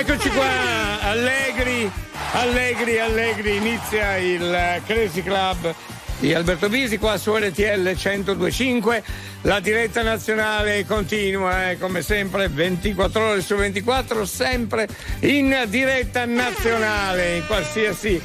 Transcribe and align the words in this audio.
Eccoci 0.00 0.30
qua, 0.30 1.02
allegri, 1.02 1.88
allegri, 2.32 2.98
allegri, 2.98 3.56
inizia 3.56 4.16
il 4.16 4.80
Crazy 4.86 5.22
Club 5.22 5.74
di 6.18 6.32
Alberto 6.32 6.70
Bisi 6.70 6.96
qua 6.96 7.18
su 7.18 7.36
RTL 7.36 7.82
1025. 7.82 9.04
La 9.42 9.60
diretta 9.60 10.00
nazionale 10.00 10.86
continua, 10.86 11.68
eh, 11.68 11.78
come 11.78 12.00
sempre, 12.00 12.48
24 12.48 13.22
ore 13.22 13.42
su 13.42 13.54
24, 13.56 14.24
sempre 14.24 14.88
in 15.20 15.64
diretta 15.68 16.24
nazionale, 16.24 17.36
in 17.36 17.46
qualsiasi 17.46 18.18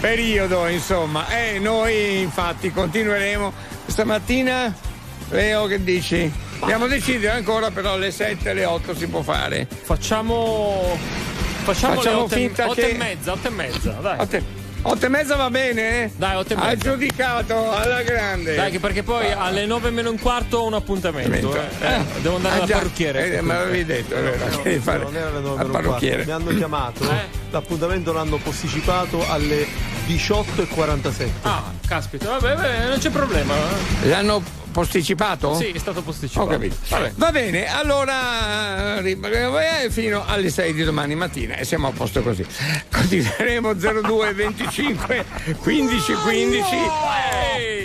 periodo, 0.00 0.66
insomma. 0.66 1.28
E 1.30 1.58
noi 1.58 2.20
infatti 2.20 2.70
continueremo 2.70 3.54
stamattina. 3.86 4.90
Leo, 5.30 5.64
che 5.64 5.82
dici? 5.82 6.30
Dobbiamo 6.62 6.86
decidere 6.86 7.32
ancora, 7.32 7.70
però 7.70 7.94
alle 7.94 8.10
7 8.10 8.50
alle 8.50 8.66
8 8.66 8.94
si 8.94 9.06
può 9.08 9.22
fare. 9.22 9.66
Facciamo. 9.66 11.31
Facciamo, 11.62 11.94
Facciamo 11.94 12.16
le 12.16 12.22
8 12.22 12.34
finta 12.34 12.64
8 12.64 12.74
che- 12.74 12.88
e 12.90 12.94
mezza, 12.96 13.32
8 13.32 13.46
e 13.46 13.50
mezza, 13.50 13.90
dai. 14.00 14.18
8, 14.18 14.38
8 14.82 15.06
e 15.06 15.08
mezza 15.08 15.36
va 15.36 15.48
bene? 15.50 16.02
eh? 16.04 16.10
Dai, 16.16 16.36
8 16.36 16.52
e 16.52 16.56
Ha 16.56 16.64
mezza. 16.64 16.90
giudicato 16.90 17.70
alla 17.70 18.02
grande. 18.02 18.54
Dai, 18.56 18.70
che 18.72 18.80
perché 18.80 19.02
poi 19.04 19.30
alle 19.30 19.64
9 19.64 19.90
meno 19.90 20.10
un 20.10 20.18
quarto 20.18 20.58
ho 20.58 20.66
un 20.66 20.74
appuntamento. 20.74 21.54
eh. 21.54 21.60
Eh, 21.86 22.00
devo 22.20 22.36
andare 22.36 22.54
Ah, 22.54 22.58
dal 22.58 22.66
già. 22.66 22.74
parrucchiere. 22.78 23.36
Eh, 23.36 23.40
me 23.42 23.54
l'avevi 23.54 23.84
detto, 23.84 24.14
è 24.14 24.20
vero. 24.22 24.48
No, 24.48 24.60
Devi 24.62 24.78
fare 24.80 24.98
non 25.04 25.16
era 25.16 25.30
le 25.30 25.40
nove 25.40 25.48
al 25.50 25.54
per 25.56 25.64
un 25.66 25.70
quarto. 25.70 25.88
parrucchiere. 25.88 26.24
Mi 26.24 26.30
hanno 26.32 26.54
chiamato. 26.56 27.04
Eh. 27.10 27.40
L'appuntamento 27.50 28.12
l'hanno 28.12 28.36
posticipato 28.38 29.24
alle 29.30 29.66
18.47. 30.06 31.30
Ah, 31.42 31.62
caspita, 31.86 32.30
vabbè, 32.38 32.54
vabbè, 32.56 32.88
non 32.88 32.98
c'è 32.98 33.10
problema. 33.10 33.54
eh. 34.02 34.08
L'hanno 34.08 34.42
posticipato? 34.72 35.54
Sì, 35.54 35.70
è 35.70 35.78
stato 35.78 36.02
posticipato. 36.02 36.46
Ho 36.48 36.50
capito. 36.50 36.74
Vabbè. 36.88 37.12
Va 37.14 37.30
bene, 37.30 37.66
allora 37.72 38.98
eh, 38.98 39.90
fino 39.90 40.24
alle 40.26 40.50
6 40.50 40.72
di 40.72 40.82
domani 40.82 41.14
mattina 41.14 41.54
e 41.56 41.64
siamo 41.64 41.86
a 41.88 41.92
posto 41.92 42.22
così. 42.22 42.44
Continueremo 42.90 43.72
02 43.74 44.32
25 44.34 45.24
15 45.60 46.12
15. 46.14 46.66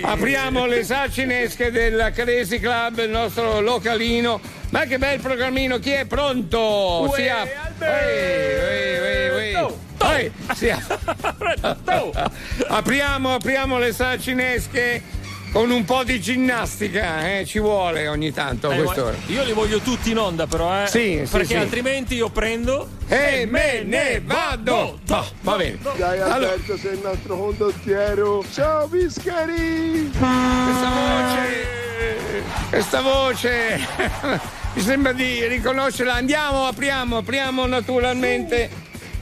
Apriamo 0.02 0.66
le 0.66 0.84
saccinesche 0.84 1.70
del 1.72 2.12
Crazy 2.16 2.60
Club, 2.60 3.00
il 3.00 3.10
nostro 3.10 3.60
localino. 3.60 4.40
Ma 4.70 4.86
che 4.86 4.98
bel 4.98 5.20
programmino, 5.20 5.80
chi 5.80 5.92
è 5.92 6.06
pronto? 6.06 7.12
Si 7.16 7.28
ap- 7.28 7.82
Ehi, 7.82 7.90
ehi, 8.60 8.98
ehi, 8.98 9.56
ehi. 9.56 9.68
Ehi, 10.00 10.32
si 10.54 10.70
ap- 10.70 10.96
apriamo, 12.68 13.34
apriamo 13.34 13.78
le 13.80 13.94
saccinesche 13.94 15.02
con 15.52 15.72
un 15.72 15.86
po' 15.86 16.04
di 16.04 16.20
ginnastica, 16.22 17.38
eh, 17.40 17.46
ci 17.46 17.60
vuole 17.60 18.08
ogni 18.08 18.32
tanto 18.32 18.70
a 18.70 18.76
Eh, 18.76 18.84
quest'ora. 18.84 19.16
io 19.28 19.44
li 19.44 19.54
voglio 19.54 19.80
tutti 19.80 20.12
in 20.12 20.18
onda, 20.20 20.46
però, 20.46 20.84
eh. 20.84 20.88
Sì, 20.88 21.22
sì, 21.24 21.32
Perché 21.32 21.46
sì. 21.48 21.56
altrimenti 21.56 22.16
io 22.16 22.30
prendo. 22.30 22.90
E 23.08 23.48
me 23.50 23.82
ne 23.84 24.22
vado! 24.24 25.00
Va, 25.06 25.26
va 25.42 25.56
bene. 25.56 25.78
Dai 25.98 26.20
Allora, 26.20 26.54
sei 26.66 26.94
il 26.94 27.00
nostro 27.02 27.38
condottiero. 27.38 28.44
Ciao 28.54 28.88
Pischeri! 28.88 30.12
questa 30.12 30.90
voce, 30.90 31.66
questa 32.70 33.02
voce, 33.02 33.80
mi 34.76 34.82
sembra 34.82 35.14
di 35.14 35.48
riconoscerla. 35.48 36.14
Andiamo, 36.14 36.68
apriamo, 36.68 37.18
apriamo 37.18 37.66
naturalmente 37.66 38.70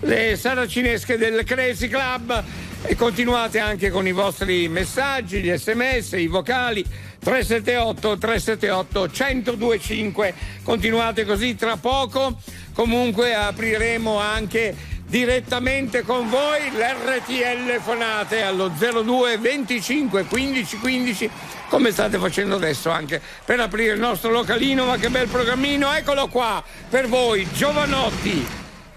le 0.02 0.36
saracinesche 0.36 1.18
del 1.18 1.44
Crazy 1.46 1.88
Club 1.88 2.44
e 2.88 2.96
continuate 2.96 3.60
anche 3.60 3.90
con 3.90 4.06
i 4.08 4.12
vostri 4.12 4.68
messaggi, 4.68 5.42
gli 5.42 5.56
sms, 5.56 6.14
i 6.14 6.28
vocali. 6.28 6.86
378 7.26 8.18
378 8.20 9.10
1025 9.12 10.34
continuate 10.62 11.26
così 11.26 11.56
tra 11.56 11.76
poco 11.76 12.38
comunque 12.72 13.34
apriremo 13.34 14.20
anche 14.20 14.76
direttamente 15.08 16.04
con 16.04 16.30
voi 16.30 16.70
l'RTL 16.70 17.80
Fonate 17.82 18.44
allo 18.44 18.68
02 18.68 19.40
25 19.40 20.26
15 20.26 20.78
15 20.78 21.30
come 21.70 21.90
state 21.90 22.20
facendo 22.20 22.58
adesso 22.58 22.92
anche 22.92 23.20
per 23.44 23.60
aprire 23.60 23.94
il 23.94 24.00
nostro 24.00 24.30
localino 24.30 24.86
ma 24.86 24.98
che 24.98 25.10
bel 25.10 25.28
programmino 25.28 25.92
eccolo 25.94 26.28
qua 26.28 26.64
per 26.88 27.08
voi 27.08 27.48
giovanotti 27.54 28.46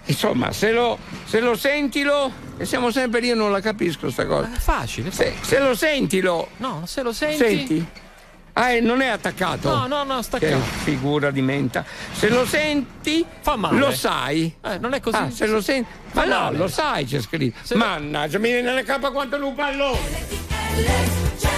insomma 0.05 0.51
se 0.51 0.71
lo, 0.71 0.99
se 1.25 1.39
lo 1.39 1.55
sentilo 1.55 2.48
e 2.59 2.65
siamo 2.65 2.91
sempre 2.91 3.21
io 3.21 3.33
non 3.35 3.51
la 3.51 3.61
capisco 3.61 4.11
sta 4.11 4.25
cosa 4.27 4.51
È 4.53 4.59
facile. 4.59 5.09
se, 5.11 5.33
se 5.41 5.57
lo 5.59 5.73
sentilo 5.73 6.49
No, 6.57 6.83
se 6.85 7.01
lo 7.01 7.11
senti. 7.13 7.37
senti 7.37 7.85
ah 8.53 8.77
non 8.81 9.01
è 9.01 9.07
attaccato 9.07 9.69
No, 9.73 9.87
no, 9.87 10.03
no, 10.03 10.17
che 10.17 10.23
staccato. 10.23 10.59
figura 10.83 11.31
di 11.31 11.41
menta. 11.41 11.85
Se 12.11 12.27
lo 12.29 12.45
senti, 12.45 13.25
Fa 13.39 13.55
male. 13.55 13.77
lo 13.79 13.91
sai. 13.91 14.53
Eh, 14.61 14.77
non 14.79 14.93
è 14.93 14.99
così. 14.99 15.15
Ah, 15.15 15.29
se 15.31 15.47
lo 15.47 15.61
senti. 15.61 15.89
Ma 16.11 16.25
no, 16.25 16.39
male. 16.39 16.57
lo 16.57 16.67
sai, 16.67 17.05
c'è 17.05 17.21
scritto. 17.21 17.57
Se 17.63 17.75
lo- 17.75 17.79
Mannaggia, 17.85 18.37
mi 18.37 18.49
viene 18.51 18.67
nelle 18.67 18.83
capa 18.83 19.11
quanto 19.11 19.37
un 19.37 19.55
pallone. 19.55 21.57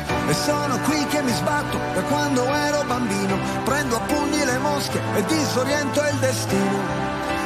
E 0.27 0.33
sono 0.33 0.79
qui 0.79 1.05
che 1.07 1.21
mi 1.21 1.31
sbatto 1.31 1.77
da 1.93 2.01
quando 2.03 2.45
ero 2.45 2.83
bambino, 2.85 3.37
prendo 3.63 3.95
a 3.95 3.99
pugni 4.01 4.45
le 4.45 4.57
mosche 4.59 4.99
e 5.15 5.25
disoriento 5.25 6.01
il 6.11 6.17
destino. 6.19 6.79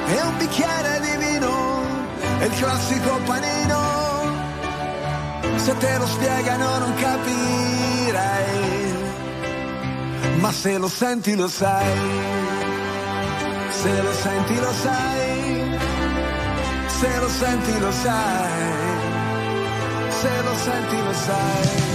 E 0.07 0.21
un 0.21 0.37
bicchiere 0.37 0.99
di 1.01 1.17
vino, 1.25 1.81
è 2.39 2.45
il 2.45 2.53
classico 2.53 3.19
panino. 3.25 4.03
Se 5.57 5.75
te 5.77 5.97
lo 5.97 6.05
spiegano 6.05 6.77
non 6.77 6.93
capirai, 6.93 8.43
ma 10.37 10.51
se 10.51 10.77
lo 10.77 10.87
senti 10.87 11.35
lo 11.35 11.47
sai. 11.47 12.43
Se 13.81 14.01
lo 14.01 14.13
senti 14.13 14.55
lo 14.59 14.71
sai, 14.71 15.79
se 16.87 17.19
lo 17.19 17.29
senti 17.29 17.79
lo 17.79 17.91
sai, 17.91 18.51
se 20.09 20.41
lo 20.41 20.55
senti 20.55 21.03
lo 21.03 21.13
sai. 21.13 21.94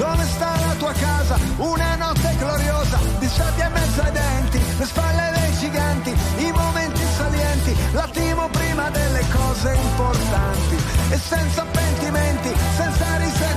Dove 0.00 0.24
sta 0.24 0.50
la 0.66 0.74
tua 0.78 0.92
casa? 0.92 1.36
Una 1.58 1.94
notte 1.96 2.34
gloriosa, 2.38 2.98
di 3.18 3.28
sabbia 3.28 3.66
in 3.66 3.72
mezzo 3.72 4.00
ai 4.00 4.12
denti, 4.12 4.58
le 4.78 4.86
spalle 4.86 5.30
dei 5.36 5.52
giganti, 5.58 6.10
i 6.38 6.50
momenti 6.52 7.02
salienti, 7.16 7.76
l'attimo 7.92 8.48
prima 8.48 8.88
delle 8.88 9.24
cose 9.30 9.74
importanti. 9.74 10.76
E 11.10 11.18
senza 11.18 11.66
pentimenti, 11.70 12.50
senza 12.76 13.16
risentimenti 13.18 13.50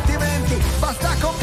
spiegano 1.23 1.42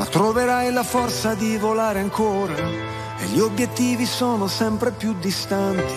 ma 0.00 0.06
troverai 0.06 0.72
la 0.72 0.82
forza 0.82 1.34
di 1.34 1.58
volare 1.58 2.00
ancora 2.00 2.56
e 2.56 3.26
gli 3.26 3.38
obiettivi 3.38 4.06
sono 4.06 4.46
sempre 4.46 4.92
più 4.92 5.12
distanti, 5.18 5.92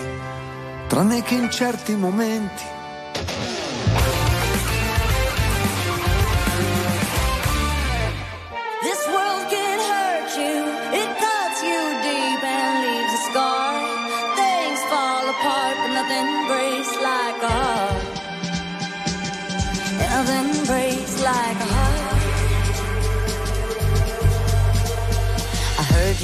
tranne 0.88 1.22
che 1.22 1.34
in 1.34 1.50
certi 1.50 1.96
momenti. 1.96 2.64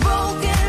broken 0.00 0.65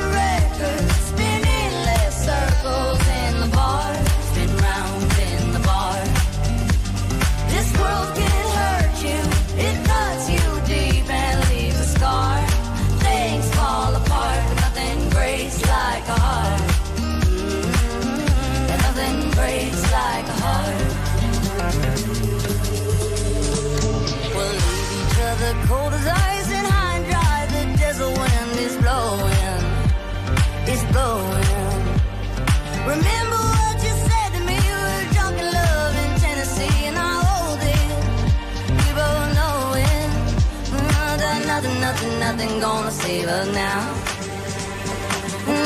nothing, 41.87 42.19
nothing, 42.19 42.59
gonna 42.59 42.91
save 42.91 43.27
us 43.27 43.47
now. 43.53 43.81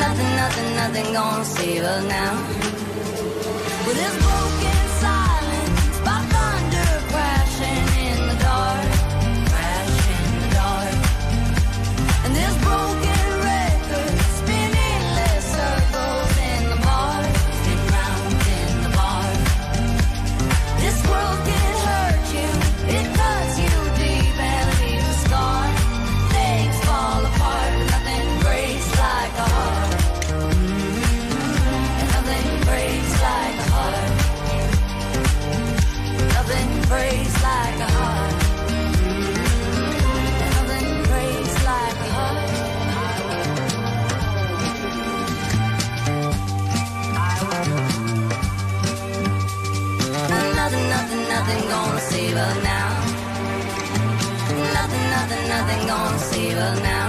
Nothing, 0.04 0.30
nothing, 0.42 0.68
nothing 0.80 1.12
gonna 1.12 1.44
save 1.44 1.82
us 1.82 2.04
now. 2.18 2.34
With 3.86 3.96
this 4.02 4.14
broken 4.24 4.78
silence, 5.04 5.98
by 6.06 6.18
thunder 6.32 6.90
crashing 7.10 7.86
in 8.08 8.18
the 8.28 8.36
dark, 8.46 8.88
crashing 9.50 10.24
in 10.28 10.36
the 10.42 10.50
dark. 10.60 10.94
And 12.24 12.32
this 12.38 12.54
broken 12.66 13.11
nothing, 55.76 55.86
gonna 55.86 56.18
save 56.18 56.56
us 56.58 56.80
now. 56.82 57.01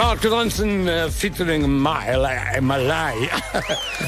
Mark 0.00 0.24
Ronson 0.24 0.88
eh, 0.88 1.10
featuring 1.10 1.66
Miley, 1.68 2.58
Miley. 2.62 3.28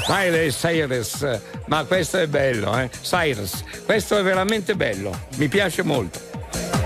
Miley 0.09 0.49
Cyrus, 0.49 1.21
eh, 1.21 1.39
ma 1.67 1.83
questo 1.83 2.17
è 2.17 2.25
bello, 2.25 2.75
eh? 2.79 2.89
Cyrus, 3.03 3.63
questo 3.85 4.17
è 4.17 4.23
veramente 4.23 4.75
bello, 4.75 5.15
mi 5.35 5.47
piace 5.47 5.83
molto. 5.83 6.19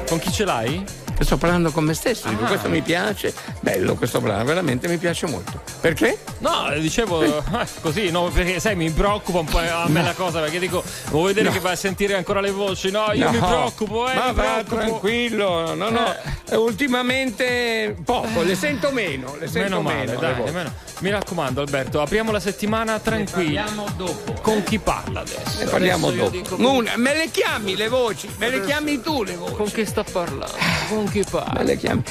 Con 0.10 0.20
chi 0.20 0.30
ce 0.30 0.44
l'hai? 0.44 0.84
Sto 1.20 1.36
parlando 1.38 1.72
con 1.72 1.84
me 1.84 1.94
stesso, 1.94 2.28
dico, 2.30 2.44
Ah. 2.46 2.48
questo 2.48 2.70
mi 2.70 2.82
piace, 2.82 3.34
bello 3.60 3.96
questo 3.96 4.22
brano, 4.22 4.44
veramente 4.46 4.88
mi 4.88 4.98
piace 4.98 5.26
molto. 5.28 5.60
Perché? 5.82 6.20
No, 6.40 6.70
dicevo 6.80 7.22
eh, 7.24 7.44
così, 7.82 8.12
no, 8.12 8.30
perché 8.30 8.60
sai, 8.60 8.76
mi 8.76 8.90
preoccupa 8.92 9.40
un 9.40 9.46
po' 9.46 9.58
a 9.58 9.86
me 9.88 10.04
la 10.04 10.14
cosa, 10.14 10.40
perché 10.40 10.60
dico, 10.60 10.84
vuoi 11.10 11.28
vedere 11.34 11.48
No. 11.48 11.52
che 11.54 11.60
vai 11.60 11.74
a 11.74 11.76
sentire 11.76 12.16
ancora 12.16 12.40
le 12.40 12.52
voci? 12.52 12.92
No, 12.92 13.12
io 13.14 13.30
mi 13.32 13.40
No, 13.40 13.46
preoccupo, 13.48 14.10
eh, 14.10 14.14
Ma 14.16 14.28
mi 14.28 14.34
va 14.36 14.44
preoccupo. 14.44 14.76
tranquillo, 14.76 15.74
no, 15.76 15.90
no. 15.90 16.14
eh, 16.50 16.56
Ultimamente 16.56 17.96
poco, 18.06 18.42
le 18.44 18.56
sento 18.56 18.92
meno, 18.92 19.36
le 19.40 19.48
sento 19.48 19.60
Meno 19.78 19.82
male, 19.82 20.06
meno. 20.06 20.20
dai, 20.20 20.52
meno- 20.54 20.74
Mi 21.00 21.10
raccomando, 21.12 21.62
Alberto, 21.62 22.02
apriamo 22.02 22.32
la 22.32 22.40
settimana 22.40 22.98
tranquilli. 23.00 23.56
Parliamo 23.56 23.86
dopo. 23.98 24.34
Con 24.42 24.64
chi 24.64 24.80
parla 24.80 25.20
adesso? 25.20 25.60
Ne 25.60 25.66
parliamo 25.66 26.08
Adesso 26.08 26.24
dopo. 26.24 26.38
dico- 26.38 26.56
Una- 26.56 26.96
me 26.98 27.14
le 27.16 27.30
chiami 27.30 27.76
le 27.76 27.88
voci, 27.90 28.28
me 28.38 28.50
le 28.50 28.64
chiami 28.66 29.02
tu 29.02 29.24
le 29.24 29.36
voci. 29.36 29.54
Con 29.54 29.72
chi 29.72 29.86
sta 29.86 30.04
parlando? 30.04 30.56
Con 30.90 31.07
chi 31.10 31.20
Me 31.20 31.26
parla? 31.30 31.62
le 31.64 31.78
chiami. 31.78 32.04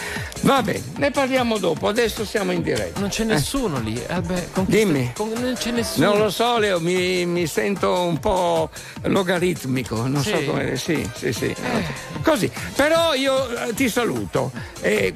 Va 0.43 0.63
bene, 0.63 0.83
ne 0.97 1.11
parliamo 1.11 1.59
dopo, 1.59 1.89
adesso 1.89 2.25
siamo 2.25 2.53
in 2.53 2.63
diretta. 2.63 3.01
Non 3.01 3.09
c'è 3.09 3.25
nessuno 3.25 3.81
lì, 3.81 4.01
Alberto. 4.09 4.51
Con 4.53 4.67
chi 4.67 4.73
Dimmi. 4.73 5.13
con- 5.15 5.33
non 5.33 5.55
c'è 5.59 5.71
nessuno. 5.71 6.07
Non 6.11 6.19
lo 6.19 6.31
so, 6.31 6.59
Leo, 6.59 6.79
mi, 6.81 7.25
mi 7.27 7.47
sento 7.47 8.03
un 8.03 8.19
po' 8.19 8.71
logaritmico, 9.03 10.07
non 10.07 10.23
so 10.23 10.37
Sì. 10.37 10.45
come. 10.45 10.77
Sì, 10.77 11.09
sì, 11.15 11.33
sì. 11.33 11.55
Così. 12.23 12.51
Però 12.75 13.15
io 13.15 13.49
eh, 13.69 13.75
ti 13.75 13.89
saluto. 13.89 14.51
E 14.81 15.13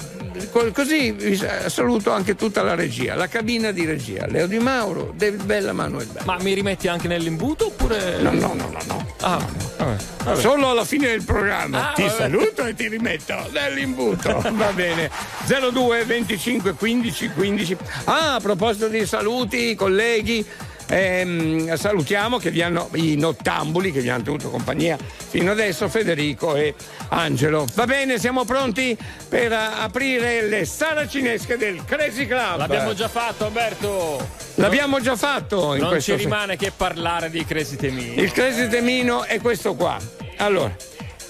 co- 0.50 0.70
così 0.72 1.38
saluto 1.66 2.10
anche 2.12 2.34
tutta 2.34 2.62
la 2.62 2.74
regia, 2.74 3.14
la 3.14 3.28
cabina 3.28 3.70
di 3.72 3.84
regia. 3.84 4.26
Leo 4.26 4.46
Di 4.46 4.58
Mauro, 4.58 5.12
David 5.14 5.44
Bella, 5.44 5.72
Manuel 5.72 6.06
Bella. 6.06 6.24
Ma 6.24 6.38
mi 6.40 6.54
rimetti 6.54 6.88
anche 6.88 7.08
nell'imbuto 7.08 7.66
oppure. 7.66 8.18
No, 8.20 8.30
no, 8.32 8.54
no, 8.54 8.68
no, 8.70 8.78
no. 8.86 9.06
Ah, 9.20 9.36
vabbè, 9.76 9.96
vabbè. 10.24 10.40
Solo 10.40 10.70
alla 10.70 10.84
fine 10.84 11.08
del 11.08 11.22
programma 11.24 11.90
Ah, 11.90 11.92
ti 11.92 12.02
vabbè. 12.02 12.14
saluto 12.16 12.64
e 12.64 12.74
ti 12.74 12.88
rimetto 12.88 13.34
nell'imbuto. 13.70 14.38
Va 14.52 14.72
bene. 14.72 15.10
02 15.46 16.04
25 16.04 16.72
15 16.74 17.28
15. 17.30 17.76
Ah, 18.04 18.34
a 18.34 18.40
proposito 18.40 18.88
di 18.88 19.06
saluti, 19.06 19.74
colleghi. 19.74 20.44
ehm, 20.92 21.76
salutiamo 21.76 22.38
che 22.38 22.50
vi 22.50 22.62
hanno 22.62 22.88
i 22.94 23.14
nottambuli 23.14 23.92
che 23.92 24.00
vi 24.00 24.08
hanno 24.08 24.24
tenuto 24.24 24.50
compagnia 24.50 24.98
fino 24.98 25.52
adesso 25.52 25.88
Federico 25.88 26.56
e 26.56 26.74
Angelo 27.10 27.64
va 27.74 27.84
bene 27.86 28.18
siamo 28.18 28.44
pronti 28.44 28.96
per 29.28 29.52
aprire 29.52 30.42
le 30.48 30.64
saracinesche 30.64 31.56
del 31.56 31.84
Crazy 31.84 32.26
Club 32.26 32.58
L'abbiamo 32.58 32.92
già 32.92 33.06
fatto, 33.08 33.44
Alberto. 33.44 34.28
L'abbiamo 34.56 35.00
già 35.00 35.14
fatto 35.14 35.74
in 35.74 35.82
Non 35.82 36.00
ci 36.00 36.12
rimane 36.16 36.56
che 36.56 36.72
parlare 36.76 37.30
di 37.30 37.44
Crazy 37.44 37.76
Temini. 37.76 38.18
il 38.18 38.32
Crazy 38.32 38.66
Temino 38.68 39.22
è 39.22 39.40
questo 39.40 39.74
qua. 39.76 39.96
Allora, 40.38 40.74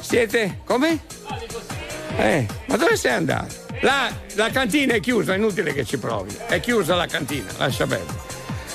siete 0.01 0.61
come? 0.65 1.01
Eh, 2.17 2.47
ma 2.67 2.77
dove 2.77 2.97
sei 2.97 3.13
andato? 3.13 3.55
La, 3.81 4.11
la 4.35 4.51
cantina 4.51 4.95
è 4.95 5.01
chiusa, 5.01 5.33
è 5.33 5.37
inutile 5.37 5.73
che 5.73 5.85
ci 5.85 5.99
provi. 5.99 6.37
È 6.47 6.61
chiusa 6.61 6.95
la 6.95 7.07
cantina, 7.07 7.51
lascia 7.57 7.87
perdere. 7.87 8.19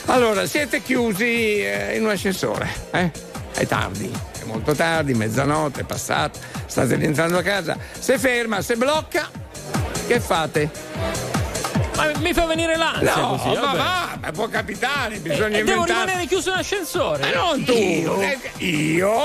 Allora, 0.08 0.46
siete 0.46 0.82
chiusi 0.82 1.64
eh, 1.64 1.96
in 1.96 2.04
un 2.04 2.10
ascensore, 2.10 2.70
eh? 2.92 3.12
È 3.54 3.66
tardi, 3.66 4.12
è 4.40 4.44
molto 4.46 4.74
tardi, 4.74 5.14
mezzanotte, 5.14 5.82
è 5.82 5.84
passata, 5.84 6.38
state 6.66 6.96
rientrando 6.96 7.38
a 7.38 7.42
casa. 7.42 7.78
Se 7.98 8.18
ferma, 8.18 8.62
se 8.62 8.76
blocca, 8.76 9.30
che 10.08 10.20
fate? 10.20 11.35
Ma 11.96 12.12
mi 12.20 12.34
fa 12.34 12.46
venire 12.46 12.76
l'ansia 12.76 13.16
No, 13.16 13.38
così. 13.42 13.58
ma 13.60 13.74
va, 13.74 14.18
ma 14.22 14.32
può 14.32 14.48
capitare, 14.48 15.18
bisogna 15.18 15.58
E 15.58 15.64
devo 15.64 15.80
inventare. 15.82 16.00
rimanere 16.06 16.26
chiuso 16.28 16.52
in 16.52 16.58
ascensore. 16.58 17.20
Ma 17.32 17.42
non 17.42 17.64
tu, 17.64 17.72
Io? 17.74 18.18
nel- 18.18 18.40
io 18.58 19.18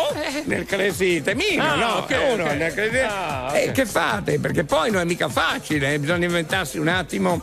nel 0.45 0.65
Crazy 0.65 1.21
Temino, 1.23 1.63
Ah, 1.65 1.75
no, 1.75 1.87
ok, 1.99 2.17
uno 2.33 2.45
ok. 2.45 2.51
nel 2.53 2.73
Crazy 2.75 2.99
Ah, 2.99 3.47
ok. 3.49 3.55
Eh, 3.57 3.71
che 3.73 3.87
fate? 3.87 4.39
Perché 4.39 4.65
poi 4.65 4.91
non 4.91 5.01
è 5.01 5.05
mica 5.05 5.29
facile, 5.29 5.95
eh, 5.95 5.99
bisogna 5.99 6.27
inventarsi 6.27 6.79
un 6.79 6.89
attimo 6.89 7.43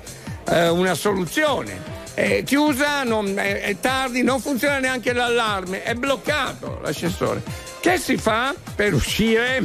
eh, 0.49 0.69
una 0.69 0.93
soluzione. 0.93 1.95
È 2.13 2.41
chiusa, 2.43 3.03
non- 3.03 3.37
è, 3.37 3.61
è 3.61 3.79
tardi, 3.79 4.23
non 4.23 4.39
funziona 4.39 4.79
neanche 4.79 5.11
l'allarme, 5.13 5.83
è 5.83 5.93
bloccato 5.93 6.79
l'ascensore. 6.81 7.43
Che 7.81 7.97
si 7.99 8.17
fa 8.17 8.55
per 8.75 8.93
uscire? 8.93 9.61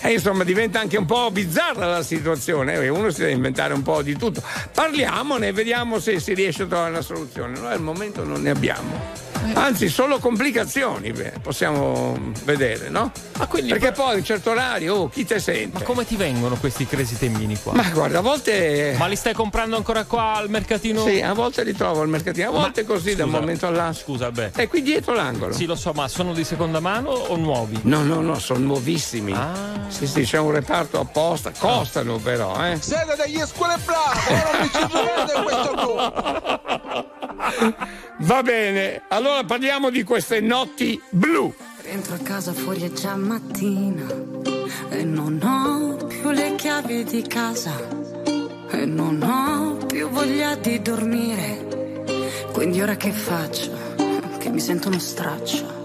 E 0.00 0.12
insomma 0.12 0.44
diventa 0.44 0.78
anche 0.78 0.96
un 0.96 1.06
po' 1.06 1.30
bizzarra 1.30 1.86
la 1.86 2.02
situazione, 2.02 2.74
eh, 2.74 2.88
uno 2.88 3.10
si 3.10 3.20
deve 3.20 3.32
inventare 3.32 3.74
un 3.74 3.82
po' 3.82 4.02
di 4.02 4.16
tutto. 4.16 4.42
Parliamone 4.72 5.48
e 5.48 5.52
vediamo 5.52 5.98
se 5.98 6.20
si 6.20 6.34
riesce 6.34 6.64
a 6.64 6.66
trovare 6.66 6.90
una 6.90 7.00
soluzione. 7.00 7.58
Noi 7.58 7.72
al 7.72 7.80
momento 7.80 8.24
non 8.24 8.42
ne 8.42 8.50
abbiamo. 8.50 9.35
Anzi, 9.54 9.88
solo 9.88 10.18
complicazioni 10.18 11.12
beh, 11.12 11.34
possiamo 11.42 12.16
vedere, 12.44 12.88
no? 12.88 13.10
Ma 13.38 13.46
quindi- 13.46 13.70
Perché 13.70 13.92
poi 13.92 14.14
a 14.14 14.16
un 14.16 14.24
certo 14.24 14.50
orario, 14.50 14.94
oh, 14.94 15.08
chi 15.08 15.24
te 15.24 15.38
sente? 15.38 15.78
Ma 15.78 15.84
come 15.84 16.04
ti 16.06 16.16
vengono 16.16 16.56
questi 16.56 16.86
Crazy 16.86 17.16
Temini 17.16 17.58
qua? 17.60 17.72
Ma 17.74 17.88
guarda, 17.90 18.18
a 18.18 18.22
volte. 18.22 18.94
Ma 18.98 19.06
li 19.06 19.16
stai 19.16 19.34
comprando 19.34 19.76
ancora 19.76 20.04
qua 20.04 20.34
al 20.34 20.48
mercatino? 20.50 21.04
Sì, 21.04 21.20
a 21.20 21.32
volte 21.32 21.64
li 21.64 21.74
trovo 21.74 22.02
al 22.02 22.08
mercatino, 22.08 22.48
a 22.48 22.52
volte 22.52 22.84
così 22.84 23.14
da 23.14 23.24
un 23.24 23.30
momento 23.30 23.66
all'altro. 23.66 24.02
Scusa, 24.02 24.30
beh. 24.30 24.52
È 24.52 24.68
qui 24.68 24.82
dietro 24.82 25.14
l'angolo. 25.14 25.52
Sì, 25.52 25.66
lo 25.66 25.74
so, 25.76 25.92
ma 25.92 26.08
sono 26.08 26.32
di 26.32 26.44
seconda 26.44 26.80
mano 26.80 27.10
o 27.10 27.36
nuovi? 27.36 27.78
No, 27.82 28.02
no, 28.02 28.20
no, 28.20 28.38
sono 28.38 28.60
nuovissimi. 28.60 29.32
Ah. 29.32 29.84
Sì, 29.88 30.06
sì, 30.06 30.22
c'è 30.22 30.38
un 30.38 30.50
reparto 30.50 31.00
apposta. 31.00 31.52
Costano 31.56 32.18
però, 32.18 32.64
eh. 32.64 32.78
Siete 32.80 33.16
degli 33.16 33.40
scuole 33.46 33.76
bravo, 33.84 34.20
ora 34.28 34.60
mi 34.60 34.70
ci 34.70 35.42
questo 35.42 35.74
gol. 35.74 37.14
Va 38.18 38.42
bene, 38.42 39.02
allora 39.08 39.44
parliamo 39.44 39.90
di 39.90 40.02
queste 40.02 40.40
notti 40.40 41.00
blu. 41.10 41.52
Entro 41.82 42.14
a 42.14 42.18
casa 42.18 42.52
fuori 42.52 42.82
è 42.82 42.92
già 42.92 43.14
mattina 43.14 44.06
e 44.88 45.04
non 45.04 45.40
ho 45.42 46.06
più 46.06 46.30
le 46.30 46.54
chiavi 46.56 47.04
di 47.04 47.22
casa 47.22 47.76
e 48.70 48.84
non 48.86 49.22
ho 49.22 49.86
più 49.86 50.08
voglia 50.08 50.56
di 50.56 50.80
dormire. 50.80 52.04
Quindi 52.52 52.80
ora 52.80 52.96
che 52.96 53.12
faccio? 53.12 53.70
Che 54.38 54.48
mi 54.48 54.60
sento 54.60 54.88
uno 54.88 54.98
straccio. 54.98 55.84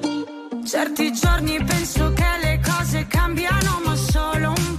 Certi 0.65 1.11
giorni 1.11 1.63
penso 1.63 2.13
che 2.13 2.37
le 2.41 2.59
cose 2.63 3.05
cambiano 3.07 3.81
ma 3.83 3.95
solo 3.95 4.53
un 4.57 4.70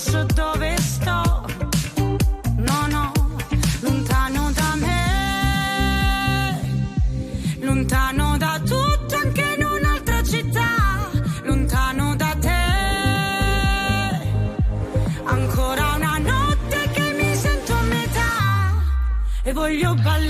so 0.00 0.24
dove 0.34 0.76
sto. 0.78 1.44
No, 2.56 2.86
no, 2.88 3.12
lontano 3.80 4.50
da 4.52 4.74
me, 4.76 4.96
lontano 7.60 8.38
da 8.38 8.58
tutto 8.64 9.14
anche 9.22 9.56
in 9.58 9.64
un'altra 9.64 10.22
città, 10.22 11.10
lontano 11.44 12.16
da 12.16 12.34
te. 12.40 12.48
Ancora 15.24 15.94
una 15.96 16.18
notte 16.18 16.88
che 16.92 17.12
mi 17.18 17.34
sento 17.34 17.72
a 17.74 17.82
metà 17.82 18.72
e 19.42 19.52
voglio 19.52 19.94
ballare 19.94 20.29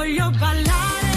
voglio 0.00 0.30
ballare 0.38 1.09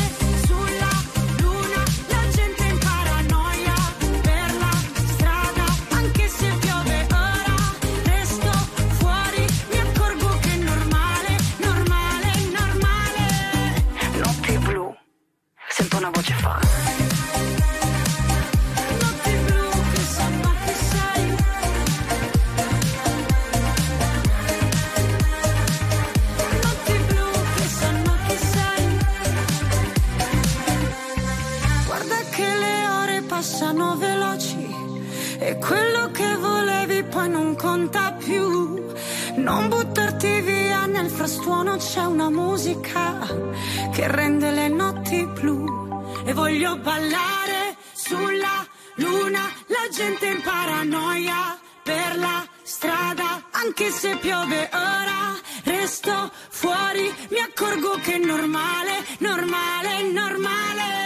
ballare 46.84 47.78
sulla 47.94 48.68
luna, 48.96 49.50
la 49.68 49.88
gente 49.90 50.26
in 50.28 50.42
paranoia 50.42 51.58
per 51.82 52.18
la 52.18 52.46
strada, 52.62 53.48
anche 53.52 53.90
se 53.90 54.18
piove 54.18 54.70
ora, 54.72 55.34
resto 55.64 56.32
fuori, 56.50 57.12
mi 57.30 57.40
accorgo 57.40 57.98
che 58.04 58.16
è 58.16 58.18
normale, 58.18 59.04
normale, 59.20 60.04
normale. 60.12 61.03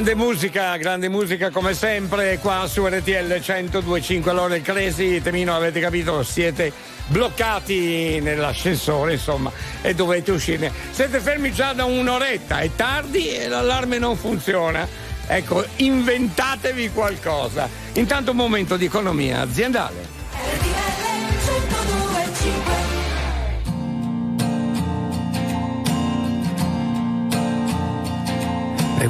Grande 0.00 0.24
musica, 0.24 0.76
grande 0.78 1.10
musica 1.10 1.50
come 1.50 1.74
sempre 1.74 2.38
qua 2.38 2.66
su 2.66 2.86
RTL 2.86 3.42
1025. 3.46 4.30
Allora 4.30 4.56
il 4.56 4.62
Cresi, 4.62 5.20
Temino, 5.20 5.54
avete 5.54 5.78
capito, 5.78 6.22
siete 6.22 6.72
bloccati 7.08 8.18
nell'ascensore, 8.18 9.12
insomma, 9.12 9.52
e 9.82 9.94
dovete 9.94 10.30
uscire. 10.30 10.72
Siete 10.90 11.20
fermi 11.20 11.52
già 11.52 11.74
da 11.74 11.84
un'oretta, 11.84 12.60
è 12.60 12.70
tardi 12.74 13.28
e 13.28 13.46
l'allarme 13.46 13.98
non 13.98 14.16
funziona. 14.16 14.88
Ecco, 15.26 15.66
inventatevi 15.76 16.92
qualcosa. 16.92 17.68
Intanto 17.92 18.30
un 18.30 18.38
momento 18.38 18.78
di 18.78 18.86
economia 18.86 19.42
aziendale. 19.42 19.99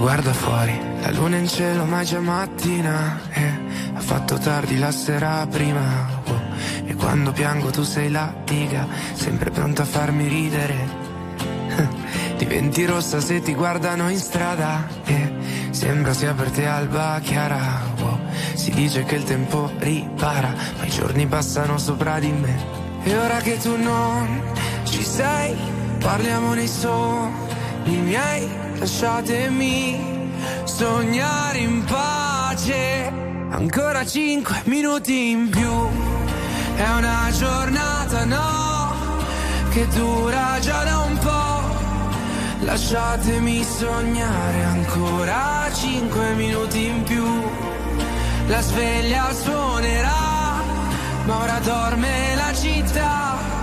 guarda 0.00 0.32
fuori, 0.32 0.80
la 1.02 1.10
luna 1.10 1.36
in 1.36 1.46
cielo 1.46 1.84
ma 1.84 2.00
è 2.00 2.04
già 2.04 2.20
mattina 2.20 3.20
eh, 3.30 3.52
Ha 3.94 4.00
fatto 4.00 4.38
tardi 4.38 4.78
la 4.78 4.90
sera 4.90 5.46
prima 5.46 6.22
oh, 6.24 6.40
E 6.86 6.94
quando 6.94 7.32
piango 7.32 7.68
tu 7.70 7.82
sei 7.82 8.10
la 8.10 8.34
diga, 8.44 8.86
sempre 9.12 9.50
pronta 9.50 9.82
a 9.82 9.84
farmi 9.84 10.26
ridere. 10.26 11.08
Diventi 12.38 12.86
rossa 12.86 13.20
se 13.20 13.42
ti 13.42 13.54
guardano 13.54 14.08
in 14.08 14.18
strada 14.18 14.88
eh, 15.04 15.32
Sembra 15.70 16.14
sia 16.14 16.32
per 16.32 16.50
te 16.50 16.66
alba 16.66 17.20
chiara 17.22 17.82
oh, 18.00 18.18
Si 18.54 18.70
dice 18.70 19.04
che 19.04 19.16
il 19.16 19.24
tempo 19.24 19.70
ripara 19.78 20.54
Ma 20.78 20.86
i 20.86 20.90
giorni 20.90 21.26
passano 21.26 21.76
sopra 21.76 22.18
di 22.18 22.32
me. 22.32 22.58
E 23.02 23.16
ora 23.16 23.36
che 23.40 23.58
tu 23.58 23.76
non 23.76 24.40
ci 24.84 25.04
sei 25.04 25.54
Parliamo 25.98 26.54
di 26.54 26.66
sogni 26.66 27.49
miei, 27.96 28.48
lasciatemi 28.78 29.98
sognare 30.64 31.58
in 31.58 31.84
pace. 31.84 33.12
Ancora 33.50 34.06
cinque 34.06 34.62
minuti 34.64 35.30
in 35.30 35.50
più, 35.50 35.88
è 36.76 36.88
una 36.96 37.30
giornata 37.36 38.24
no, 38.24 38.94
che 39.70 39.86
dura 39.88 40.58
già 40.60 40.84
da 40.84 40.98
un 40.98 41.18
po'. 41.18 41.48
Lasciatemi 42.64 43.64
sognare 43.64 44.62
ancora 44.64 45.68
cinque 45.72 46.34
minuti 46.34 46.86
in 46.86 47.02
più. 47.02 47.24
La 48.46 48.60
sveglia 48.60 49.32
suonerà, 49.32 50.62
ma 51.24 51.38
ora 51.42 51.58
dorme 51.58 52.34
la 52.36 52.52
città. 52.54 53.59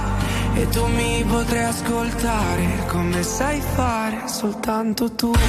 E 0.60 0.67
tu 0.70 0.86
mi 0.88 1.24
potrai 1.24 1.65
ascoltare 1.65 2.86
come 2.88 3.22
sai 3.22 3.62
fare 3.62 4.28
soltanto 4.28 5.12
tu. 5.12 5.32
Come 5.32 5.39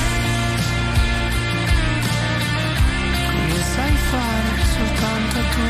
sai 3.74 3.94
fare 4.10 4.50
soltanto 4.76 5.38
tu. 5.54 5.62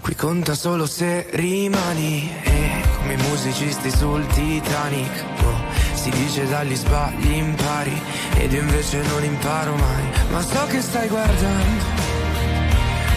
Qui 0.00 0.14
conta 0.16 0.54
solo 0.54 0.86
se 0.86 1.28
rimani 1.30 2.30
e 2.42 2.82
come 2.98 3.12
i 3.12 3.16
musicisti 3.28 3.90
sul 3.90 4.26
Titanic 4.26 5.24
oh, 5.44 5.54
Si 5.94 6.10
dice 6.10 6.46
dagli 6.48 6.74
sbagli 6.74 7.32
impari 7.32 8.00
ed 8.36 8.52
io 8.52 8.60
invece 8.60 9.02
non 9.02 9.24
imparo 9.24 9.74
mai 9.74 10.04
Ma 10.30 10.40
so 10.42 10.66
che 10.66 10.80
stai 10.80 11.08
guardando 11.08 11.95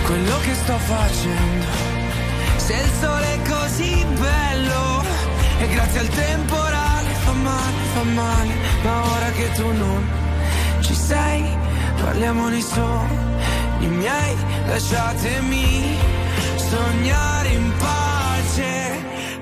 quello 0.10 0.40
che 0.40 0.54
sto 0.56 0.78
facendo. 0.78 1.66
Se 2.58 2.74
il 2.74 2.92
sole 3.00 3.34
è 3.34 3.40
così 3.48 4.06
bello 4.18 5.04
e 5.60 5.68
grazie 5.68 6.00
al 6.00 6.08
temporale 6.08 7.10
fa 7.26 7.32
male, 7.34 7.82
fa 7.94 8.04
male 8.04 8.54
Ma 8.84 9.12
ora 9.16 9.30
che 9.32 9.52
tu 9.52 9.68
non 9.72 10.10
ci 10.80 10.96
sei, 10.96 11.44
parliamo 12.02 12.48
nei 12.50 12.62
sogni 12.62 13.88
miei 13.88 14.36
Lasciatemi 14.68 15.98
sognare 16.56 17.50
in 17.50 17.72
pace. 17.78 18.72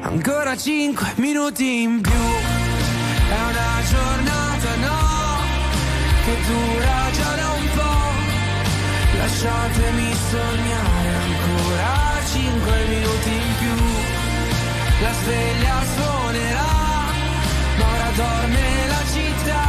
Ancora 0.01 0.56
cinque 0.58 1.13
minuti 1.15 1.82
in 1.82 2.01
più. 2.01 2.23
È 3.30 3.39
una 3.51 3.71
giornata 3.91 4.75
no 4.88 4.99
che 6.25 6.36
dura 6.47 7.12
già 7.12 7.36
da 7.36 7.46
lasciatemi 9.27 10.13
sognare 10.29 11.09
ancora 11.27 11.91
cinque 12.31 12.85
minuti 12.87 13.29
in 13.29 13.53
più. 13.59 13.75
La 15.01 15.13
sveglia 15.21 15.75
suonerà 15.95 16.75
ma 17.77 17.85
ora 17.93 18.09
dorme 18.15 18.87
la 18.87 19.03
città. 19.13 19.65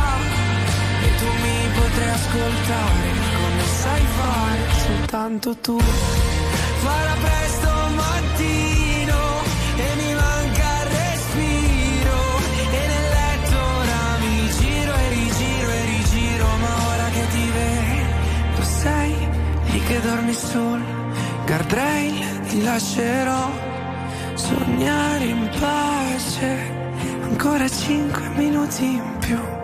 E 1.02 1.08
tu 1.18 1.26
mi 1.42 1.58
potrai 1.74 2.08
ascoltare 2.08 3.08
come 3.34 3.64
sai 3.82 4.04
fare? 4.16 4.60
Soltanto 4.86 5.56
tu. 5.56 5.78
Farà 6.82 7.14
presto 7.20 7.70
mattino 7.96 8.77
che 19.88 20.00
dormi 20.00 20.34
sul 20.34 20.82
guardrail 21.46 22.40
ti 22.48 22.62
lascerò 22.62 23.50
sognare 24.34 25.24
in 25.24 25.48
pace. 25.58 26.76
Ancora 27.22 27.66
cinque 27.68 28.28
minuti 28.36 28.84
in 28.84 29.16
più 29.18 29.57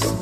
anos. 0.00 0.21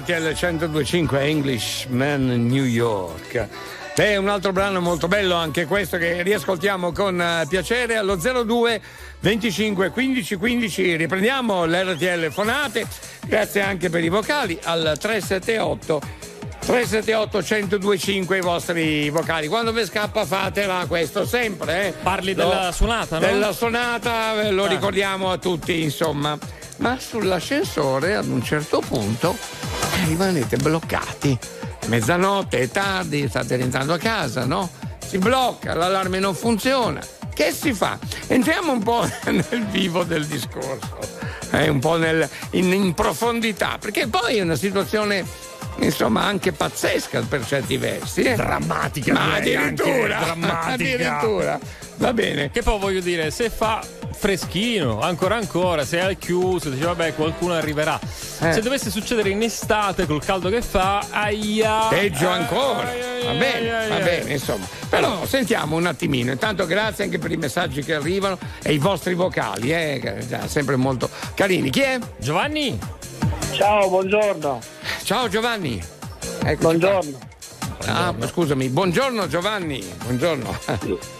RTL 0.00 0.34
1025 0.34 1.20
Englishman 1.20 2.46
New 2.46 2.64
York. 2.64 3.48
È 3.94 4.16
un 4.16 4.28
altro 4.28 4.52
brano 4.52 4.80
molto 4.80 5.08
bello 5.08 5.36
anche 5.36 5.64
questo 5.64 5.96
che 5.96 6.22
riascoltiamo 6.22 6.92
con 6.92 7.18
eh, 7.18 7.46
piacere 7.48 7.96
allo 7.96 8.16
02 8.16 8.78
25 9.20 9.88
15 9.88 10.34
15 10.36 10.96
riprendiamo 10.96 11.64
l'RTL 11.64 12.30
fonate 12.30 12.86
grazie 13.24 13.62
anche 13.62 13.88
per 13.88 14.04
i 14.04 14.10
vocali 14.10 14.58
al 14.64 14.98
378 15.00 16.00
378 16.58 17.38
1025 17.38 18.36
i 18.36 18.40
vostri 18.42 19.08
vocali 19.08 19.46
quando 19.48 19.72
vi 19.72 19.86
scappa 19.86 20.26
fatela 20.26 20.84
questo 20.86 21.24
sempre 21.24 21.86
eh. 21.86 21.92
Parli 22.02 22.34
Lo- 22.34 22.48
della 22.50 22.72
suonata, 22.72 23.18
no? 23.18 23.26
della 23.26 23.52
suonata 23.52 24.42
eh, 24.42 24.50
lo 24.50 24.64
Ah. 24.64 24.68
ricordiamo 24.68 25.30
a 25.32 25.38
tutti 25.38 25.82
insomma 25.82 26.36
ma 26.78 26.98
sull'ascensore 26.98 28.16
ad 28.16 28.26
un 28.26 28.42
certo 28.42 28.80
punto 28.80 29.36
rimanete 30.06 30.56
bloccati 30.56 31.38
mezzanotte 31.86 32.58
è 32.58 32.68
tardi 32.68 33.28
state 33.28 33.56
rientrando 33.56 33.94
a 33.94 33.98
casa 33.98 34.44
no? 34.44 34.70
si 35.06 35.18
blocca 35.18 35.74
l'allarme 35.74 36.18
non 36.18 36.34
funziona 36.34 37.00
che 37.32 37.52
si 37.52 37.72
fa? 37.72 37.98
entriamo 38.26 38.72
un 38.72 38.82
po' 38.82 39.08
nel 39.30 39.66
vivo 39.70 40.02
del 40.04 40.26
discorso 40.26 40.98
eh, 41.52 41.68
un 41.68 41.78
po' 41.78 41.96
nel- 41.96 42.28
in, 42.50 42.72
in 42.72 42.94
profondità 42.94 43.78
perché 43.80 44.06
poi 44.08 44.36
è 44.36 44.42
una 44.42 44.56
situazione 44.56 45.24
insomma 45.78 46.24
anche 46.24 46.52
pazzesca 46.52 47.20
per 47.22 47.46
certi 47.46 47.76
versi 47.76 48.22
eh. 48.22 48.34
Drammatica, 48.34 49.12
ma 49.12 49.34
addirittura 49.34 50.34
addirittura 50.64 51.58
va 51.96 52.12
bene 52.12 52.50
Che 52.50 52.62
poi 52.62 52.78
voglio 52.78 53.00
dire, 53.00 53.30
se 53.30 53.50
fa 53.50 53.82
freschino, 54.16 55.00
ancora 55.00 55.36
ancora, 55.36 55.84
se 55.84 55.98
è 55.98 56.00
al 56.00 56.18
chiuso, 56.18 56.70
dice 56.70 56.86
vabbè 56.86 57.14
qualcuno 57.14 57.52
arriverà. 57.52 58.00
Eh. 58.00 58.52
Se 58.52 58.60
dovesse 58.62 58.90
succedere 58.90 59.28
in 59.28 59.42
estate 59.42 60.06
col 60.06 60.24
caldo 60.24 60.48
che 60.48 60.62
fa, 60.62 61.06
aia. 61.10 61.86
Peggio 61.88 62.28
ancora. 62.28 62.88
ai, 62.88 63.00
ai, 63.00 63.24
Va 63.24 63.32
bene, 63.32 63.74
ai, 63.74 63.88
va 63.90 63.98
bene, 63.98 64.32
insomma. 64.32 64.66
Però 64.88 65.26
sentiamo 65.26 65.76
un 65.76 65.86
attimino. 65.86 66.32
Intanto 66.32 66.64
grazie 66.66 67.04
anche 67.04 67.18
per 67.18 67.30
i 67.30 67.36
messaggi 67.36 67.82
che 67.82 67.94
arrivano 67.94 68.38
e 68.62 68.72
i 68.72 68.78
vostri 68.78 69.14
vocali, 69.14 69.72
eh, 69.72 69.98
che 70.02 70.26
già 70.26 70.48
sempre 70.48 70.76
molto 70.76 71.10
carini. 71.34 71.68
Chi 71.70 71.80
è? 71.80 71.98
Giovanni? 72.16 72.78
Ciao, 73.52 73.88
buongiorno. 73.88 74.60
Ciao 75.02 75.28
Giovanni. 75.28 75.82
Eccoci 76.40 76.56
Buongiorno. 76.56 77.10
qua. 77.18 77.34
Ah, 77.84 78.14
scusami, 78.26 78.68
buongiorno 78.68 79.28
Giovanni. 79.28 79.84
Buongiorno. 80.02 80.58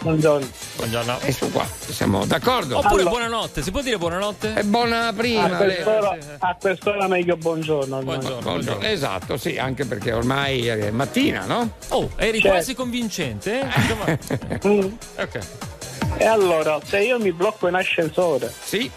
Buongiorno. 0.01 0.47
Buongiorno. 0.77 1.21
E 1.21 1.33
su 1.33 1.51
qua, 1.53 1.65
siamo 1.79 2.25
d'accordo. 2.25 2.79
Oppure 2.79 3.03
Allora- 3.03 3.11
buonanotte, 3.11 3.63
si 3.63 3.71
può 3.71 3.83
dire 3.83 3.99
buonanotte? 3.99 4.55
È 4.55 4.63
buona 4.63 5.09
A 5.09 5.13
prima. 5.13 5.49
lei- 5.59 5.75
quest'ora, 5.83 6.17
a 6.39 6.57
quest'ora 6.59 7.09
meglio 7.09 7.37
buongiorno. 7.37 7.97
almeno. 7.99 8.19
Buongiorno. 8.19 8.41
Buongiorno. 8.51 8.83
Esatto, 8.87 9.37
sì, 9.37 9.59
anche 9.59 9.85
perché 9.85 10.13
ormai 10.13 10.67
è 10.67 10.91
mattina, 10.91 11.45
no? 11.45 11.73
Oh, 11.89 12.11
eri 12.17 12.41
Certo. 12.41 12.49
quasi 12.57 12.75
convincente, 12.75 13.61
eh? 13.61 14.59
Mm. 14.67 14.81
ok. 15.19 15.39
E 16.19 16.25
allora, 16.25 16.81
se 16.85 17.01
io 17.01 17.19
mi 17.21 17.33
blocco 17.33 17.69
in 17.69 17.75
ascensore, 17.75 18.53
Sì. 18.65 18.91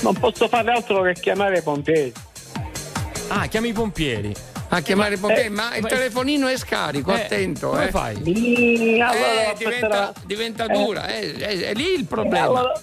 non 0.00 0.14
posso 0.14 0.48
fare 0.48 0.70
altro 0.70 1.02
che 1.02 1.14
chiamare 1.14 1.58
i 1.58 1.62
pompieri. 1.62 2.12
Ah, 3.28 3.46
chiami 3.46 3.68
i 3.68 3.72
pompieri. 3.72 4.34
A 4.72 4.80
chiamare 4.82 5.14
i 5.14 5.18
pompieri, 5.18 5.46
Eh, 5.46 5.50
ma 5.50 5.74
il 5.74 5.84
telefonino 5.84 6.46
è 6.46 6.56
scarico, 6.56 7.10
Eh, 7.12 7.22
attento. 7.22 7.70
Come 7.70 7.88
eh. 7.88 7.90
fai? 7.90 8.16
Mm, 8.16 9.00
allora, 9.00 9.50
Eh, 9.50 9.54
diventa, 9.58 10.12
diventa 10.24 10.64
Eh. 10.66 10.72
dura, 10.72 11.06
eh, 11.08 11.34
è, 11.34 11.58
è 11.70 11.74
lì 11.74 11.92
il 11.94 12.00
Eh, 12.02 12.04
problema. 12.04 12.44
allora, 12.46 12.80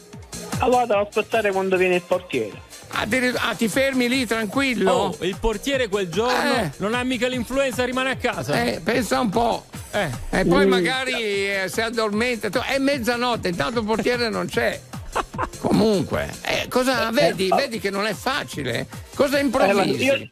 allora 0.59 0.85
devo 0.85 0.99
aspettare 1.01 1.51
quando 1.51 1.77
viene 1.77 1.95
il 1.95 2.01
portiere. 2.01 2.65
Addirittura- 2.89 3.43
ah, 3.49 3.53
ti 3.53 3.67
fermi 3.69 4.09
lì 4.09 4.25
tranquillo? 4.25 4.91
Oh, 4.91 5.17
il 5.21 5.37
portiere 5.39 5.87
quel 5.87 6.09
giorno 6.09 6.55
Eh. 6.55 6.71
non 6.77 6.93
ha 6.93 7.03
mica 7.03 7.27
l'influenza, 7.27 7.85
rimane 7.85 8.11
a 8.11 8.15
casa. 8.17 8.61
Eh, 8.63 8.81
pensa 8.83 9.19
un 9.21 9.29
po'. 9.29 9.65
Eh. 9.91 10.09
E 10.29 10.45
poi 10.45 10.65
magari 10.65 11.13
eh, 11.13 11.65
si 11.71 11.79
addormenta. 11.81 12.49
È 12.65 12.77
mezzanotte, 12.79 13.47
intanto 13.47 13.79
il 13.79 13.85
portiere 13.85 14.27
non 14.29 14.47
c'è. 14.47 14.77
Comunque, 15.59 16.29
eh, 16.43 16.67
cosa 16.69 17.09
vedi? 17.11 17.47
Vedi 17.49 17.79
che 17.79 17.89
non 17.89 18.05
è 18.05 18.13
facile. 18.13 18.87
Cosa 19.15 19.37
Eh, 19.37 19.41
improvvisi? 19.41 20.03
io- 20.03 20.29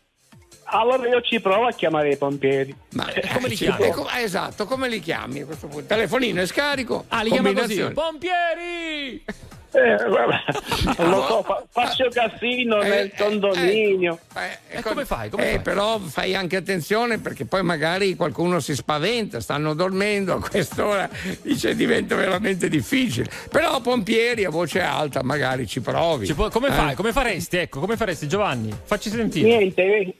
allora 0.79 1.07
io 1.07 1.21
ci 1.21 1.39
provo 1.39 1.67
a 1.67 1.71
chiamare 1.71 2.11
i 2.11 2.17
pompieri. 2.17 2.75
Ma 2.91 3.11
Eh, 3.11 3.27
come 3.33 3.47
li 3.49 3.55
ci- 3.55 3.65
chiami? 3.65 3.85
eh, 3.85 3.89
com- 3.91 4.07
esatto, 4.17 4.65
come 4.65 4.88
li 4.89 4.99
chiami 4.99 5.41
a 5.41 5.45
questo 5.45 5.67
punto? 5.67 5.85
Telefonino 5.88 6.41
è 6.41 6.45
scarico. 6.45 7.05
Ah, 7.09 7.21
li 7.23 7.29
chiama 7.31 7.53
così. 7.53 7.81
Pompieri! 7.93 9.23
Eh, 9.75 9.95
vabbè, 9.97 10.99
non 10.99 11.09
lo 11.11 11.25
so, 11.27 11.43
fa- 11.43 11.61
faccio 11.69 12.07
casino 12.09 12.81
Eh, 12.81 12.88
nel 12.88 13.11
eh, 13.13 13.13
condominio. 13.21 14.19
Eh, 14.33 14.77
E 14.77 14.81
come 14.81 15.03
fai? 15.03 15.29
Come 15.29 15.49
eh, 15.49 15.53
fai? 15.55 15.59
però 15.59 15.99
fai 15.99 16.33
anche 16.33 16.55
attenzione 16.55 17.19
perché 17.19 17.43
poi 17.43 17.61
magari 17.61 18.15
qualcuno 18.15 18.61
si 18.61 18.73
spaventa, 18.73 19.41
stanno 19.41 19.73
dormendo 19.73 20.33
a 20.35 20.39
quest'ora, 20.39 21.09
dice 21.41 21.75
diventa 21.75 22.15
veramente 22.15 22.69
difficile. 22.69 23.29
Però 23.51 23.81
pompieri 23.81 24.45
a 24.45 24.49
voce 24.49 24.79
alta 24.79 25.21
magari 25.23 25.67
ci 25.67 25.81
provi. 25.81 26.25
Ci 26.25 26.35
può- 26.35 26.47
come 26.49 26.69
Eh? 26.69 26.71
fai? 26.71 26.95
Come 26.95 27.11
faresti? 27.11 27.57
Ecco, 27.57 27.81
come 27.81 27.97
faresti 27.97 28.29
Giovanni? 28.29 28.73
Facci 28.81 29.09
sentire. 29.09 29.45
Niente, 29.57 30.13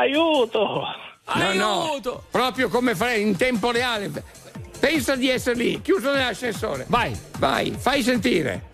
vedi? 0.00 0.12
aiuto! 0.14 0.86
No, 1.34 1.52
no, 1.52 1.82
Aiuto! 1.82 2.24
proprio 2.30 2.68
come 2.68 2.94
fai 2.94 3.20
in 3.20 3.36
tempo 3.36 3.70
reale. 3.70 4.10
Pensa 4.78 5.16
di 5.16 5.28
essere 5.28 5.56
lì, 5.56 5.80
chiuso 5.82 6.12
nell'ascensore. 6.12 6.84
Vai. 6.88 7.18
Vai, 7.38 7.74
fai 7.76 8.02
sentire. 8.02 8.66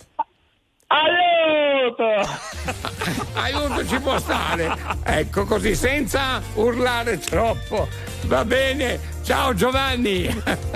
Aiuto! 0.86 2.04
Aiuto 3.34 3.86
ci 3.88 3.98
può 3.98 4.18
stare. 4.18 4.72
Ecco 5.02 5.44
così, 5.46 5.74
senza 5.74 6.40
urlare 6.54 7.18
troppo. 7.18 7.88
Va 8.26 8.44
bene. 8.44 9.00
Ciao 9.24 9.54
Giovanni. 9.54 10.28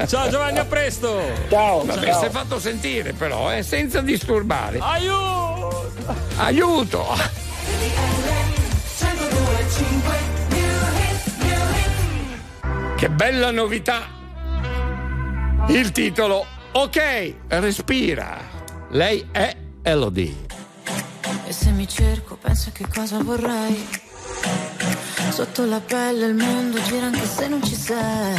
Ciao 0.07 0.29
Giovanni, 0.31 0.59
a 0.59 0.65
presto! 0.65 1.21
Ciao, 1.51 1.85
Vabbè, 1.85 2.07
ciao. 2.11 2.19
si 2.21 2.25
è 2.27 2.31
fatto 2.31 2.59
sentire 2.59 3.13
però, 3.13 3.53
eh, 3.53 3.63
senza 3.63 4.01
disturbare. 4.01 4.79
Aiuto! 4.81 5.93
Aiuto! 6.37 7.07
Che 12.99 13.09
bella 13.11 13.53
novità! 13.53 14.09
Il 15.69 15.93
titolo 15.93 16.45
Ok, 16.73 17.35
respira. 17.47 18.37
Lei 18.89 19.25
è 19.31 19.57
Elodie. 19.83 20.35
E 21.47 21.53
se 21.53 21.71
mi 21.71 21.87
cerco, 21.87 22.35
penso 22.35 22.73
che 22.73 22.85
cosa 22.93 23.23
vorrei. 23.23 23.89
Sotto 25.31 25.65
la 25.67 25.79
pelle 25.79 26.27
il 26.27 26.35
mondo 26.35 26.83
gira 26.83 27.07
anche 27.07 27.25
se 27.25 27.47
non 27.47 27.63
ci 27.63 27.77
sei. 27.77 28.37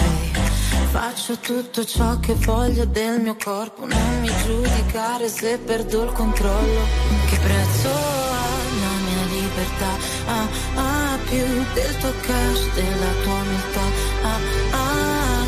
Faccio 0.91 1.38
tutto 1.38 1.86
ciò 1.86 2.19
che 2.19 2.34
voglio 2.34 2.84
del 2.84 3.22
mio 3.22 3.38
corpo, 3.41 3.86
non 3.86 4.19
mi 4.19 4.30
giudicare 4.43 5.30
se 5.30 5.58
perdo 5.58 6.04
il 6.04 6.12
controllo. 6.12 6.82
Che 7.30 7.38
prezzo 7.38 7.88
ha 7.88 8.58
la 8.82 8.93
mia 9.06 9.24
libertà? 9.39 9.91
Ah, 10.26 10.48
ah, 10.76 11.17
più 11.30 11.45
del 11.74 11.98
tuo 11.98 12.12
cash, 12.22 12.74
della 12.74 13.12
tua 13.24 13.34
umiltà 13.34 14.09
ah, 14.23 14.39
ah. 14.71 15.45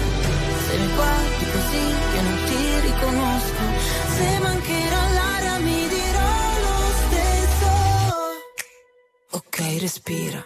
Se 0.67 0.77
mi 0.77 0.87
guardi 0.95 1.45
così 1.55 1.85
che 2.13 2.21
non 2.21 2.37
ti 2.45 2.79
riconosco. 2.87 3.63
Se 4.15 4.39
mancherà 4.39 5.03
l'aria 5.17 5.57
mi 5.59 5.87
dirò 5.87 6.31
lo 6.65 6.77
stesso. 7.01 7.69
Ok, 9.31 9.57
respira. 9.79 10.45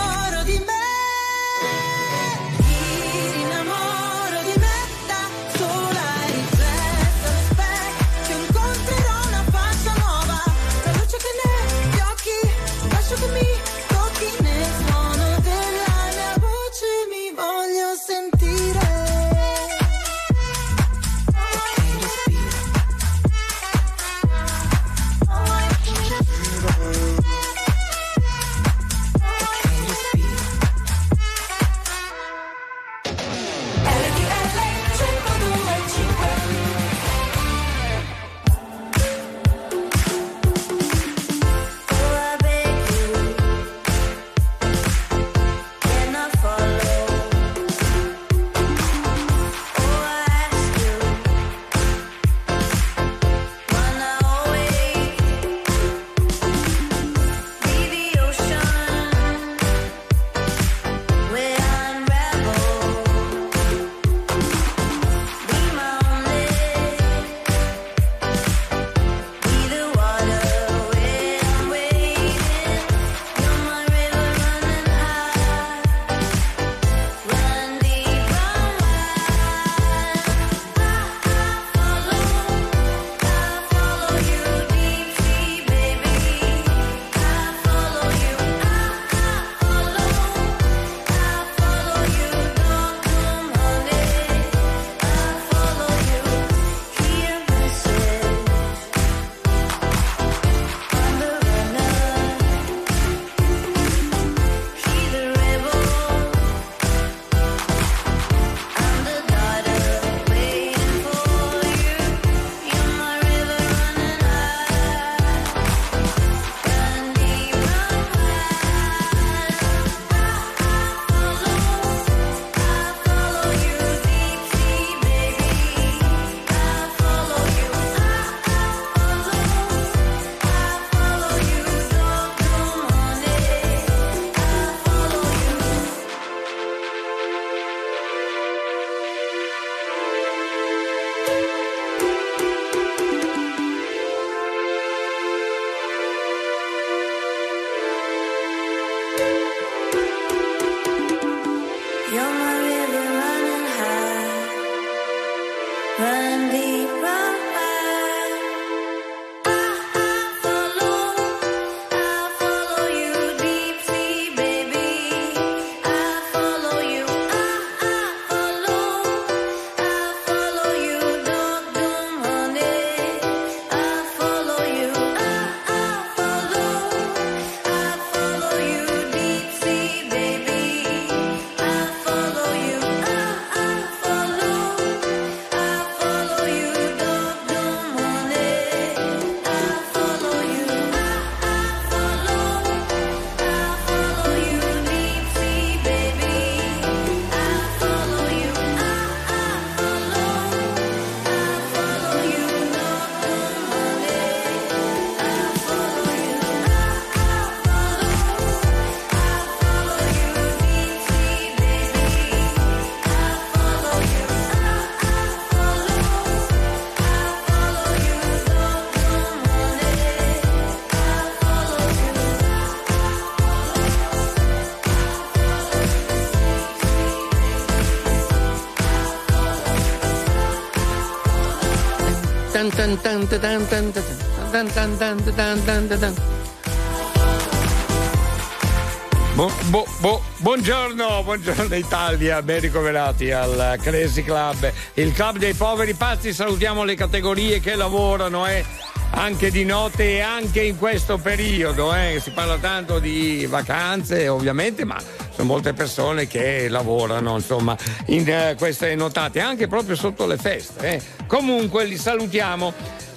Bo- 239.35 239.51
bo- 239.69 239.87
bo- 239.99 240.21
buongiorno, 240.37 241.21
buongiorno 241.23 241.75
Italia, 241.75 242.41
ben 242.41 242.59
ricoverati 242.59 243.31
al 243.31 243.77
Crazy 243.81 244.23
Club, 244.23 244.71
il 244.95 245.13
club 245.13 245.37
dei 245.37 245.53
poveri 245.53 245.93
pazzi. 245.93 246.33
Salutiamo 246.33 246.83
le 246.83 246.95
categorie 246.95 247.59
che 247.59 247.75
lavorano 247.75 248.45
eh, 248.47 248.65
anche 249.11 249.51
di 249.51 249.63
notte 249.63 250.15
e 250.17 250.19
anche 250.21 250.61
in 250.61 250.77
questo 250.77 251.17
periodo. 251.17 251.93
eh. 251.93 252.19
Si 252.21 252.31
parla 252.31 252.57
tanto 252.57 252.99
di 252.99 253.45
vacanze, 253.47 254.27
ovviamente, 254.27 254.85
ma 254.85 254.97
molte 255.43 255.73
persone 255.73 256.27
che 256.27 256.67
lavorano 256.67 257.35
insomma 257.35 257.75
in 258.07 258.27
eh, 258.29 258.55
queste 258.57 258.95
notate, 258.95 259.39
anche 259.39 259.67
proprio 259.67 259.95
sotto 259.95 260.25
le 260.25 260.37
feste. 260.37 260.93
eh. 260.93 261.01
Comunque 261.27 261.85
li 261.85 261.97
salutiamo. 261.97 262.73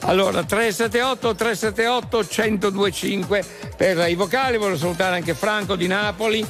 Allora, 0.06 0.44
378 0.44 1.34
378 1.34 2.16
1025 2.18 3.44
per 3.76 4.06
i 4.08 4.14
vocali, 4.14 4.58
voglio 4.58 4.76
salutare 4.76 5.16
anche 5.16 5.32
Franco 5.34 5.76
di 5.76 5.86
Napoli. 5.86 6.44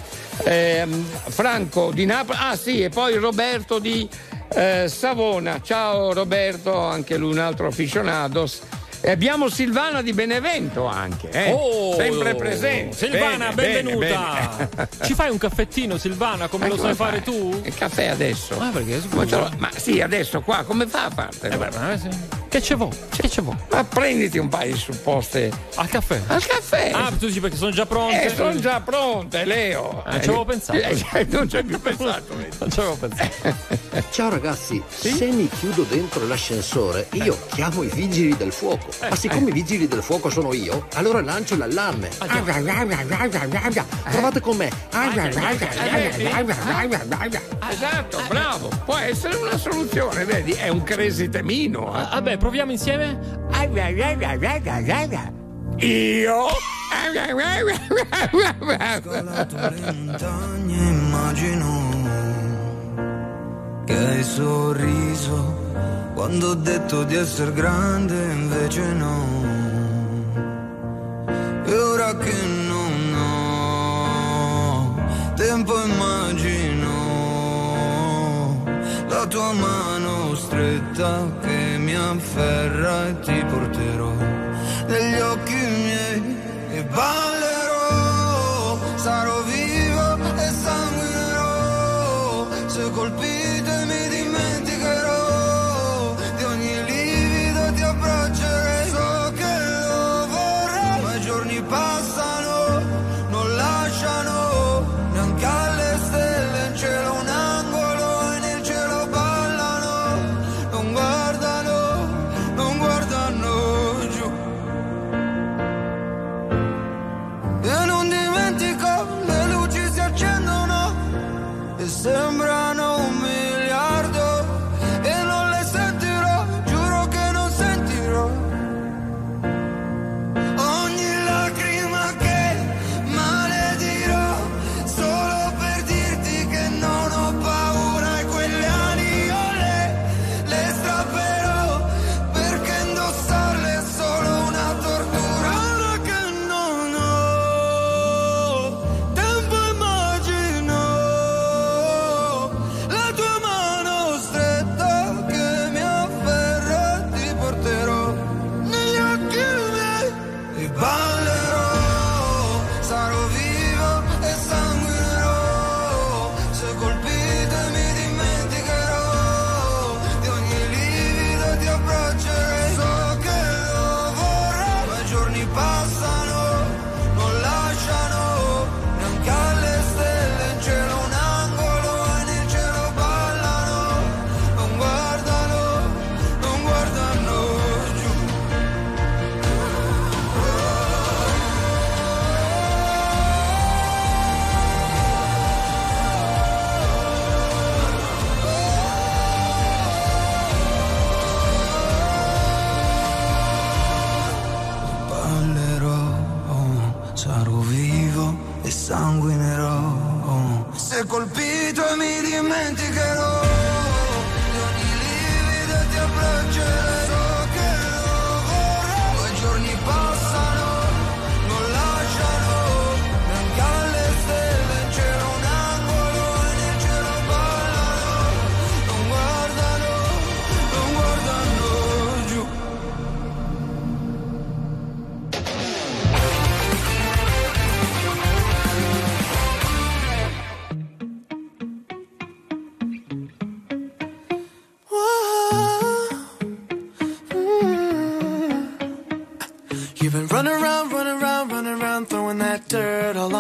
Ehm, 0.45 1.05
Franco 1.29 1.93
di 1.93 2.05
Napoli, 2.05 2.39
ah 2.41 2.57
sì, 2.57 2.83
e 2.83 2.89
poi 2.89 3.15
Roberto 3.17 3.79
di 3.79 4.09
eh, 4.55 4.87
Savona. 4.89 5.61
Ciao 5.63 6.13
Roberto, 6.13 6.77
anche 6.77 7.17
lui 7.17 7.31
un 7.31 7.39
altro 7.39 7.69
aficionados. 7.69 8.61
E 9.07 9.11
abbiamo 9.11 9.51
Silvana 9.51 10.01
di 10.01 10.15
Benevento 10.15 10.87
anche, 10.87 11.29
eh? 11.29 11.53
Oh, 11.53 11.95
sempre 11.95 12.35
presente. 12.35 12.97
Silvana, 12.97 13.53
Bene, 13.53 13.83
bene, 13.83 13.97
benvenuta. 13.99 14.69
bene. 14.75 14.89
Ci 15.03 15.13
fai 15.13 15.29
un 15.29 15.37
caffettino, 15.37 15.99
Silvana, 15.99 16.49
come 16.49 16.65
Ma 16.65 16.71
lo 16.71 16.77
come 16.81 16.95
sai 16.95 17.07
fare 17.07 17.23
tu? 17.23 17.61
Il 17.65 17.75
caffè 17.75 18.07
adesso. 18.07 18.59
Ah, 18.59 18.71
perché 18.71 19.03
Ma, 19.11 19.51
ma 19.59 19.71
sì, 19.77 20.01
adesso 20.01 20.41
qua, 20.41 20.63
come 20.65 20.87
fa 20.87 21.05
a 21.05 21.11
parte? 21.11 21.49
Eh 21.51 21.57
beh, 21.59 21.69
ma- 21.77 21.99
Che 22.55 22.63
ce 22.63 22.77
vo? 22.77 22.89
Che 23.11 23.29
ce 23.29 23.43
vo? 23.43 23.53
Ma 23.73 23.83
prenditi 23.83 24.39
un 24.39 24.49
paio 24.49 24.75
di 24.75 24.79
supposte 24.79 25.51
Al 25.75 25.89
caffè? 25.89 26.21
al 26.29 26.47
caffè. 26.47 26.93
Ah, 26.95 27.11
tu 27.19 27.27
dici 27.27 27.41
perché 27.41 27.57
sono 27.57 27.73
già 27.73 27.85
pronte? 27.85 28.27
Eh, 28.27 28.29
sono 28.33 28.55
già 28.61 28.81
pronte, 28.81 29.45
Leo. 29.45 30.05
Ah, 30.07 30.21
ci 30.21 30.29
avevo 30.29 30.45
pensato. 30.45 30.79
Eh, 30.79 31.27
non 31.31 31.49
ci 31.49 31.57
hai 31.57 31.65
più 31.65 31.81
pensato. 31.81 32.37
vedi. 32.37 32.57
Non 32.61 32.71
ci 32.71 32.79
avevo 32.79 32.95
pensato. 32.95 33.73
Ciao 34.13 34.31
ragazzi, 34.31 34.81
se 34.89 35.27
mi 35.33 35.49
chiudo 35.49 35.83
dentro 35.83 36.25
l'ascensore, 36.29 37.09
io 37.15 37.37
chiamo 37.55 37.83
i 37.83 37.89
vigili 37.89 38.37
del 38.37 38.53
fuoco. 38.53 38.87
Ma 39.01 39.17
siccome 39.17 39.51
i 39.51 39.53
vigili 39.53 39.89
del 39.89 40.03
fuoco 40.05 40.31
sono 40.31 40.53
io, 40.55 40.87
allora 40.95 41.21
lancio 41.23 41.57
l'allarme. 41.57 42.09
Provate 44.13 44.39
con 44.41 44.57
me. 44.57 44.71
Esatto, 47.69 48.23
bravo. 48.29 48.69
Può 48.85 48.97
essere 48.97 49.35
una 49.37 49.57
soluzione, 49.59 50.25
vedi? 50.25 50.53
È 50.53 50.69
un 50.69 50.85
crazy 50.85 51.29
temino. 51.29 51.89
eh. 52.01 52.09
Vabbè, 52.13 52.37
proviamo 52.45 52.73
insieme? 52.73 53.19
Io? 55.79 56.47
montagne 59.93 60.77
immagino 60.77 61.67
che 63.87 63.97
hai 63.97 64.23
sorriso 64.23 65.55
quando 66.13 66.49
ho 66.49 66.55
detto 66.55 67.05
di 67.05 67.15
essere 67.15 67.51
grande 67.55 68.15
invece 68.33 68.93
no 68.93 69.25
e 71.65 71.75
ora 71.75 72.15
che 72.17 72.47
non 72.69 73.15
ho 73.15 74.95
tempo 75.35 75.83
immagino 75.83 77.04
la 79.09 79.27
tua 79.27 79.53
mano 79.53 80.35
stretta 80.35 81.27
che 81.41 81.77
mi 81.79 81.95
afferra 81.95 83.09
e 83.09 83.21
ti 83.21 83.45
porterò. 83.45 84.13
Negli 84.87 85.21
occhi 85.21 85.55
miei 85.55 86.37
e 86.71 86.85
ballerò. 86.85 88.79
Sarò 88.97 89.43
vivo 89.43 90.17
e 90.37 90.51
sanguinerò. 90.63 92.47
Se 92.67 92.91
colpite 92.91 93.44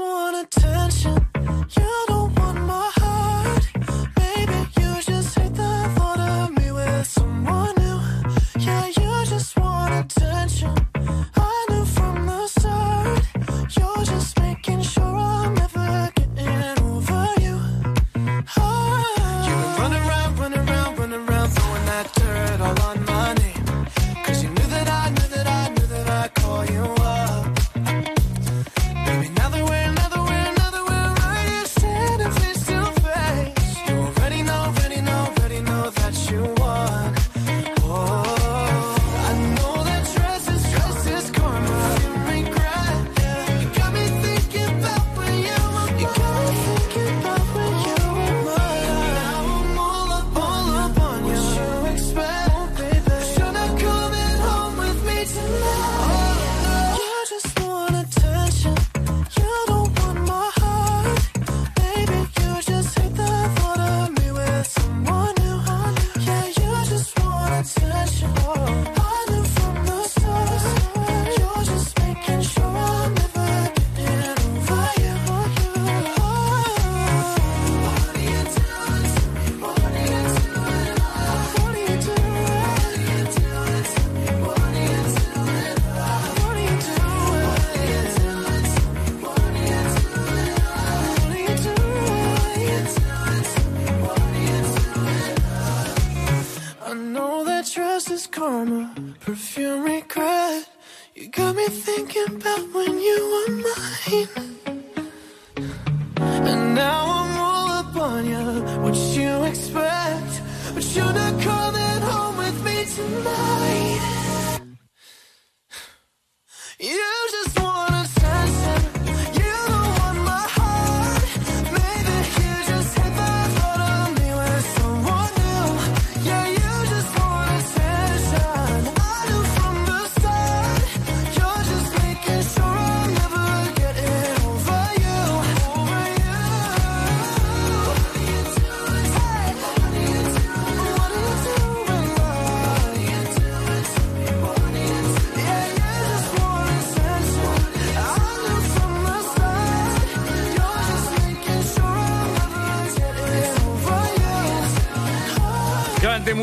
want 0.00 0.46
attention. 0.46 1.29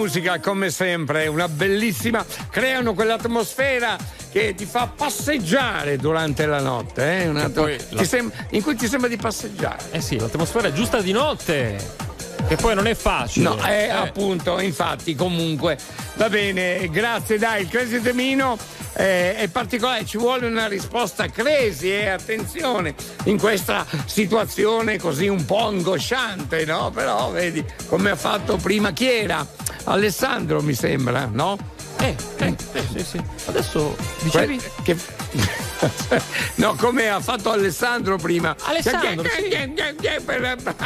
Musica 0.08 0.40
come 0.40 0.70
sempre, 0.70 1.28
una 1.28 1.50
bellissima, 1.50 2.26
creano 2.50 2.94
quell'atmosfera 2.94 3.98
che 4.32 4.54
ti 4.56 4.64
fa 4.66 4.88
passeggiare 4.88 5.98
durante 5.98 6.46
la 6.46 6.62
notte, 6.62 7.24
eh? 7.24 7.28
Una- 7.28 7.50
poi 7.50 7.78
la- 7.90 8.06
sem- 8.06 8.32
in 8.52 8.64
cui 8.64 8.76
ti 8.78 8.88
sembra 8.88 9.10
di 9.10 9.18
passeggiare. 9.18 9.84
Eh 9.92 10.00
sì, 10.00 10.18
l'atmosfera 10.18 10.70
è 10.70 10.72
giusta 10.72 11.02
di 11.02 11.12
notte. 11.12 12.06
Che 12.48 12.56
poi 12.56 12.74
non 12.76 12.88
è 12.88 12.96
facile. 12.96 13.50
No, 13.50 13.68
eh, 13.68 13.90
appunto, 13.90 14.60
infatti, 14.62 15.14
comunque. 15.16 15.78
Va 16.14 16.30
bene, 16.30 16.88
grazie, 16.90 17.38
dai, 17.38 17.64
il 17.64 17.68
Crazy 17.68 18.00
Temino 18.00 18.58
eh, 18.94 19.36
è 19.36 19.48
particolare, 19.50 20.06
ci 20.06 20.18
vuole 20.18 20.46
una 20.48 20.68
risposta 20.68 21.28
crazy, 21.30 21.90
eh, 21.90 22.08
attenzione, 22.10 22.96
in 23.26 23.38
questa 23.38 23.86
situazione 24.06 24.98
così 24.98 25.28
un 25.28 25.44
po' 25.46 25.66
angosciante, 25.66 26.64
no? 26.64 26.90
Però 26.92 27.30
vedi 27.32 27.64
come 27.88 28.12
ha 28.12 28.16
fatto 28.16 28.56
prima 28.56 28.92
chi 28.94 29.10
era? 29.12 29.46
Alessandro, 29.88 30.62
mi 30.62 30.74
sembra, 30.74 31.30
no? 31.32 31.58
Eh, 32.00 32.14
eh, 32.38 32.56
sì, 32.94 33.04
sì. 33.04 33.22
Adesso 33.46 33.96
dicevi? 34.22 34.60
Que- 34.84 34.96
che... 34.96 36.22
no, 36.56 36.76
come 36.76 37.10
ha 37.10 37.20
fatto 37.22 37.52
Alessandro 37.52 38.18
prima. 38.18 38.56
Alessandro, 38.64 39.24
sì. 39.30 39.50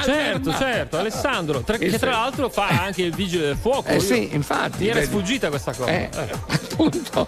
Certo, 0.04 0.56
certo, 0.56 0.98
Alessandro, 0.98 1.62
tra- 1.62 1.78
che 1.78 1.98
tra 1.98 2.12
l'altro 2.12 2.50
fa 2.50 2.68
anche 2.68 3.02
il 3.02 3.14
vigile 3.14 3.48
del 3.48 3.58
fuoco. 3.60 3.90
Eh 3.90 3.96
Io- 3.96 4.00
sì, 4.02 4.30
infatti. 4.34 4.84
Mi 4.84 4.90
era 4.90 5.00
vedi. 5.00 5.12
sfuggita 5.12 5.50
questa 5.50 5.74
cosa. 5.74 5.90
Eh, 5.92 6.10
appunto. 6.48 7.28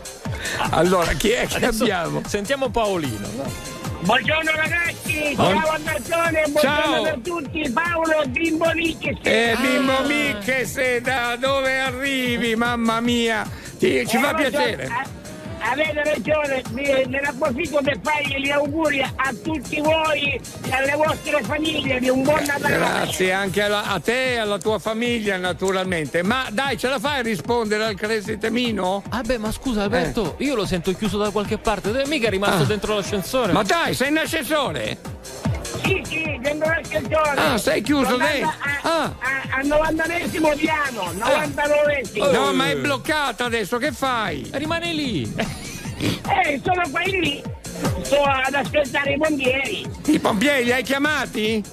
Allora, 0.69 1.11
chi 1.13 1.29
è 1.29 1.47
che 1.47 1.55
Adesso 1.57 1.83
abbiamo? 1.83 2.21
Sentiamo 2.27 2.69
Paolino. 2.69 3.72
Buongiorno 4.03 4.51
ragazzi, 4.55 5.33
Buon- 5.35 5.61
ciao 5.61 5.69
a 5.71 5.79
Garzone, 5.79 6.41
buongiorno 6.49 6.93
Ciao. 6.93 7.03
per 7.03 7.19
tutti, 7.23 7.69
Paolo 7.71 8.23
Bimbo 8.27 8.69
Nicchi. 8.71 9.17
Eh, 9.21 9.55
bimbo 9.61 10.01
Micche, 10.05 10.65
se 10.65 10.99
da 11.01 11.35
dove 11.37 11.79
arrivi, 11.79 12.55
mamma 12.55 12.99
mia, 12.99 13.47
ci 13.79 13.99
Eh, 14.01 14.05
fa 14.19 14.33
piacere. 14.33 14.83
eh, 14.83 15.22
Avete 15.65 16.03
ragione, 16.03 16.61
me 16.71 16.81
me 16.83 17.05
ne 17.07 17.17
approfitto 17.19 17.79
per 17.81 17.97
fargli 18.03 18.35
gli 18.37 18.49
auguri 18.49 19.01
a 19.01 19.33
tutti 19.43 19.79
voi 19.79 20.33
e 20.33 20.71
alle 20.71 20.93
vostre 20.95 21.41
famiglie 21.43 21.99
di 21.99 22.09
un 22.09 22.21
buon 22.21 22.43
Natale. 22.43 22.75
Grazie 22.75 23.31
anche 23.31 23.61
alla- 23.61 23.85
a 23.87 23.99
te 23.99 24.33
e 24.33 24.37
alla 24.37 24.57
tua 24.59 24.77
famiglia, 24.79 25.37
naturalmente. 25.37 26.21
Ma 26.21 26.47
dai, 26.51 26.77
ce 26.77 26.89
la 26.89 26.99
fai 26.99 27.19
a 27.19 27.21
rispondere 27.21 27.85
al 27.85 27.95
Crazy 27.95 28.37
Temino? 28.37 29.03
Ah 29.09 29.21
beh, 29.21 29.37
ma 29.37 29.51
scusa 29.51 29.83
Alberto, 29.83 30.35
io 30.39 30.53
lo 30.55 30.65
sento 30.65 30.93
chiuso 30.93 31.17
da 31.17 31.29
qualche 31.31 31.57
parte, 31.57 31.91
dove 31.91 32.05
mica 32.07 32.27
è 32.27 32.29
rimasto 32.29 32.63
Ah. 32.63 32.65
dentro 32.65 32.95
l'ascensore. 32.95 33.51
Ma 33.53 33.63
dai, 33.63 33.93
sei 33.95 34.09
in 34.09 34.17
ascensore? 34.17 34.97
Sì, 35.81 36.01
sì, 36.05 36.37
dentro 36.41 36.69
l'ascensore. 36.69 37.29
Ah, 37.39 37.57
sei 37.57 37.81
chiuso 37.81 38.15
dentro. 38.17 38.49
a- 38.49 38.79
Ah. 38.81 39.03
a- 39.03 39.41
Al 39.57 39.65
99esimo 39.67 40.55
piano, 40.57 41.11
99esimo. 41.13 42.31
No, 42.31 42.53
ma 42.53 42.69
è 42.69 42.75
bloccata 42.75 43.45
adesso, 43.45 43.77
che 43.77 43.91
fai? 43.91 44.49
Rimane 44.53 44.93
lì. 44.93 45.33
Eh, 46.03 46.59
sono 46.65 46.81
quelli. 46.91 47.41
Sto 48.01 48.23
ad 48.23 48.53
aspettare 48.53 49.13
i 49.13 49.17
pompieri. 49.17 49.85
I 50.07 50.19
pompieri 50.19 50.63
li 50.65 50.71
hai 50.73 50.83
chiamati? 50.83 51.63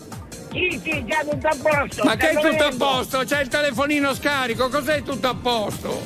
Sì, 0.52 0.80
sì, 0.84 1.04
già 1.04 1.24
tutto 1.28 1.48
a 1.48 1.56
posto. 1.60 2.04
Ma 2.04 2.14
che 2.16 2.30
è 2.30 2.34
tutto 2.40 2.64
a 2.64 2.72
posto? 2.76 3.18
C'è 3.24 3.40
il 3.40 3.48
telefonino 3.48 4.14
scarico, 4.14 4.68
cos'è 4.68 5.02
tutto 5.02 5.26
a 5.28 5.34
posto? 5.34 6.00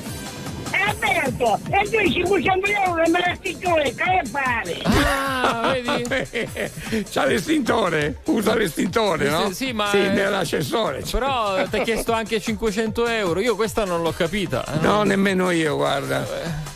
Eh 0.74 0.90
Roberto, 0.90 1.60
e 1.70 1.84
tu 1.88 2.10
500 2.10 2.66
euro 2.84 3.02
e 3.02 3.08
me 3.10 3.18
la 3.20 3.34
sticcone, 3.36 3.94
che 3.94 4.22
fare? 4.30 4.80
Ah, 4.82 5.72
vedi? 5.72 7.04
C'ha 7.10 7.24
l'estintore, 7.26 8.20
usa 8.24 8.54
l'estintore, 8.56 9.28
no? 9.30 9.46
Sì, 9.48 9.54
sì, 9.66 9.72
ma- 9.72 9.88
Sì, 9.90 9.98
nell'ascensore. 9.98 11.02
Però 11.08 11.62
ti 11.68 11.76
ha 11.78 11.82
chiesto 11.84 12.12
anche 12.12 12.40
500 12.40 13.06
euro. 13.06 13.38
Io 13.40 13.54
questa 13.54 13.84
non 13.84 14.02
l'ho 14.02 14.12
capita. 14.12 14.64
Eh, 14.66 14.78
No, 14.84 15.02
nemmeno 15.04 15.50
io, 15.52 15.76
guarda. 15.76 16.26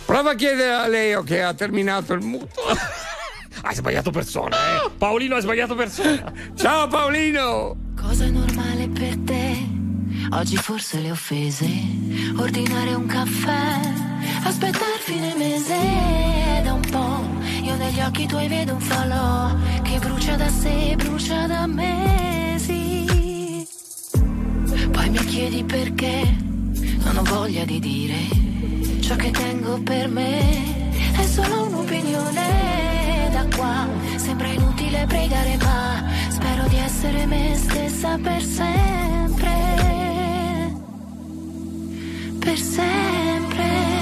Prova 0.04 0.30
a 0.30 0.34
chiedere 0.34 0.72
a 0.74 0.86
Leo 0.86 1.22
che 1.22 1.42
ha 1.42 1.52
terminato 1.54 2.12
il 2.12 2.20
mutuo. 2.24 2.62
Hai 3.62 3.74
sbagliato 3.74 4.10
persona, 4.12 4.56
eh. 4.56 4.90
Paolino 4.96 5.34
ha 5.34 5.40
sbagliato 5.40 5.74
persona. 5.74 6.32
Ciao 6.54 6.86
Paolino! 6.86 7.76
Cosa 8.00 8.24
è 8.24 8.28
normale 8.28 8.88
per 8.88 9.16
te? 9.24 9.47
Oggi 10.30 10.56
forse 10.56 11.00
le 11.00 11.10
offese. 11.10 11.66
Ordinare 12.36 12.94
un 12.94 13.06
caffè. 13.06 13.80
Aspettar 14.44 14.98
fine 15.00 15.34
mese. 15.36 16.60
Da 16.62 16.74
un 16.74 16.80
po'. 16.90 17.24
Io 17.62 17.74
negli 17.76 18.00
occhi 18.00 18.26
tuoi 18.26 18.46
vedo 18.46 18.74
un 18.74 18.80
falò. 18.80 19.54
Che 19.82 19.98
brucia 19.98 20.36
da 20.36 20.48
sé, 20.48 20.94
brucia 20.96 21.46
da 21.46 21.66
mesi. 21.66 23.66
Poi 24.90 25.10
mi 25.10 25.24
chiedi 25.24 25.64
perché. 25.64 26.36
Non 27.04 27.16
ho 27.16 27.22
voglia 27.24 27.64
di 27.64 27.80
dire. 27.80 28.16
Ciò 29.00 29.16
che 29.16 29.30
tengo 29.30 29.80
per 29.82 30.08
me. 30.08 31.16
È 31.16 31.24
solo 31.24 31.64
un'opinione. 31.64 33.30
Da 33.32 33.46
qua. 33.56 33.88
Sembra 34.16 34.48
inutile 34.48 35.06
pregare 35.06 35.56
ma. 35.56 36.04
Spero 36.28 36.68
di 36.68 36.76
essere 36.76 37.26
me 37.26 37.54
stessa 37.56 38.18
per 38.18 38.42
sempre. 38.42 39.67
Per 42.40 42.56
sempre. 42.56 43.97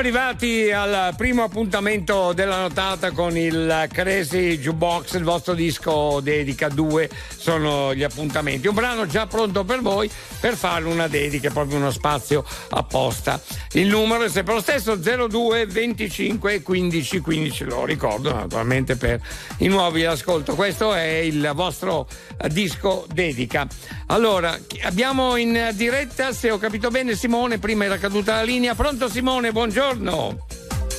Arrivati 0.00 0.70
al 0.70 1.12
primo 1.14 1.42
appuntamento 1.42 2.32
della 2.32 2.58
notata 2.58 3.10
con 3.10 3.36
il 3.36 3.86
Crazy 3.92 4.56
Jukebox, 4.56 5.12
il 5.12 5.24
vostro 5.24 5.52
disco 5.52 6.20
dedica. 6.20 6.68
Due 6.68 7.10
sono 7.36 7.94
gli 7.94 8.02
appuntamenti. 8.02 8.66
Un 8.66 8.74
brano 8.74 9.06
già 9.06 9.26
pronto 9.26 9.62
per 9.64 9.82
voi 9.82 10.10
per 10.40 10.56
fare 10.56 10.86
una 10.86 11.06
dedica, 11.06 11.50
proprio 11.50 11.76
uno 11.76 11.90
spazio 11.90 12.42
apposta. 12.70 13.38
Il 13.72 13.86
numero 13.86 14.24
è 14.24 14.28
sempre 14.28 14.54
lo 14.54 14.60
stesso: 14.60 14.96
02 14.96 15.66
25 15.66 16.62
15 16.62 17.20
15. 17.20 17.64
Lo 17.64 17.84
ricordo 17.84 18.34
naturalmente 18.34 18.96
per 18.96 19.20
i 19.58 19.68
nuovi 19.68 20.04
ascolto. 20.04 20.56
Questo 20.56 20.92
è 20.92 21.06
il 21.06 21.52
vostro 21.54 22.08
eh, 22.40 22.48
disco 22.48 23.06
dedica. 23.12 23.66
Allora, 24.06 24.58
abbiamo 24.82 25.36
in 25.36 25.70
diretta, 25.74 26.32
se 26.32 26.50
ho 26.50 26.58
capito 26.58 26.90
bene, 26.90 27.14
Simone. 27.14 27.58
Prima 27.58 27.84
era 27.84 27.98
caduta 27.98 28.34
la 28.34 28.42
linea. 28.42 28.74
Pronto, 28.74 29.08
Simone? 29.08 29.52
Buongiorno. 29.52 30.46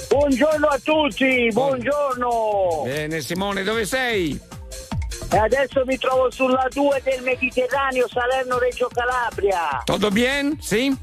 Buongiorno 0.07 0.67
a 0.67 0.80
tutti, 0.82 1.47
buongiorno. 1.51 2.84
Bene, 2.84 3.22
Simone, 3.22 3.63
dove 3.63 3.86
sei? 3.86 4.39
E 5.34 5.38
adesso 5.38 5.84
mi 5.86 5.97
trovo 5.97 6.30
sulla 6.32 6.67
2 6.69 7.01
del 7.03 7.22
Mediterraneo, 7.24 8.07
Salerno-Reggio 8.07 8.89
Calabria. 8.93 9.82
Tutto 9.86 10.09
bien? 10.09 10.57
Sì? 10.59 10.93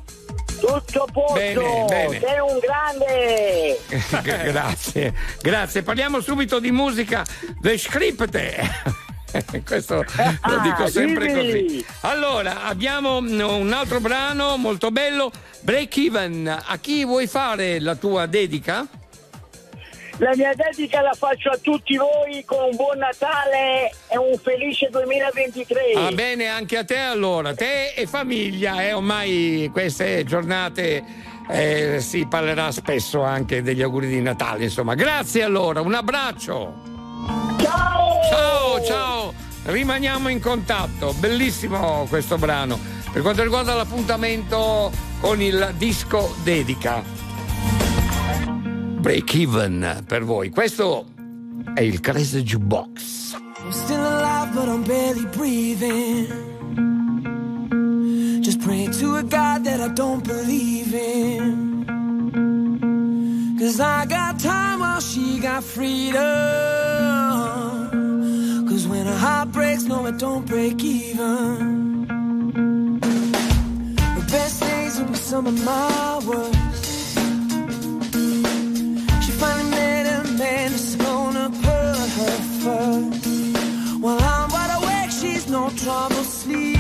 Tutto 0.59 1.03
a 1.03 1.13
posto. 1.13 1.35
Bene, 1.35 1.85
bene. 1.87 2.21
Sei 2.21 2.39
un 2.41 2.59
grande. 2.59 3.79
grazie, 4.51 5.15
grazie. 5.41 5.83
Parliamo 5.83 6.21
subito 6.21 6.59
di 6.59 6.71
musica. 6.71 7.25
The 7.61 7.79
Scripte. 7.79 9.07
Questo 9.65 10.05
lo 10.43 10.61
dico 10.63 10.89
sempre 10.89 11.33
così. 11.33 11.85
Allora, 12.01 12.65
abbiamo 12.65 13.19
un 13.19 13.73
altro 13.75 14.01
brano 14.01 14.57
molto 14.57 14.91
bello, 14.91 15.31
Break 15.61 15.97
Even. 15.99 16.63
A 16.67 16.79
chi 16.79 17.05
vuoi 17.05 17.27
fare 17.27 17.79
la 17.79 17.95
tua 17.95 18.27
dedica? 18.27 18.87
La 20.19 20.35
mia 20.35 20.53
dedica 20.53 21.01
la 21.01 21.13
faccio 21.13 21.51
a 21.51 21.59
tutti 21.59 21.97
voi 21.97 22.45
con 22.45 22.59
un 22.71 22.77
buon 22.77 22.99
Natale 22.99 23.93
e 24.09 24.19
un 24.19 24.37
felice 24.37 24.89
2023. 24.91 25.93
Va 25.95 26.11
bene 26.11 26.49
anche 26.49 26.77
a 26.77 26.85
te 26.85 26.99
allora, 26.99 27.55
te 27.55 27.93
e 27.95 28.05
famiglia, 28.07 28.83
eh, 28.83 28.93
ormai 28.93 29.71
queste 29.73 30.25
giornate 30.25 31.05
eh, 31.49 32.01
si 32.01 32.27
parlerà 32.27 32.73
spesso 32.73 33.23
anche 33.23 33.63
degli 33.63 33.81
auguri 33.81 34.09
di 34.09 34.21
Natale, 34.21 34.65
insomma. 34.65 34.95
Grazie 34.95 35.45
allora, 35.45 35.81
un 35.81 35.95
abbraccio. 35.95 36.75
Ciao! 37.61 38.21
Ciao, 38.29 38.85
ciao. 38.85 39.35
Rimaniamo 39.67 40.29
in 40.31 40.41
contatto, 40.41 41.13
bellissimo 41.13 42.07
questo 42.09 42.39
brano. 42.39 42.77
per 43.13 43.23
quanto 43.23 43.45
riguarda 43.45 43.75
l'appuntamento 43.75 44.91
con 45.21 45.41
il 45.41 45.75
disco 45.77 46.35
dedica. 46.43 47.28
Break 49.09 49.35
even 49.37 50.05
per 50.07 50.23
voi. 50.23 50.51
Questo 50.51 51.07
è 51.73 51.81
il 51.81 51.99
Crazy 52.01 52.43
Jukebox. 52.43 53.37
I'm 53.65 53.71
still 53.71 54.03
alive, 54.03 54.53
but 54.53 54.69
I'm 54.69 54.85
barely 54.85 55.25
breathing. 55.35 56.27
Just 58.43 58.61
praying 58.61 58.91
to 59.01 59.17
a 59.17 59.23
God 59.23 59.65
that 59.65 59.81
I 59.81 59.89
don't 59.95 60.23
believe 60.23 60.93
in. 60.93 61.87
Cause 63.59 63.81
I 63.81 64.05
got 64.05 64.39
time 64.39 64.81
while 64.81 65.01
she 65.01 65.41
got 65.41 65.65
freedom. 65.65 66.21
Cause 68.69 68.87
when 68.87 69.07
a 69.07 69.17
heart 69.17 69.53
breaks, 69.53 69.85
no, 69.85 70.05
it 70.05 70.19
don't 70.19 70.45
break 70.45 70.85
even. 70.85 72.11
The 72.99 74.27
best 74.31 74.61
days 74.61 74.99
will 74.99 75.07
be 75.07 75.15
some 75.15 75.47
of 75.47 75.65
my 75.65 76.21
worst. 76.27 76.68
Finally 79.39 79.71
met 79.71 80.07
a 80.07 80.33
man 80.33 80.73
gonna 80.99 81.49
put 81.49 81.97
her 82.19 82.39
first. 82.63 84.03
While 84.03 84.21
I'm 84.21 84.51
wide 84.51 84.73
awake, 84.79 85.11
she's 85.11 85.49
no 85.49 85.71
trouble 85.71 86.25
sleeping. 86.25 86.77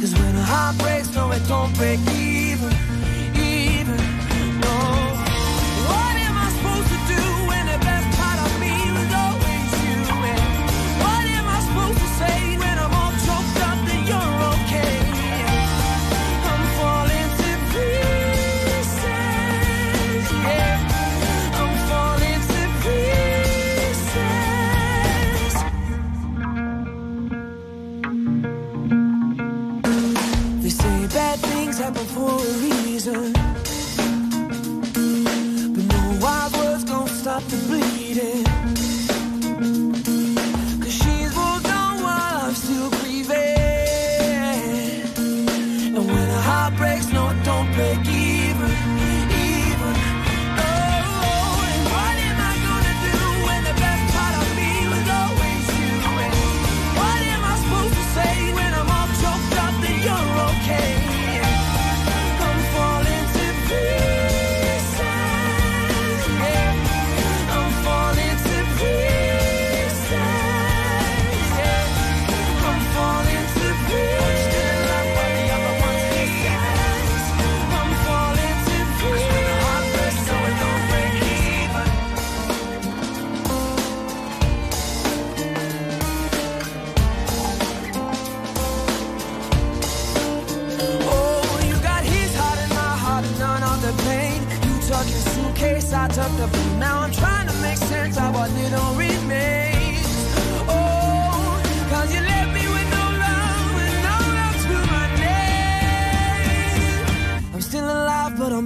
Cause 0.00 0.14
when 0.18 0.34
a 0.36 0.42
heart 0.42 0.78
breaks, 0.78 1.14
no, 1.14 1.30
it 1.30 1.46
don't 1.46 1.74
break 1.76 2.00
even, 2.00 2.23
bad 31.36 31.50
things 31.50 31.78
happen 31.78 32.04
for 32.06 32.30
a 32.30 32.52
reason. 32.62 33.32
But 35.74 35.84
no 35.92 36.18
wild 36.20 36.56
words 36.56 36.84
gon' 36.84 37.08
stop 37.08 37.42
the 37.44 37.56
bleeding. 37.66 37.93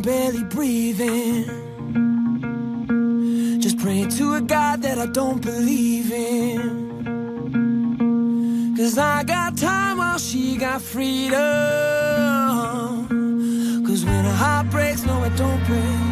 Barely 0.08 0.44
breathing. 0.44 1.44
Just 3.60 3.78
praying 3.78 4.08
to 4.16 4.36
a 4.36 4.40
God 4.40 4.80
that 4.80 4.96
I 4.96 5.04
don't 5.04 5.42
believe 5.42 6.10
in. 6.10 6.60
Cause 8.74 8.96
I 8.96 9.22
got 9.24 9.58
time 9.58 9.98
while 9.98 10.18
she 10.18 10.56
got 10.56 10.80
freedom. 10.80 11.36
Cause 13.86 14.02
when 14.06 14.24
a 14.24 14.32
heart 14.32 14.70
breaks, 14.70 15.04
no, 15.04 15.12
I 15.12 15.28
don't 15.36 15.62
break. 15.66 16.07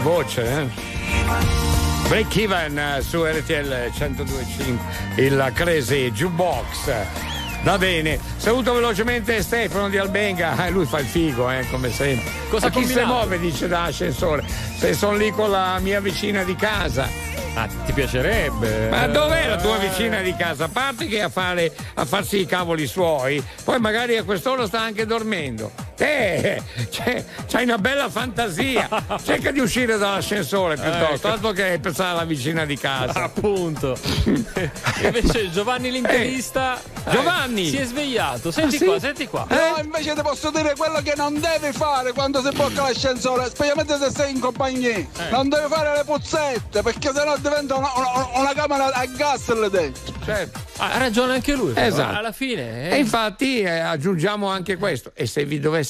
Voce, 0.00 0.42
eh? 0.42 0.66
Break 2.08 2.36
even 2.36 2.78
eh, 2.78 3.02
su 3.02 3.24
RTL 3.24 3.90
1025, 3.92 5.22
il 5.22 5.50
Crazy 5.54 6.10
Jukebox. 6.10 6.92
Va 7.62 7.76
bene, 7.76 8.18
saluto 8.36 8.72
velocemente 8.72 9.42
Stefano 9.42 9.88
di 9.88 9.98
Albenga, 9.98 10.66
eh, 10.66 10.70
lui 10.70 10.86
fa 10.86 10.98
il 10.98 11.06
figo, 11.06 11.50
eh, 11.50 11.66
come 11.70 11.90
sempre. 11.92 12.30
Cosa 12.48 12.70
chi 12.70 12.84
si 12.86 12.98
muove, 13.00 13.38
dice 13.38 13.68
da 13.68 13.84
ascensore, 13.84 14.44
se 14.76 14.94
sono 14.94 15.16
lì 15.16 15.30
con 15.30 15.50
la 15.50 15.78
mia 15.78 16.00
vicina 16.00 16.42
di 16.42 16.56
casa. 16.56 17.06
Ah, 17.54 17.68
ti 17.84 17.92
piacerebbe? 17.92 18.88
Ma 18.88 19.06
dov'è 19.06 19.46
la 19.48 19.56
tua 19.56 19.76
vicina 19.76 20.20
di 20.20 20.34
casa? 20.34 20.64
A 20.64 20.68
parte 20.68 21.06
che 21.06 21.20
a, 21.20 21.28
fare, 21.28 21.72
a 21.94 22.04
farsi 22.04 22.40
i 22.40 22.46
cavoli 22.46 22.86
suoi, 22.86 23.42
poi 23.64 23.78
magari 23.78 24.16
a 24.16 24.24
quest'ora 24.24 24.66
sta 24.66 24.80
anche 24.80 25.04
dormendo. 25.04 25.89
Te, 26.00 26.62
c'è, 26.88 27.22
c'hai 27.46 27.64
una 27.64 27.76
bella 27.76 28.08
fantasia. 28.08 28.88
Cerca 29.22 29.50
di 29.50 29.60
uscire 29.60 29.98
dall'ascensore 29.98 30.76
piuttosto, 30.76 31.14
Ecco. 31.14 31.28
altro 31.28 31.50
che 31.52 31.78
pensare 31.78 32.12
alla 32.12 32.24
vicina 32.24 32.64
di 32.64 32.78
casa. 32.78 33.24
Appunto. 33.24 33.98
Invece 35.04 35.50
Giovanni 35.50 35.90
l'intervista. 35.90 36.78
Eh, 37.04 37.10
Giovanni! 37.10 37.68
Si 37.68 37.76
è 37.76 37.84
svegliato. 37.84 38.50
Senti 38.50 38.76
Ah, 38.76 38.78
sì? 38.78 38.84
qua, 38.86 38.98
senti 38.98 39.26
qua. 39.28 39.46
No, 39.50 39.82
invece 39.82 40.14
ti 40.14 40.22
posso 40.22 40.50
dire 40.50 40.74
quello 40.74 41.02
che 41.02 41.12
non 41.16 41.34
devi 41.38 41.70
fare 41.72 42.12
quando 42.12 42.40
si 42.42 42.48
blocca 42.54 42.82
l'ascensore, 42.82 43.50
specialmente 43.50 43.98
se 43.98 44.10
sei 44.10 44.30
in 44.32 44.40
compagnia. 44.40 45.06
Non 45.30 45.50
devi 45.50 45.66
fare 45.68 45.94
le 45.98 46.04
puzzette, 46.04 46.80
perché 46.82 47.10
sennò 47.14 47.36
diventa 47.36 47.76
una, 47.76 47.90
una- 47.96 48.28
una 48.40 48.52
camera 48.54 48.86
a 48.90 49.04
gas 49.04 49.52
lì 49.52 49.68
dentro. 49.68 50.14
Certo. 50.24 50.60
Ha 50.78 50.96
ragione 50.96 51.34
anche 51.34 51.52
lui. 51.54 51.72
però. 51.72 51.86
Esatto. 51.86 52.16
Alla 52.18 52.32
fine. 52.32 52.88
eh. 52.90 52.94
E 52.94 52.98
infatti 52.98 53.60
eh, 53.60 53.80
aggiungiamo 53.80 54.48
anche 54.48 54.76
questo. 54.78 55.10
E 55.14 55.26
se 55.26 55.44
vi 55.44 55.60
dovesse 55.60 55.89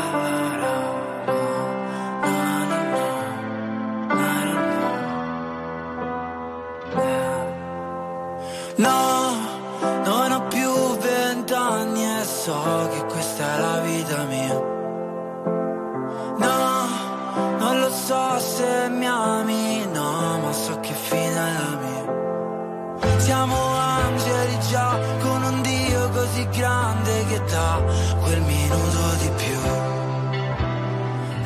se 18.41 18.89
mi 18.89 19.05
ami, 19.05 19.85
no, 19.93 20.39
ma 20.43 20.51
so 20.51 20.79
che 20.79 20.93
fine 20.93 21.39
è 21.47 21.53
la 21.59 21.73
mia. 21.81 23.19
Siamo 23.19 23.55
angeli 23.77 24.59
già 24.69 24.89
con 25.21 25.43
un 25.43 25.61
Dio 25.61 26.09
così 26.09 26.47
grande 26.49 27.25
che 27.29 27.41
dà 27.53 27.81
quel 28.21 28.41
minuto 28.41 29.01
di 29.21 29.29
più. 29.41 29.59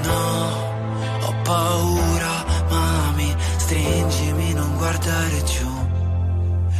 No, 0.09 0.23
ho 1.25 1.33
paura, 1.43 2.33
mami, 2.69 3.35
stringimi, 3.57 4.53
non 4.53 4.75
guardare 4.77 5.43
giù. 5.43 5.71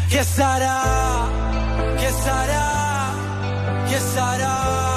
Che 0.08 0.24
sarà? 0.24 0.82
Che 1.98 2.12
sarà? 2.24 2.68
Che 3.88 4.00
sarà? 4.00 4.95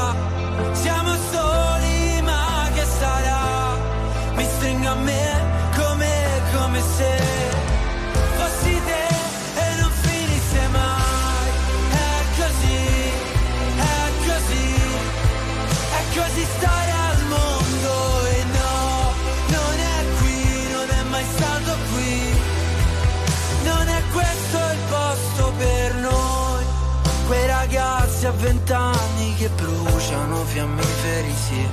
A 28.29 28.33
vent'anni 28.33 29.35
che 29.37 29.49
bruciano 29.49 30.45
fiammiferi, 30.45 31.35
sì. 31.47 31.69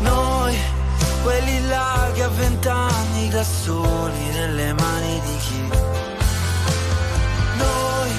Noi, 0.00 0.56
quelli 1.22 1.66
là 1.68 2.10
che 2.12 2.22
a 2.22 2.28
vent'anni 2.28 3.28
da 3.30 3.42
soli 3.42 4.24
nelle 4.32 4.72
mani 4.74 5.20
di 5.24 5.36
chi? 5.38 5.68
Noi 7.56 8.10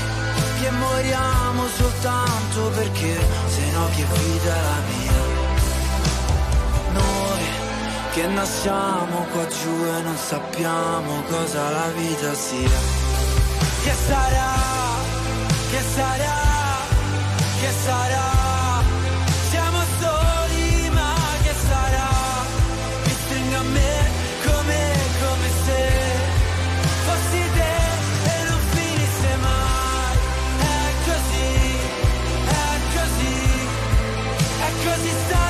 che 0.59 0.71
moriamo 0.71 1.67
soltanto 1.67 2.59
perché 2.73 3.15
se 3.47 3.71
no 3.71 3.85
che 3.95 4.05
vita 4.11 4.55
la 4.55 4.79
mia. 4.89 5.21
Noi 6.93 7.43
che 8.11 8.25
nasciamo 8.25 9.27
qua 9.31 9.45
giù 9.47 9.85
e 9.85 10.01
non 10.01 10.17
sappiamo 10.17 11.21
cosa 11.29 11.69
la 11.69 11.87
vita 11.95 12.33
sia. 12.33 12.79
Che 13.83 13.93
sarà? 14.07 14.98
Che 15.71 15.81
sarà? 15.95 16.37
Che 17.59 17.71
sarà? 17.85 18.29
Siamo 19.51 19.79
soli, 19.99 20.89
ma 20.89 21.13
che 21.43 21.53
sarà? 21.67 22.09
Mi 23.05 23.11
stringo 23.11 23.57
a 23.57 23.63
me 23.63 23.93
come, 24.45 24.79
come 25.21 25.47
se 25.65 25.81
fossi 27.05 27.41
te 27.57 27.75
e 28.33 28.49
non 28.49 28.59
finisse 28.73 29.31
mai. 29.45 30.17
È 30.57 30.91
così, 31.07 31.51
è 32.47 32.75
così, 32.95 33.37
è 34.67 34.71
così 34.85 35.11
stare 35.25 35.48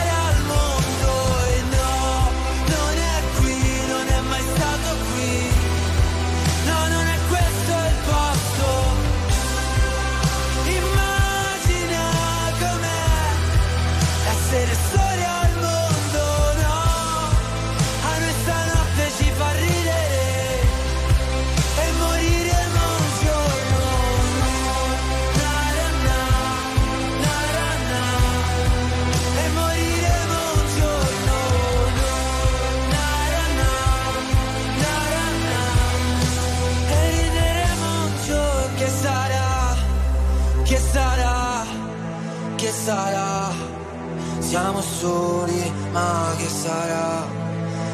Siamo 44.49 44.81
soli, 44.81 45.71
ma 45.91 46.33
che 46.35 46.47
sarà? 46.47 47.23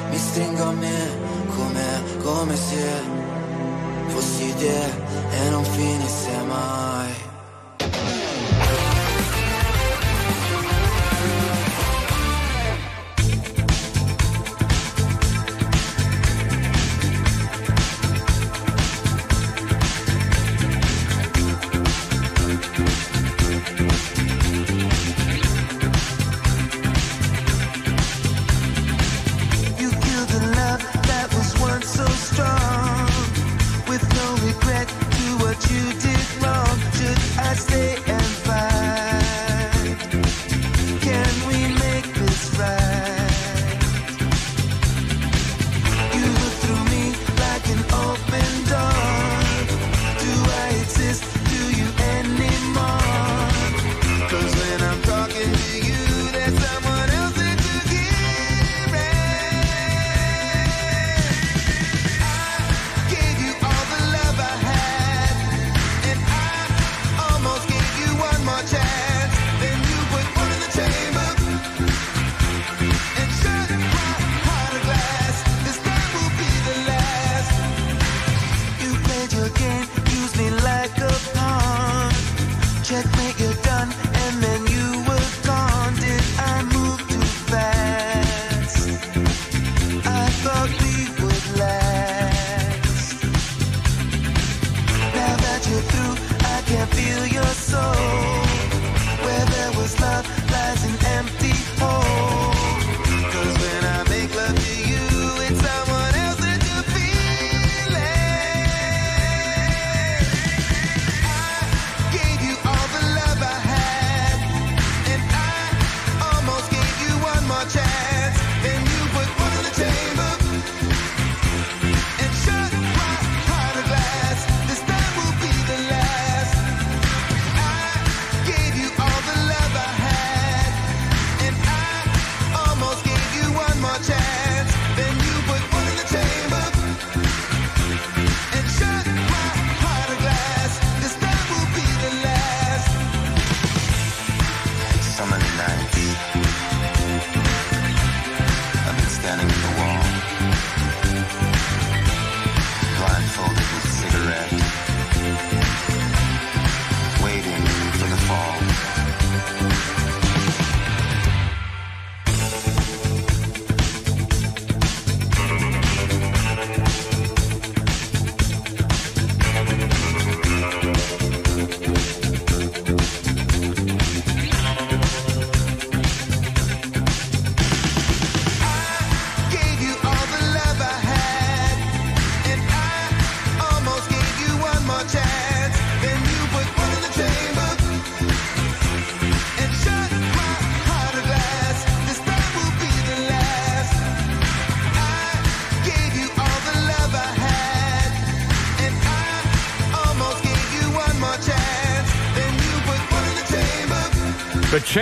Mi 0.10 0.18
stringo 0.18 0.64
a 0.64 0.72
me 0.72 1.18
come, 1.54 2.04
come 2.24 2.56
se 2.56 3.02
fossi 4.08 4.56
te 4.56 4.84
e 5.32 5.50
non 5.50 5.66
finisse 5.66 6.32
mai. 6.48 7.35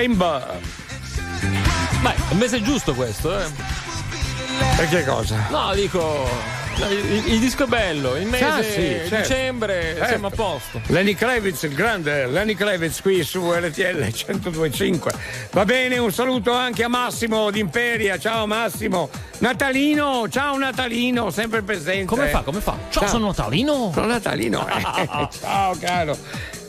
Chamber. 0.07 0.59
Beh, 2.01 2.09
è 2.13 2.31
un 2.31 2.37
mese 2.37 2.61
giusto 2.61 2.93
questo, 2.93 3.39
eh. 3.39 3.45
Perché 4.75 5.05
cosa? 5.05 5.47
No, 5.49 5.73
dico. 5.73 6.61
Il, 6.75 7.23
il 7.33 7.39
disco 7.39 7.65
è 7.65 7.67
bello, 7.67 8.15
il 8.15 8.25
mese 8.25 8.43
Ah, 8.45 8.63
sì, 8.63 8.71
certo. 9.07 9.15
dicembre 9.17 9.93
Certo. 9.93 10.07
siamo 10.07 10.27
a 10.27 10.29
posto. 10.31 10.81
Lenny 10.87 11.13
Kravitz, 11.13 11.61
il 11.63 11.75
grande 11.75 12.25
Lenny 12.25 12.55
Kravitz 12.55 12.99
qui 13.01 13.23
su 13.23 13.51
RTL 13.51 13.99
1025. 13.99 15.11
Va 15.51 15.65
bene, 15.65 15.99
un 15.99 16.11
saluto 16.11 16.51
anche 16.51 16.83
a 16.83 16.87
Massimo 16.87 17.51
d'Imperia. 17.51 18.17
Ciao 18.17 18.47
Massimo. 18.47 19.07
Natalino, 19.37 20.27
ciao 20.29 20.57
Natalino, 20.57 21.29
sempre 21.29 21.61
presente. 21.61 22.05
Come 22.05 22.27
fa? 22.29 22.41
Come 22.41 22.59
fa? 22.59 22.75
Ciao, 22.89 23.07
sono 23.07 23.27
Natalino. 23.27 23.91
Sono 23.93 24.07
Natalino. 24.07 24.67
eh. 24.67 25.27
ciao 25.39 25.75
caro. 25.79 26.17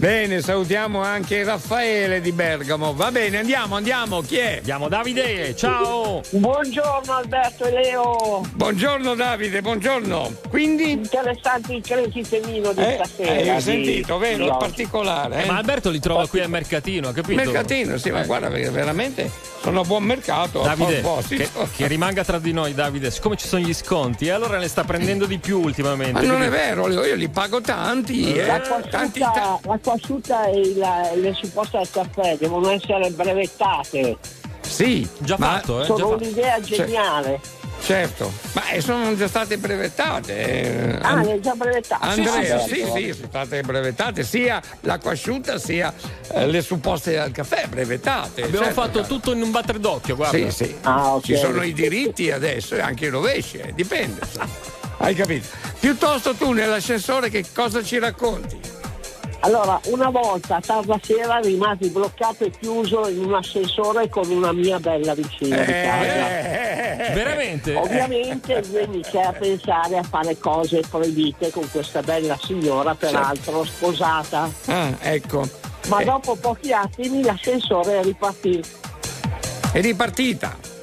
Bene, 0.05 0.43
salutiamo 0.43 1.01
anche 1.01 1.45
Raffaele 1.45 2.21
di 2.21 2.31
Bergamo. 2.33 2.93
Va 2.93 3.11
bene, 3.11 3.39
andiamo, 3.39 3.75
andiamo. 3.77 4.21
Chi 4.21 4.37
è? 4.37 4.57
Andiamo 4.59 4.89
Davide, 4.89 5.57
ciao. 5.57 6.21
Buongiorno 6.29 7.11
Alberto 7.11 7.65
e 7.65 7.71
Leo. 7.71 8.47
Buongiorno 8.53 9.15
Davide, 9.15 9.63
buongiorno. 9.63 10.31
Quindi? 10.51 10.91
Interessante 10.91 11.73
il 11.73 11.83
cresitemino 11.83 12.75
di 12.75 12.83
Eh, 12.83 13.01
stasera. 13.03 13.33
eh, 13.33 13.49
hai 13.49 13.61
sentito, 13.63 14.19
vero? 14.19 14.45
oggi. 14.45 14.67
particolare. 14.67 15.37
Eh, 15.37 15.43
eh? 15.45 15.47
ma 15.47 15.57
Alberto 15.57 15.89
li 15.89 16.01
trova 16.01 16.29
qui 16.29 16.41
al 16.41 16.51
mercatino, 16.51 17.09
ha 17.09 17.13
capito? 17.15 17.43
Mercatino, 17.43 17.97
sì, 17.97 18.11
ma 18.11 18.27
guarda, 18.27 18.49
perché 18.49 18.69
veramente 18.69 19.31
sono 19.65 19.81
a 19.81 19.85
buon 19.85 20.03
mercato. 20.05 20.61
Davide, 20.61 21.03
che, 21.27 21.49
che 21.75 21.87
rimanga 21.87 22.23
tra 22.23 22.39
di 22.39 22.53
noi, 22.53 22.75
Davide, 22.75 23.11
siccome 23.11 23.37
ci 23.37 23.49
sono 23.49 23.65
gli 23.65 23.73
sconti, 23.73 24.27
e 24.27 24.31
allora 24.31 24.59
ne 24.59 24.69
sta 24.69 24.85
prendendo 24.85 25.25
di 25.25 25.39
più 25.39 25.59
ultimamente. 25.61 26.21
Ma 26.21 26.33
non 26.33 26.43
è 26.43 26.51
vero, 26.51 26.91
io 26.91 27.15
li 27.15 27.29
pago 27.31 27.63
tanti. 27.63 28.35
eh. 28.35 28.45
L'acqua 28.47 28.81
Tanti, 28.83 29.23
asciutta, 29.23 29.59
l'acqua 29.65 29.93
asciutta 29.95 30.45
e 30.49 30.75
la- 30.77 31.11
le 31.15 31.33
supposte 31.33 31.79
al 31.79 31.89
caffè 31.91 32.37
devono 32.37 32.69
essere 32.71 33.09
brevettate. 33.11 34.19
Sì, 34.61 35.09
già 35.19 35.37
ma- 35.39 35.47
fatto, 35.55 35.81
eh? 35.81 35.85
Sono 35.87 35.99
già 35.99 36.05
fatto. 36.09 36.23
un'idea 36.23 36.63
Cioè, 36.63 36.77
geniale. 36.77 37.41
Certo, 37.85 38.33
ma 38.55 38.71
eh, 38.71 38.81
sono 38.81 39.15
già 39.15 39.29
state 39.29 39.59
brevettate. 39.59 40.35
eh. 40.39 40.99
Ah, 41.03 41.23
le 41.23 41.39
già 41.41 41.53
brevettate? 41.55 42.03
Andrea, 42.07 42.57
Ah, 42.57 42.59
sì, 42.67 42.81
bello. 42.81 42.95
sì, 42.97 43.13
sono 43.13 43.27
state 43.29 43.61
brevettate 43.63 44.23
sia 44.25 44.63
l'acqua 44.81 45.13
asciutta 45.13 45.59
sia 45.59 45.93
eh, 46.33 46.47
le 46.47 46.63
supposte 46.63 47.19
al 47.19 47.31
caffè 47.31 47.67
brevettate. 47.69 48.45
Abbiamo 48.45 48.65
certo, 48.65 48.81
fatto 48.81 49.01
caro. 49.03 49.15
tutto 49.15 49.33
in 49.33 49.43
un 49.43 49.51
battere 49.51 49.81
d'occhio, 49.81 50.17
guarda. 50.17 50.39
Sì, 50.39 50.65
sì. 50.65 50.75
Ah, 50.83 51.15
ok. 51.17 51.25
Ci 51.25 51.37
sono 51.37 51.63
i 51.63 51.75
diritti 51.75 52.31
adesso 52.31 52.75
e 52.75 52.81
anche 52.81 53.05
i 53.05 53.09
rovesci, 53.11 53.59
eh, 53.59 53.75
dipende. 53.75 54.21
Hai 54.97 55.15
capito? 55.15 55.47
Piuttosto 55.79 56.33
tu 56.35 56.53
nell'ascensore 56.53 57.29
che 57.29 57.45
cosa 57.53 57.83
ci 57.83 57.99
racconti? 57.99 58.59
Allora, 59.45 59.79
una 59.89 60.09
volta, 60.09 60.59
tarda 60.65 60.99
sera, 61.03 61.39
rimasi 61.39 61.91
bloccato 61.91 62.45
e 62.45 62.51
chiuso 62.51 63.07
in 63.09 63.25
un 63.27 63.35
ascensore 63.35 64.09
con 64.09 64.31
una 64.31 64.53
mia 64.53 64.81
bella 64.81 65.15
vicina 65.15 65.59
di 65.59 65.73
casa. 65.73 67.13
Veramente? 67.13 67.75
Ovviamente 67.75 68.63
io 68.73 68.81
iniziai 68.81 69.27
a 69.27 69.33
pensare 69.33 69.99
a 69.99 70.03
fare 70.03 70.39
cose 70.39 70.81
proibite 70.89 71.51
con 71.51 71.71
questa 71.71 72.01
bella 72.01 72.39
signora, 72.41 72.95
peraltro 72.95 73.65
sposata. 73.65 74.51
Ah, 74.65 74.97
ecco. 75.01 75.47
Ma 75.89 76.03
dopo 76.03 76.37
pochi 76.37 76.73
attimi 76.73 77.23
l'ascensore 77.23 78.03
ripartì. 78.03 78.65
È 79.73 79.81
ripartita. 79.83 80.74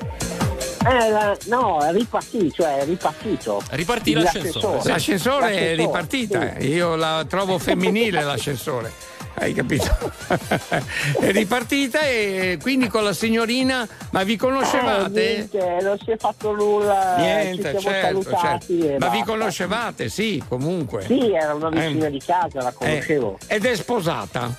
Eh, 0.83 1.37
no, 1.49 1.79
è 1.83 1.91
ripartito, 1.91 2.53
cioè 2.63 2.77
è 2.79 2.85
ripartito. 2.85 3.61
Ripartì 3.71 4.13
l'ascensore. 4.13 4.81
L'ascensore 4.83 5.45
è 5.47 5.51
L'ascensore, 5.51 5.75
ripartita. 5.75 6.53
sì. 6.59 6.67
Io 6.69 6.95
la 6.95 7.25
trovo 7.27 7.57
femminile 7.59 8.23
l'ascensore. 8.23 8.91
Hai 9.33 9.53
capito? 9.53 9.85
è 11.21 11.31
ripartita 11.31 12.01
e 12.01 12.57
quindi 12.61 12.87
con 12.89 13.03
la 13.03 13.13
signorina, 13.13 13.87
ma 14.11 14.23
vi 14.23 14.33
Eh, 14.33 14.37
conoscevate? 14.37 15.09
niente, 15.51 15.77
non 15.81 15.97
si 16.03 16.11
è 16.11 16.17
fatto 16.17 16.51
nulla. 16.53 17.15
Niente, 17.17 17.75
ci 17.75 17.79
siamo 17.79 17.95
certo, 17.95 18.21
salutati 18.23 18.81
certo. 18.81 19.05
Ma 19.05 19.11
vi 19.11 19.23
conoscevate? 19.23 20.09
Sì, 20.09 20.43
comunque. 20.47 21.05
Sì, 21.05 21.31
era 21.31 21.53
una 21.53 21.69
vicina 21.69 22.07
Eh. 22.07 22.11
di 22.11 22.21
casa, 22.25 22.61
la 22.61 22.71
conoscevo. 22.73 23.37
Eh, 23.47 23.55
ed 23.55 23.65
è 23.65 23.75
sposata. 23.75 24.53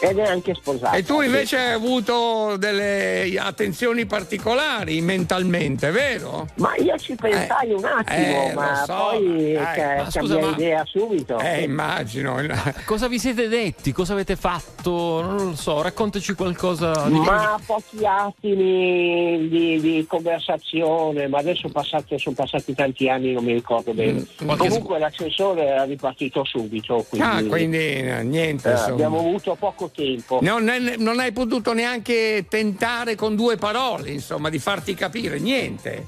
Ed 0.00 0.18
è 0.18 0.24
anche 0.26 0.54
sposata. 0.54 0.96
E 0.96 1.02
tu 1.02 1.20
sì. 1.20 1.26
invece 1.26 1.56
hai 1.56 1.72
avuto 1.72 2.56
delle 2.58 3.34
attenzioni 3.38 4.04
particolari 4.06 5.00
mentalmente, 5.00 5.90
vero? 5.90 6.46
Ma 6.56 6.74
io 6.76 6.96
ci 6.98 7.14
pensai 7.14 7.72
un 7.72 7.84
attimo, 7.84 8.50
eh, 8.50 8.52
ma 8.54 8.84
so, 8.84 8.94
poi 8.94 9.52
eh, 9.54 9.56
ca- 9.74 9.94
ma 9.96 10.10
scusa, 10.10 10.34
cambiai 10.34 10.40
ma- 10.50 10.56
idea 10.56 10.84
subito. 10.84 11.38
Eh, 11.38 11.62
immagino. 11.62 12.36
Cosa 12.84 13.08
vi 13.08 13.18
siete 13.18 13.48
detti? 13.48 13.92
Cosa 13.92 14.12
avete 14.12 14.36
fatto? 14.36 15.22
Non 15.22 15.36
lo 15.36 15.56
so, 15.56 15.80
raccontaci 15.82 16.34
qualcosa 16.34 17.06
di 17.08 17.18
Ma 17.18 17.58
pochi 17.64 18.04
attimi 18.04 19.48
di, 19.48 19.80
di 19.80 20.04
conversazione, 20.08 21.26
ma 21.28 21.38
adesso 21.38 21.68
passate- 21.68 22.18
sono 22.18 22.34
passati 22.34 22.74
tanti 22.74 23.08
anni, 23.08 23.32
non 23.32 23.44
mi 23.44 23.52
ricordo 23.54 23.92
bene. 23.92 24.24
qualche 24.44 24.68
Comunque 24.68 24.98
l'ascensore 24.98 25.64
era 25.66 25.84
ripartito 25.84 26.44
subito, 26.44 27.04
quindi, 27.08 27.26
Ah, 27.26 27.42
quindi 27.44 27.76
eh, 27.78 28.22
niente. 28.22 28.68
eh, 28.70 28.72
abbiamo 28.90 29.18
avuto 29.18 29.54
poco 29.58 29.85
tempo. 29.92 30.38
Non, 30.42 30.68
è- 30.68 30.96
non 30.96 31.18
hai 31.20 31.32
potuto 31.32 31.72
neanche 31.72 32.46
tentare 32.48 33.14
con 33.14 33.36
due 33.36 33.56
parole, 33.56 34.10
insomma, 34.10 34.50
di 34.50 34.58
farti 34.58 34.94
capire 34.94 35.38
niente. 35.38 36.06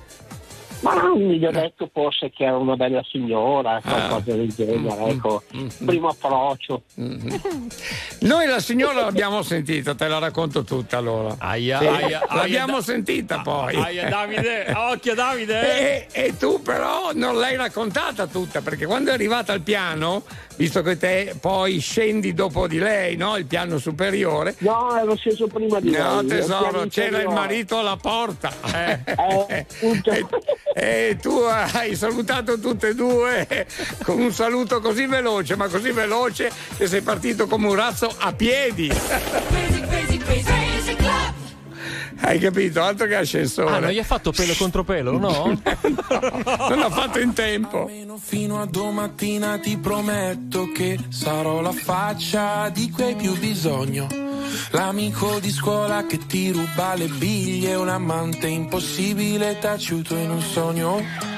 Ma 0.80 1.12
mi 1.14 1.44
ho 1.44 1.50
detto 1.50 1.90
forse 1.92 2.30
che 2.30 2.44
era 2.44 2.56
una 2.56 2.76
bella 2.76 3.02
signora, 3.10 3.80
qualcosa 3.82 4.32
del 4.36 4.52
genere, 4.54 5.04
ecco. 5.06 5.42
Primo 5.84 6.08
approccio. 6.08 6.82
Noi 8.20 8.46
la 8.46 8.60
signora 8.60 9.00
l'abbiamo 9.02 9.42
sentita, 9.42 9.94
te 9.94 10.06
la 10.06 10.18
racconto 10.18 10.62
tutta 10.62 10.98
allora. 10.98 11.34
Aia, 11.38 11.78
Sì, 11.80 11.86
aia, 11.86 11.96
aia, 12.06 12.26
l'abbiamo 12.30 12.76
da- 12.76 12.82
sentita 12.82 13.40
poi. 13.40 13.74
Aia, 13.74 14.08
Davide, 14.08 14.72
occhio 14.76 15.14
Davide. 15.14 16.06
E, 16.10 16.26
e 16.26 16.36
tu 16.36 16.62
però 16.62 17.10
non 17.12 17.36
l'hai 17.38 17.56
raccontata 17.56 18.26
tutta 18.26 18.60
perché 18.60 18.86
quando 18.86 19.10
è 19.10 19.14
arrivata 19.14 19.52
al 19.52 19.62
piano, 19.62 20.22
visto 20.56 20.82
che 20.82 20.96
te 20.96 21.34
poi 21.40 21.78
scendi 21.80 22.34
dopo 22.34 22.66
di 22.68 22.78
lei, 22.78 23.16
no? 23.16 23.36
Il 23.36 23.46
piano 23.46 23.78
superiore. 23.78 24.54
No, 24.58 24.96
ero 24.96 25.16
sceso 25.16 25.46
prima 25.48 25.80
di 25.80 25.90
No 25.90 25.96
lei, 25.98 26.18
al 26.18 26.26
tesoro, 26.26 26.86
c'era 26.88 27.20
il 27.20 27.28
marito 27.28 27.78
alla 27.78 27.96
porta. 27.96 28.52
Eh, 28.74 29.00
appunto. 29.16 30.12
e, 30.74 31.16
tu 31.20 31.30
hai 31.40 31.94
salutato 31.94 32.58
tutte 32.58 32.88
e 32.88 32.94
due 32.94 33.66
con 34.02 34.20
un 34.20 34.32
saluto 34.32 34.80
così 34.80 35.06
veloce, 35.06 35.56
ma 35.56 35.68
così 35.68 35.90
veloce 35.90 36.50
che 36.76 36.86
sei 36.86 37.00
partito 37.00 37.46
come 37.46 37.68
un 37.68 37.74
razzo 37.74 38.14
a 38.18 38.32
piedi. 38.32 38.90
Hai 42.20 42.38
capito? 42.38 42.82
Altro 42.82 43.06
che 43.06 43.14
ascensore. 43.14 43.76
Ah, 43.76 43.78
non 43.78 43.90
gli 43.90 43.98
ha 43.98 44.04
fatto 44.04 44.32
pelo 44.32 44.52
contro 44.54 44.84
pelo, 44.84 45.16
no? 45.18 45.46
non 45.62 46.78
l'ha 46.78 46.90
fatto 46.90 47.18
in 47.20 47.32
tempo. 47.32 47.90
Fino 48.18 48.60
a 48.60 48.66
domattina 48.66 49.58
ti 49.58 49.76
prometto 49.78 50.70
che 50.72 50.98
sarò 51.08 51.60
la 51.60 51.72
faccia 51.72 52.68
di 52.70 52.90
cui 52.90 53.04
hai 53.04 53.16
più 53.16 53.36
bisogno. 53.38 54.06
L'amico 54.70 55.38
di 55.40 55.50
scuola 55.50 56.04
che 56.06 56.18
ti 56.26 56.50
ruba 56.50 56.94
le 56.94 57.06
biglie, 57.06 57.74
un 57.74 57.88
amante 57.88 58.46
impossibile 58.46 59.58
taciuto 59.58 60.14
in 60.16 60.30
un 60.30 60.40
sogno. 60.40 61.37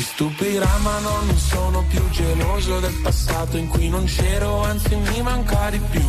Ti 0.00 0.06
stupirà 0.06 0.78
ma 0.78 0.98
no, 1.00 1.20
non 1.26 1.36
sono 1.36 1.84
più 1.86 2.08
geloso 2.08 2.80
del 2.80 2.98
passato 3.02 3.58
in 3.58 3.68
cui 3.68 3.90
non 3.90 4.06
c'ero, 4.06 4.62
anzi 4.62 4.94
mi 4.94 5.20
manca 5.20 5.68
di 5.68 5.78
più. 5.90 6.00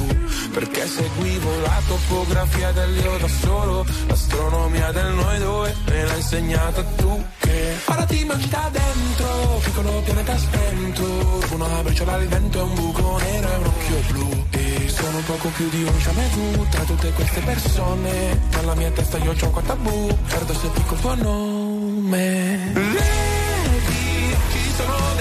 Perché 0.54 0.88
seguivo 0.88 1.60
la 1.60 1.82
topografia 1.86 2.72
dell'io 2.72 3.18
da 3.18 3.28
solo, 3.28 3.86
l'astronomia 4.08 4.94
del 4.94 5.14
noi 5.14 5.40
due 5.40 5.76
me 5.88 6.06
l'ha 6.06 6.16
insegnata 6.16 6.82
tu 6.84 7.22
che 7.40 7.76
ora 7.84 8.06
ti 8.06 8.24
mangi 8.24 8.48
da 8.48 8.70
dentro, 8.72 9.60
piccolo 9.62 10.02
pianeta 10.06 10.38
spento, 10.38 11.44
una 11.52 11.84
briciola 11.84 12.14
al 12.14 12.28
vento 12.28 12.60
e 12.60 12.62
un 12.62 12.74
buco 12.74 13.18
nero 13.18 13.52
e 13.52 13.56
un 13.58 13.66
occhio 13.66 14.00
blu. 14.08 14.46
E 14.52 14.88
sono 14.88 15.20
poco 15.26 15.50
più 15.50 15.68
di 15.68 15.84
un 15.84 15.98
jamais 15.98 16.70
tra 16.70 16.84
tutte 16.86 17.12
queste 17.12 17.42
persone, 17.42 18.42
nella 18.52 18.76
mia 18.76 18.92
testa 18.92 19.18
io 19.18 19.34
c'ho 19.34 19.50
qua 19.50 19.62
tabù, 19.64 20.18
perdo 20.30 20.54
se 20.54 20.70
dico 20.76 20.94
il 20.94 21.00
tuo 21.02 21.16
nome. 21.16 23.31
Vedi, 24.82 25.21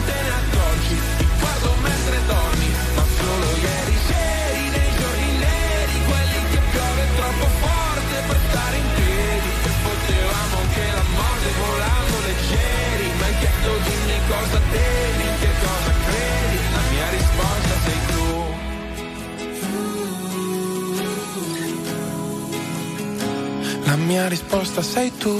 mia 24.11 24.27
risposta 24.27 24.81
sei 24.81 25.09
tu. 25.17 25.33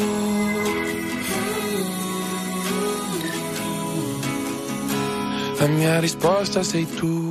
La 5.60 5.68
mia 5.68 6.00
risposta 6.00 6.64
sei 6.64 6.86
tu 6.86 7.31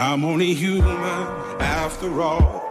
I'm 0.00 0.24
only 0.24 0.54
human 0.54 1.26
after 1.60 2.22
all. 2.22 2.62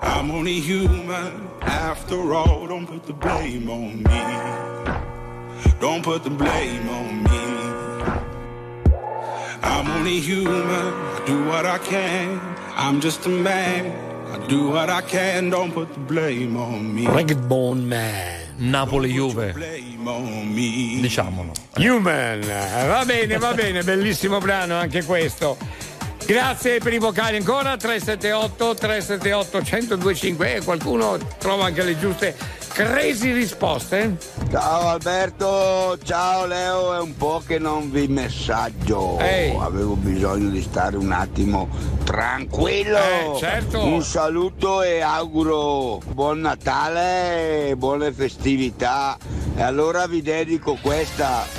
I'm 0.00 0.30
only 0.30 0.60
human 0.60 1.48
after 1.60 2.32
all. 2.32 2.68
Don't 2.68 2.86
put 2.86 3.04
the 3.06 3.12
blame 3.12 3.68
on 3.68 4.04
me. 4.04 4.22
Don't 5.80 6.04
put 6.04 6.22
the 6.22 6.30
blame 6.30 6.88
on 6.88 7.24
me. 7.24 7.42
I'm 9.64 9.90
only 9.98 10.20
human. 10.20 10.62
I 10.62 11.22
do 11.26 11.44
what 11.46 11.66
I 11.66 11.78
can. 11.78 12.38
I'm 12.76 13.00
just 13.00 13.26
a 13.26 13.30
man. 13.30 13.90
I 14.30 14.46
do 14.46 14.68
what 14.68 14.88
I 14.88 15.02
can. 15.02 15.50
Don't 15.50 15.72
put 15.72 15.92
the 15.92 15.98
blame 15.98 16.56
on 16.56 16.94
me. 16.94 17.06
Ragbone 17.06 17.84
Man. 17.84 18.42
Napoli-Juve. 18.58 19.54
Blame 19.54 20.06
on 20.06 20.54
me. 20.54 21.00
Diciamolo. 21.02 21.52
Human, 21.78 22.40
va 22.42 23.04
bene, 23.04 23.38
va 23.38 23.54
bene, 23.54 23.82
bellissimo 23.82 24.38
brano 24.38 24.76
anche 24.78 25.02
questo. 25.02 25.58
Grazie 26.26 26.78
per 26.80 26.92
i 26.92 26.98
vocali 26.98 27.36
ancora, 27.36 27.76
378 27.76 28.74
378 28.74 29.58
1025 29.58 30.54
e 30.56 30.64
qualcuno 30.64 31.16
trova 31.38 31.66
anche 31.66 31.84
le 31.84 31.96
giuste 31.96 32.34
crazy 32.76 33.32
risposte. 33.32 34.18
Ciao 34.50 34.88
Alberto, 34.88 35.96
ciao 36.02 36.44
Leo, 36.44 36.94
è 36.94 36.98
un 36.98 37.16
po' 37.16 37.42
che 37.46 37.58
non 37.58 37.90
vi 37.90 38.06
messaggio. 38.06 39.18
Ehi. 39.18 39.56
Avevo 39.58 39.94
bisogno 39.94 40.50
di 40.50 40.60
stare 40.60 40.96
un 40.96 41.10
attimo 41.10 41.68
tranquillo. 42.04 42.98
Eh, 42.98 43.38
certo. 43.38 43.82
Un 43.82 44.02
saluto 44.02 44.82
e 44.82 45.00
auguro 45.00 46.02
buon 46.12 46.40
Natale 46.40 47.68
e 47.68 47.76
buone 47.76 48.12
festività. 48.12 49.16
E 49.54 49.62
allora 49.62 50.06
vi 50.06 50.20
dedico 50.20 50.76
questa. 50.82 51.46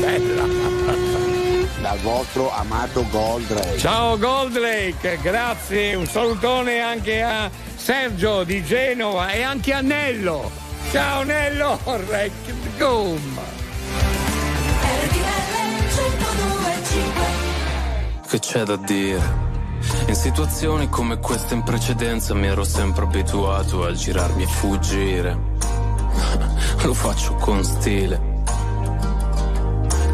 Bella. 0.00 0.59
Dal 1.90 1.98
vostro 2.02 2.52
amato 2.52 3.04
Goldrake. 3.10 3.76
Ciao 3.76 4.16
Goldrake, 4.16 5.18
grazie, 5.20 5.96
un 5.96 6.06
salutone 6.06 6.78
anche 6.78 7.20
a 7.20 7.50
Sergio 7.74 8.44
di 8.44 8.62
Genova 8.62 9.30
e 9.30 9.42
anche 9.42 9.72
a 9.72 9.80
Nello. 9.80 10.52
Ciao 10.92 11.24
Nello, 11.24 11.80
Rec 11.84 12.30
Gum. 12.78 13.40
Che 18.28 18.38
c'è 18.38 18.62
da 18.62 18.76
dire? 18.76 19.48
In 20.06 20.14
situazioni 20.14 20.88
come 20.88 21.18
queste 21.18 21.54
in 21.54 21.64
precedenza 21.64 22.34
mi 22.34 22.46
ero 22.46 22.62
sempre 22.62 23.02
abituato 23.02 23.84
a 23.84 23.92
girarmi 23.92 24.44
e 24.44 24.46
fuggire. 24.46 25.38
Lo 26.84 26.94
faccio 26.94 27.34
con 27.34 27.64
stile. 27.64 28.29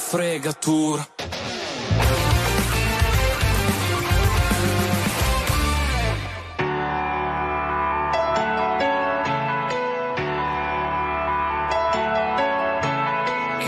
fregatura 0.00 1.06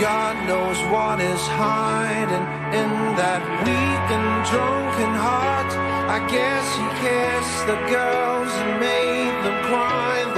God 0.01 0.35
knows 0.47 0.79
what 0.91 1.21
is 1.21 1.39
hiding 1.47 2.45
in 2.81 2.91
that 3.15 3.43
weak 3.63 4.05
and 4.17 4.29
drunken 4.49 5.13
heart. 5.15 5.71
I 6.09 6.19
guess 6.27 6.65
he 6.75 6.85
kissed 7.05 7.61
the 7.71 7.79
girls 7.87 8.51
and 8.51 8.79
made 8.81 9.35
them 9.45 9.63
cry. 9.69 10.32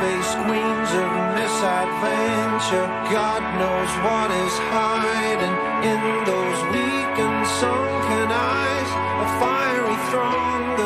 Hard-faced 0.00 0.36
queens 0.48 0.90
of 0.96 1.08
misadventure. 1.36 2.88
God 3.12 3.42
knows 3.60 3.92
what 4.00 4.30
is 4.32 4.56
hiding 4.72 5.56
in 5.84 6.00
those 6.24 6.60
weak 6.72 7.14
and 7.20 7.46
sunken 7.60 8.32
eyes. 8.32 8.90
A 8.96 9.28
fiery 9.36 9.98
throng 10.08 10.76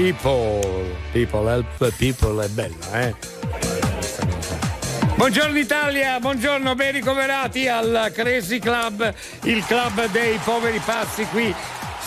people, 0.00 0.62
people 1.12 1.46
help 1.46 1.66
people 1.98 2.42
è 2.42 2.48
bella, 2.48 3.02
eh? 3.02 3.14
Buongiorno 5.14 5.58
Italia, 5.58 6.18
buongiorno, 6.18 6.74
ben 6.74 6.92
ricoverati 6.92 7.68
al 7.68 8.10
Crazy 8.14 8.58
Club, 8.58 9.12
il 9.42 9.62
club 9.66 10.10
dei 10.10 10.38
poveri 10.42 10.78
pazzi 10.78 11.26
qui 11.26 11.54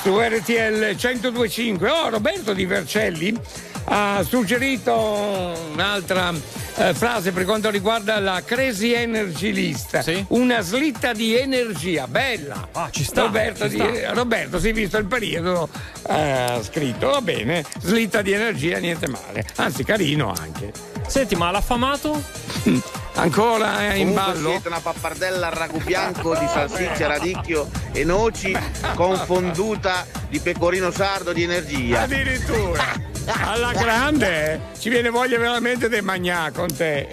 su 0.01 0.19
RTL 0.19 0.95
1025. 0.95 1.87
Oh, 1.87 2.09
Roberto 2.09 2.53
Di 2.53 2.65
Vercelli 2.65 3.39
ha 3.85 4.23
suggerito 4.27 5.55
un'altra 5.73 6.33
eh, 6.75 6.93
frase 6.93 7.31
per 7.31 7.45
quanto 7.45 7.69
riguarda 7.69 8.19
la 8.19 8.41
Crazy 8.43 8.91
Energy 8.93 9.51
List. 9.51 10.25
Una 10.29 10.61
slitta 10.61 11.13
di 11.13 11.35
energia, 11.37 12.07
bella. 12.07 12.67
Ah, 12.71 12.89
ci 12.91 13.03
sta, 13.03 13.23
Roberto, 13.23 13.69
ci 13.69 13.77
di- 13.77 13.97
sta. 13.97 14.13
Roberto, 14.13 14.59
si 14.59 14.69
è 14.69 14.73
visto 14.73 14.97
il 14.97 15.05
periodo 15.05 15.69
eh, 16.07 16.59
scritto, 16.63 17.09
va 17.09 17.21
bene, 17.21 17.63
slitta 17.79 18.21
di 18.21 18.31
energia, 18.31 18.77
niente 18.79 19.07
male. 19.07 19.45
Anzi, 19.57 19.83
carino 19.83 20.33
anche. 20.35 20.71
Senti, 21.07 21.35
ma 21.35 21.51
l'affamato? 21.51 22.21
Ancora 23.15 23.93
eh, 23.93 23.99
in 23.99 24.13
ballo? 24.13 24.49
siete 24.49 24.67
una 24.67 24.79
pappardella 24.79 25.47
al 25.47 25.53
ragù 25.53 25.79
bianco 25.83 26.35
di 26.35 26.47
salsiccia, 26.47 27.07
radicchio 27.07 27.69
e 27.91 28.03
noci 28.03 28.57
con 28.95 29.15
fonduta 29.17 30.05
di 30.29 30.39
pecorino 30.39 30.89
sardo 30.91 31.31
di 31.31 31.43
energia. 31.43 32.01
Addirittura. 32.01 33.11
Alla 33.25 33.71
grande, 33.71 34.53
eh. 34.53 34.59
ci 34.79 34.89
viene 34.89 35.09
voglia 35.09 35.37
veramente 35.37 35.87
del 35.87 36.03
magnà 36.03 36.51
con 36.53 36.75
te. 36.75 37.07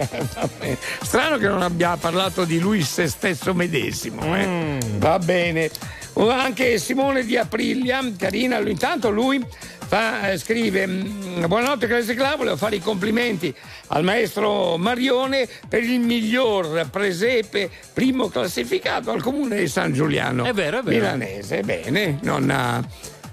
Strano 1.02 1.36
che 1.36 1.46
non 1.46 1.62
abbia 1.62 1.96
parlato 1.96 2.44
di 2.44 2.58
lui 2.58 2.82
se 2.82 3.06
stesso 3.06 3.54
medesimo. 3.54 4.34
eh. 4.36 4.78
Va 4.96 5.18
bene. 5.18 5.70
Anche 6.14 6.78
Simone 6.78 7.24
di 7.24 7.36
Aprilia, 7.36 8.00
carina, 8.18 8.58
lui- 8.58 8.72
intanto 8.72 9.10
lui 9.10 9.44
fa, 9.90 10.30
eh, 10.30 10.38
scrive 10.38 10.86
mm, 10.86 11.46
buonanotte 11.46 11.88
Crazy 11.88 12.14
Club, 12.14 12.36
volevo 12.36 12.56
fare 12.56 12.76
i 12.76 12.80
complimenti 12.80 13.52
al 13.88 14.04
maestro 14.04 14.76
Marione 14.76 15.48
per 15.68 15.82
il 15.82 15.98
miglior 15.98 16.88
presepe 16.90 17.68
primo 17.92 18.28
classificato 18.28 19.10
al 19.10 19.20
comune 19.20 19.58
di 19.58 19.66
San 19.66 19.92
Giuliano. 19.92 20.44
È 20.44 20.52
vero, 20.52 20.78
è 20.78 20.82
vero. 20.84 20.96
Milanese, 20.96 21.62
bene, 21.62 22.20
non, 22.22 22.48
ha- 22.50 22.80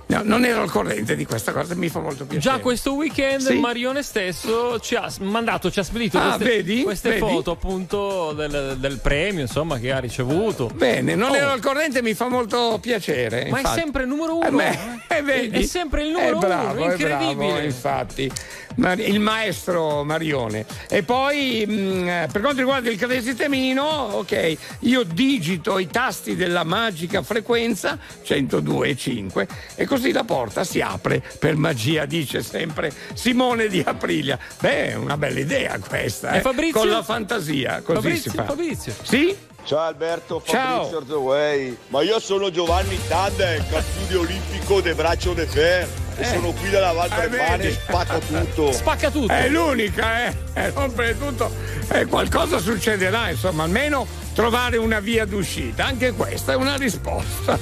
no, 0.08 0.22
non 0.24 0.46
ero 0.46 0.62
al 0.62 0.70
corrente 0.72 1.16
di 1.16 1.26
questa 1.26 1.52
cosa, 1.52 1.76
mi 1.76 1.90
fa 1.90 2.00
molto 2.00 2.26
piacere. 2.26 2.40
Già 2.56 2.62
questo 2.62 2.94
weekend 2.96 3.42
Sì. 3.42 3.56
Marione 3.60 4.04
stesso 4.04 4.80
ci 4.80 4.96
ha 4.96 5.10
mandato, 5.22 5.70
ci 5.72 5.80
ha 5.80 5.84
spedito 5.84 6.18
Ah, 6.18 6.36
queste, 6.36 6.44
vedi? 6.46 6.82
queste 6.84 7.10
Vedi? 7.10 7.20
foto 7.22 7.52
appunto 7.52 8.34
del, 8.34 8.78
del 8.80 9.00
premio 9.00 9.42
insomma 9.42 9.78
che 9.80 9.92
ha 9.92 10.00
ricevuto. 10.00 10.70
Bene, 10.74 11.16
non 11.16 11.32
Oh, 11.32 11.36
ero 11.36 11.52
al 11.52 11.60
corrente, 11.62 12.02
mi 12.02 12.14
fa 12.14 12.28
molto 12.28 12.78
piacere. 12.82 13.48
Ma 13.50 13.58
è 13.58 13.60
infatti. 13.60 13.80
sempre 13.80 14.04
il 14.04 14.08
numero 14.10 14.38
uno. 14.38 14.46
Eh 14.48 14.52
beh, 14.52 15.18
eh, 15.18 15.22
vedi? 15.22 15.58
È 15.60 15.62
sempre 15.64 16.04
il 16.04 16.12
numero 16.12 16.38
È 16.38 16.40
bravo, 16.40 16.82
uno, 16.82 16.92
è 16.92 16.98
bravo, 16.98 17.24
incredibile. 17.24 17.66
infatti. 17.66 18.32
Il 18.78 19.20
maestro 19.20 20.04
Marione. 20.04 20.64
E 20.88 21.02
poi 21.02 21.66
mh, 21.66 22.28
per 22.32 22.42
quanto 22.42 22.60
riguarda 22.60 22.92
il 22.92 22.98
Crazy 22.98 23.34
Temino, 23.34 23.84
ok, 23.84 24.56
io 24.82 25.02
digito 25.02 25.80
i 25.80 25.88
tasti 25.88 26.36
della 26.36 26.64
magica 26.64 27.24
frequenza 27.24 27.98
102,5 28.24 29.48
e 29.76 29.86
così 29.86 29.97
la 30.12 30.24
porta 30.24 30.64
si 30.64 30.80
apre 30.82 31.22
per 31.40 31.56
magia, 31.56 32.06
dice 32.06 32.42
sempre 32.42 32.92
Simone 33.14 33.68
di 33.68 33.84
Aprilia. 33.86 34.38
Beh, 34.60 34.92
è 34.92 34.94
una 34.96 35.18
bella 35.18 35.40
idea 35.40 35.78
questa, 35.80 36.32
E 36.32 36.38
eh? 36.38 36.42
Fabrizio? 36.42 36.80
Con 36.80 36.90
la 36.90 37.04
fantasia, 37.04 37.82
così 37.82 38.00
Fabrizio, 38.02 38.32
si 38.32 38.38
fa. 38.38 38.44
Fabrizio. 38.46 38.94
Sì? 39.02 39.38
Ciao 39.64 39.80
Alberto, 39.80 40.42
Ciao. 40.46 40.76
Fabrizio 40.76 40.98
Ortoway. 40.98 41.78
Ma 41.88 42.02
io 42.02 42.20
sono 42.20 42.50
Giovanni 42.50 42.98
Tandem, 43.08 43.62
studio 43.82 44.22
olimpico 44.22 44.80
de 44.80 44.94
Braccio 44.96 45.34
de 45.34 45.46
Fer. 45.46 45.88
E 46.20 46.24
sono 46.26 46.52
qui 46.54 46.70
dalla 46.70 46.94
Val 46.94 47.12
Eh, 47.12 47.28
Brebane 47.28 47.58
vedi. 47.58 47.68
e 47.68 47.72
spacco 47.74 48.20
tutto. 48.20 48.72
Spacca 48.74 49.12
tutto. 49.12 49.32
È 49.34 49.50
l'unica, 49.50 50.26
eh? 50.26 50.36
eh 50.54 50.70
rompere 50.72 51.18
tutto. 51.18 51.52
Eh, 51.90 52.06
qualcosa 52.06 52.58
succederà, 52.60 53.30
insomma, 53.30 53.64
almeno 53.64 54.08
trovare 54.34 54.78
una 54.78 55.00
via 55.00 55.26
d'uscita. 55.26 55.86
Anche 55.86 56.14
questa 56.14 56.54
è 56.54 56.56
una 56.56 56.76
risposta. 56.78 57.60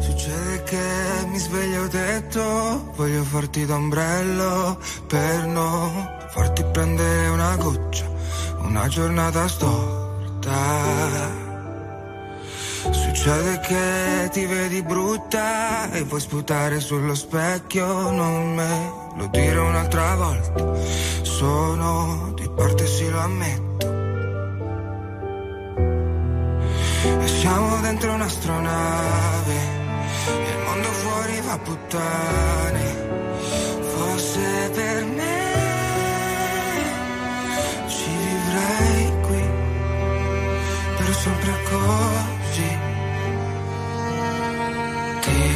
Succede 0.00 0.62
che 0.64 1.26
mi 1.26 1.38
sveglio 1.38 1.82
ho 1.82 1.88
detto 1.88 2.92
Voglio 2.94 3.22
farti 3.24 3.66
d'ombrello 3.66 4.78
Per 5.06 5.46
non 5.46 6.08
farti 6.30 6.64
prendere 6.64 7.28
una 7.28 7.56
goccia 7.56 8.04
Una 8.60 8.86
giornata 8.88 9.48
storta. 9.48 11.44
Succede 12.90 13.60
che 13.60 14.28
ti 14.30 14.46
vedi 14.46 14.82
brutta 14.82 15.90
E 15.90 16.02
vuoi 16.04 16.20
sputare 16.20 16.78
sullo 16.80 17.14
specchio 17.14 18.10
Non 18.10 18.54
me 18.54 18.92
lo 19.16 19.26
dire 19.26 19.58
un'altra 19.58 20.14
volta 20.14 20.74
Sono 21.22 22.32
di 22.36 22.48
parte 22.54 22.86
sì 22.86 23.08
lo 23.10 23.18
ammetto 23.18 24.05
Siamo 27.24 27.80
dentro 27.80 28.12
un'astronave 28.12 29.76
il 30.28 30.58
mondo 30.64 30.88
fuori 30.88 31.40
va 31.40 31.52
a 31.52 31.58
puttane. 31.58 33.04
Fosse 33.94 34.70
per 34.74 35.04
me, 35.04 35.44
ci 37.86 38.10
vivrei 38.10 39.20
qui, 39.26 39.44
per 40.96 41.14
sempre 41.14 41.52
così. 41.70 42.78
Ti 45.20 45.55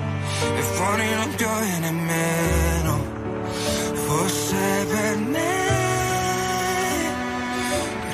e 0.57 0.61
fuori 0.61 1.13
non 1.13 1.35
piove 1.35 1.79
nemmeno, 1.79 2.93
forse 4.07 4.85
per 4.89 5.17
me 5.17 5.69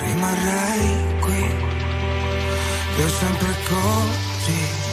rimarrai 0.02 1.20
qui, 1.20 1.46
io 3.00 3.10
sempre 3.10 3.56
così. 3.68 4.87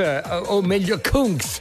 Eh, 0.00 0.22
o 0.46 0.62
meglio 0.62 1.00
Kunks. 1.00 1.60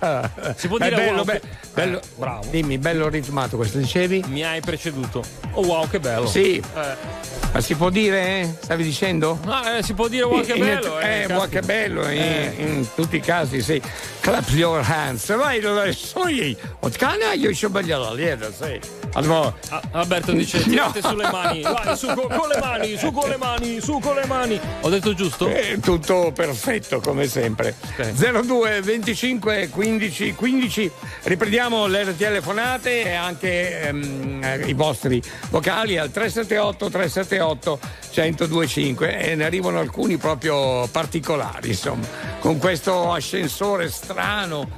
Si 0.56 0.68
può 0.68 0.78
dire 0.78 0.96
bello, 0.96 1.16
wow, 1.18 1.24
be- 1.24 1.40
che... 1.40 1.48
bello, 1.74 1.98
eh, 2.00 2.04
bravo. 2.16 2.46
Dimmi, 2.50 2.78
bello 2.78 3.08
ritmato 3.10 3.58
questo, 3.58 3.78
dicevi? 3.78 4.24
Mi 4.28 4.44
hai 4.44 4.62
preceduto. 4.62 5.24
Oh 5.54 5.66
wow, 5.66 5.88
che 5.88 6.00
bello. 6.00 6.28
Sì. 6.28 6.58
Eh. 6.58 7.28
Ma 7.52 7.62
si 7.62 7.76
può 7.76 7.90
dire, 7.90 8.42
eh? 8.42 8.56
stavi 8.62 8.84
dicendo? 8.84 9.40
Ah, 9.46 9.78
eh, 9.78 9.84
si 9.84 9.94
può 9.94 10.08
dire 10.08 10.24
wow, 10.24 10.44
che 10.44 10.54
eh, 10.54 10.60
bello. 10.60 11.00
Eh, 11.00 11.22
eh 11.22 11.34
wow, 11.34 11.50
che 11.50 11.62
bello, 11.62 12.08
in, 12.10 12.54
in, 12.58 12.88
tutti 12.94 13.16
i 13.16 13.20
casi, 13.22 13.62
sì. 13.62 13.82
Clap 14.20 14.50
your 14.50 14.84
hands. 14.88 15.36
Vai, 15.36 15.60
dove 15.60 15.94
sei? 15.94 16.56
What 16.80 16.96
can 16.98 17.20
I? 17.34 17.40
Io 17.40 17.54
ci 17.54 17.66
ho 17.66 17.70
sbagliato, 17.70 18.16
sì. 18.16 18.99
Allora, 19.20 19.54
Ah, 19.70 19.82
Alberto 19.92 20.32
dice 20.32 20.62
tirate 20.64 21.02
sulle 21.02 21.30
mani, 21.30 21.62
vai 21.68 21.96
su 21.98 22.08
co- 22.08 22.28
con 22.28 22.48
le 22.48 22.58
mani, 22.60 22.98
su 22.98 23.12
con 23.12 23.30
le 23.30 23.36
mani, 23.38 23.82
su 23.82 24.00
con 24.00 24.16
le 24.16 24.26
mani. 24.26 24.60
Ho 24.82 24.90
detto 24.90 25.14
giusto? 25.14 25.48
Eh, 25.50 25.78
tutto 25.82 26.32
perfetto 26.34 27.02
come 27.02 27.28
sempre. 27.28 27.76
02 27.98 28.82
25 28.82 29.70
15 29.70 30.34
15. 30.36 30.92
Riprendiamo 31.24 31.86
le 31.88 32.16
telefonate 32.16 33.04
e 33.04 33.14
anche 33.14 33.82
ehm, 33.82 34.40
eh, 34.42 34.66
i 34.68 34.74
vostri 34.74 35.22
vocali 35.50 35.98
al 35.98 36.12
378 36.12 36.90
378 36.90 37.80
1025 38.16 39.18
e 39.20 39.36
ne 39.36 39.44
arrivano 39.44 39.80
alcuni 39.80 40.16
proprio 40.18 40.88
particolari, 40.88 41.70
insomma, 41.70 42.08
con 42.40 42.58
questo 42.58 43.12
ascensore 43.12 43.90
strano. 43.90 44.70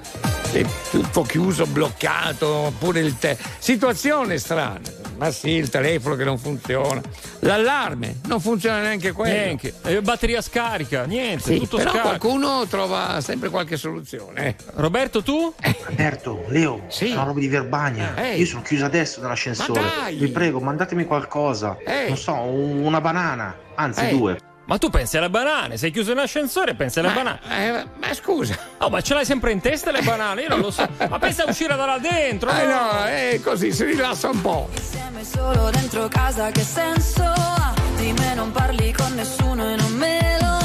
È 0.52 0.66
tutto 0.90 1.22
chiuso, 1.24 1.66
bloccato, 1.66 2.74
pure 2.78 3.00
il 3.00 3.18
te. 3.18 3.38
Situazione 3.60 4.38
strana. 4.38 4.80
Ma 5.18 5.30
sì, 5.32 5.50
il 5.52 5.70
telefono 5.70 6.16
che 6.16 6.24
non 6.24 6.38
funziona. 6.40 7.00
L'allarme 7.40 8.20
non 8.26 8.40
funziona 8.42 8.82
neanche 8.82 9.12
quello. 9.12 9.32
Neanche. 9.34 9.74
E 9.84 10.02
batteria 10.02 10.42
scarica, 10.42 11.06
niente, 11.06 11.54
Sì, 11.54 11.60
tutto 11.60 11.78
però 11.78 11.92
scarico. 11.92 12.08
qualcuno 12.18 12.66
trova 12.68 13.22
sempre 13.22 13.50
qualche 13.50 13.78
soluzione. 13.78 14.48
eh. 14.48 14.56
Roberto, 14.76 15.22
tu? 15.22 15.54
Alberto, 15.88 16.44
Leo, 16.48 16.84
sono 16.88 17.24
roba 17.26 17.40
di 17.40 17.48
Verbania. 17.48 18.16
Ehi. 18.16 18.40
Io 18.40 18.46
sono 18.48 18.62
chiuso 18.64 18.86
adesso 18.86 19.22
nell'ascensore. 19.22 19.80
Ma 19.80 19.88
dai! 20.04 20.16
Vi 20.16 20.28
prego, 20.30 20.60
mandatemi 20.60 21.06
qualcosa. 21.06 21.78
Ehi. 21.86 22.08
Non 22.08 22.18
so, 22.18 22.34
un- 22.34 22.84
una 22.84 23.00
banana. 23.00 23.56
Anzi, 23.76 24.06
Ehi. 24.06 24.18
due. 24.18 24.38
Ma 24.72 24.78
tu 24.78 24.90
pensi 24.90 25.18
alle 25.18 25.30
banane, 25.30 25.76
sei 25.76 25.92
chiuso 25.92 26.14
in 26.14 26.20
ascensore 26.20 26.72
e 26.72 26.76
pensi 26.76 27.00
alle 27.00 27.10
banane. 27.10 27.40
Eh, 27.50 27.86
ma 28.00 28.14
scusa. 28.14 28.58
Oh, 28.78 28.88
ma 28.88 29.02
ce 29.02 29.14
l'hai 29.14 29.26
sempre 29.26 29.52
in 29.52 29.60
testa 29.60 29.92
le 29.92 30.02
banane? 30.02 30.44
Io 30.44 30.48
non 30.48 30.62
lo 30.62 30.72
so. 30.72 30.88
Ma 31.10 31.20
pensa 31.20 31.44
a 31.44 31.50
uscire 31.50 31.76
da 31.76 31.86
là 31.86 31.98
dentro. 31.98 32.50
Eh 32.52 32.66
no, 32.68 33.04
è 33.04 33.42
così, 33.44 33.74
si 33.74 33.84
rilassa 33.84 34.30
un 34.30 34.40
po'. 34.40 34.70
Insieme 34.72 35.26
solo 35.26 35.70
dentro 35.72 36.08
casa 36.08 36.52
che 36.52 36.62
senso 36.62 37.22
ha? 37.22 37.74
Di 37.98 38.14
me 38.14 38.34
non 38.34 38.54
parli 38.54 38.94
con 38.94 39.14
nessuno 39.14 39.74
e 39.74 39.76
non 39.76 39.92
me 39.92 40.38
lo 40.40 40.58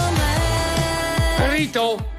merito. 1.40 1.50
Rito. 1.50 2.15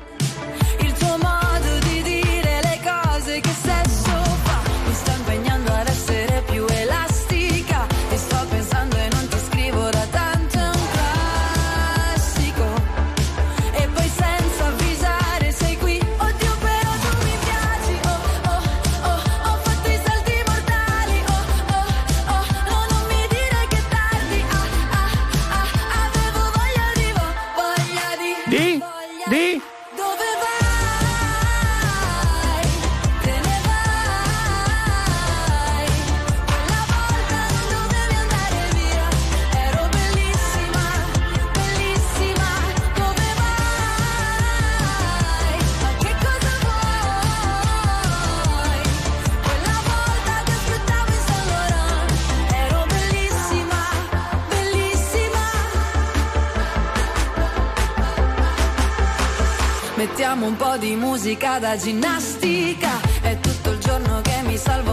Musica 61.28 61.60
da 61.60 61.76
ginnastica. 61.76 63.02
È 63.22 63.38
tutto 63.41 63.72
il 63.72 63.80
giorno 63.80 64.22
che 64.22 64.41
mi 64.45 64.56
salvo 64.56 64.86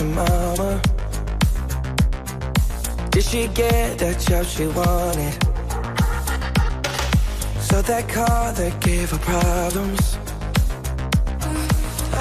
your 0.00 0.08
mama. 0.08 0.80
Did 3.10 3.24
she 3.24 3.48
get 3.48 3.98
that 3.98 4.18
job 4.20 4.44
she 4.46 4.66
wanted? 4.66 5.34
So 7.60 7.82
that 7.82 8.08
car 8.08 8.52
that 8.52 8.80
gave 8.80 9.10
her 9.10 9.18
problems. 9.18 10.18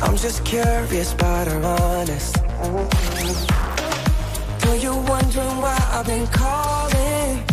I'm 0.04 0.18
just 0.18 0.44
curious 0.46 1.14
about 1.14 1.48
her 1.48 1.62
honest. 1.64 2.38
Know 4.66 4.74
you 4.74 4.96
wondering 4.96 5.58
why 5.64 5.78
I've 5.92 6.06
been 6.06 6.28
calling? 6.28 7.44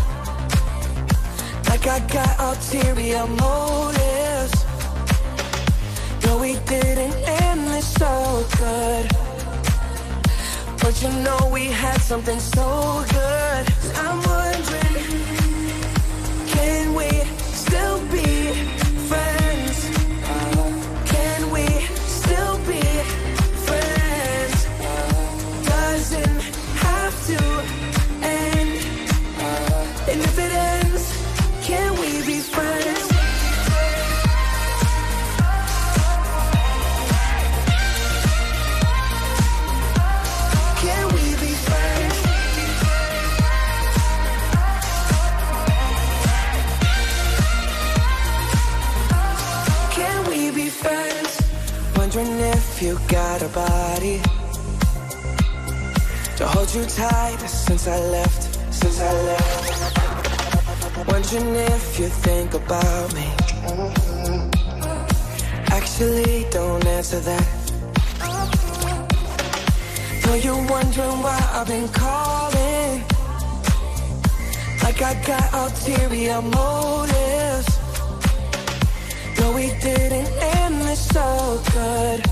Like 1.68 1.86
I 1.86 2.01
got 2.12 2.40
ulterior 2.40 3.26
motives. 3.26 4.64
No, 6.24 6.38
we 6.38 6.55
didn't 6.66 7.14
end 7.28 7.40
But 8.60 9.10
you 11.02 11.09
know 11.24 11.48
we 11.51 11.66
had 11.66 11.98
something 12.02 12.39
so 12.39 13.05
good. 13.09 13.97
I'm 13.97 14.39
don't 67.11 67.24
that. 67.24 67.47
Know 70.27 70.35
you're 70.35 70.66
wondering 70.70 71.23
why 71.23 71.51
I've 71.55 71.66
been 71.66 71.89
calling. 71.89 73.03
Like 74.82 75.03
I 75.03 75.15
got 75.27 75.53
ulterior 75.53 76.41
motives. 76.41 77.69
No, 79.41 79.53
we 79.55 79.66
didn't 79.81 80.28
end 80.57 80.82
this 80.82 81.09
so 81.09 81.61
good. 81.73 82.23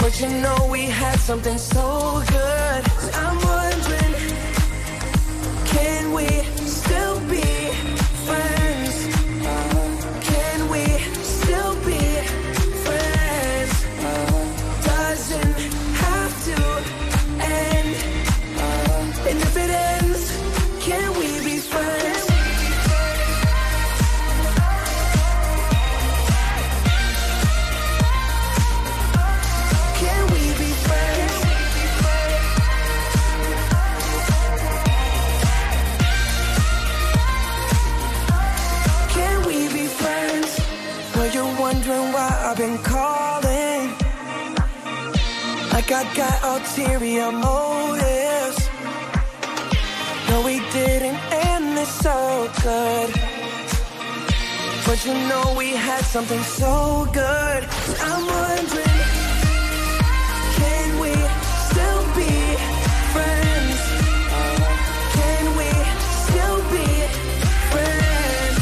But 0.00 0.20
you 0.20 0.28
know 0.42 0.68
we 0.72 0.82
had 0.86 1.18
something 1.20 1.58
so 1.58 2.22
good. 2.26 2.82
I'm 3.14 3.33
something 56.14 56.44
so 56.44 57.08
good. 57.12 57.66
I'm 58.00 58.24
wondering, 58.24 59.00
can 60.54 61.00
we 61.00 61.10
still 61.66 62.02
be 62.14 62.30
friends? 63.14 63.76
Can 65.18 65.44
we 65.58 65.68
still 66.22 66.60
be 66.70 66.86
friends? 67.72 68.58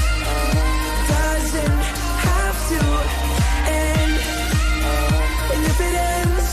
Doesn't 1.13 1.81
have 2.29 2.59
to 2.73 2.81
end. 3.69 4.15
And 5.53 5.63
if 5.67 5.79
it 5.79 5.95
ends, 6.17 6.49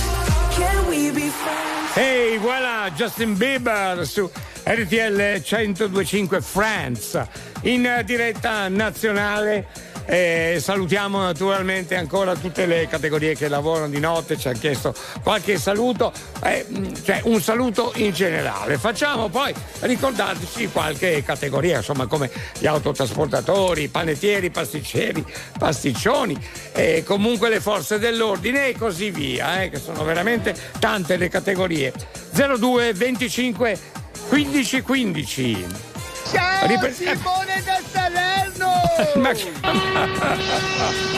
can 0.58 0.80
we 0.90 1.12
be 1.12 1.30
friends? 1.30 1.96
Ehi, 1.96 2.38
voilà, 2.40 2.92
Justin 2.94 3.38
Bieber 3.38 4.06
su 4.06 4.30
RTL 4.66 5.40
1025 5.42 6.42
France 6.42 7.26
in 7.62 7.88
diretta 8.06 8.68
nazionale. 8.68 9.66
E 10.12 10.58
salutiamo 10.60 11.22
naturalmente 11.22 11.96
ancora 11.96 12.36
tutte 12.36 12.66
le 12.66 12.88
categorie 12.88 13.36
che 13.36 13.48
lavorano 13.48 13.90
di 13.90 14.00
notte, 14.00 14.40
ci 14.40 14.48
hanno 14.48 14.58
chiesto 14.58 14.92
qualche 15.22 15.60
saluto, 15.60 16.12
eh, 16.44 16.66
mh, 16.68 17.04
cioè 17.04 17.22
un 17.26 17.40
saluto 17.40 17.92
in 17.98 18.12
generale. 18.12 18.80
Facciamo 18.80 19.30
poi 19.30 19.54
ricordateci 19.82 20.70
qualche 20.70 21.24
categoria, 21.24 21.78
insomma 21.78 22.08
come 22.08 22.32
gli 22.58 22.66
autotrasportatori, 22.66 23.84
i 23.84 23.88
panettieri, 23.90 24.50
pasticceri, 24.50 25.24
pasticcioni, 25.60 26.36
e 26.74 27.04
comunque 27.06 27.50
le 27.50 27.60
forze 27.60 28.00
dell'ordine 28.00 28.70
e 28.70 28.76
così 28.76 29.12
via, 29.12 29.62
eh, 29.62 29.70
che 29.70 29.78
sono 29.78 30.04
veramente 30.04 30.56
tante 30.80 31.18
le 31.18 31.30
categorie. 31.30 31.94
02 32.32 32.94
25 32.94 33.80
15 34.28 34.82
15. 34.82 35.89
Ciao 36.32 36.68
Ripre- 36.68 36.94
Simone 36.94 37.64
da 37.64 37.80
Salerno! 37.92 38.72
Ma 39.22 39.32
che- 39.32 39.52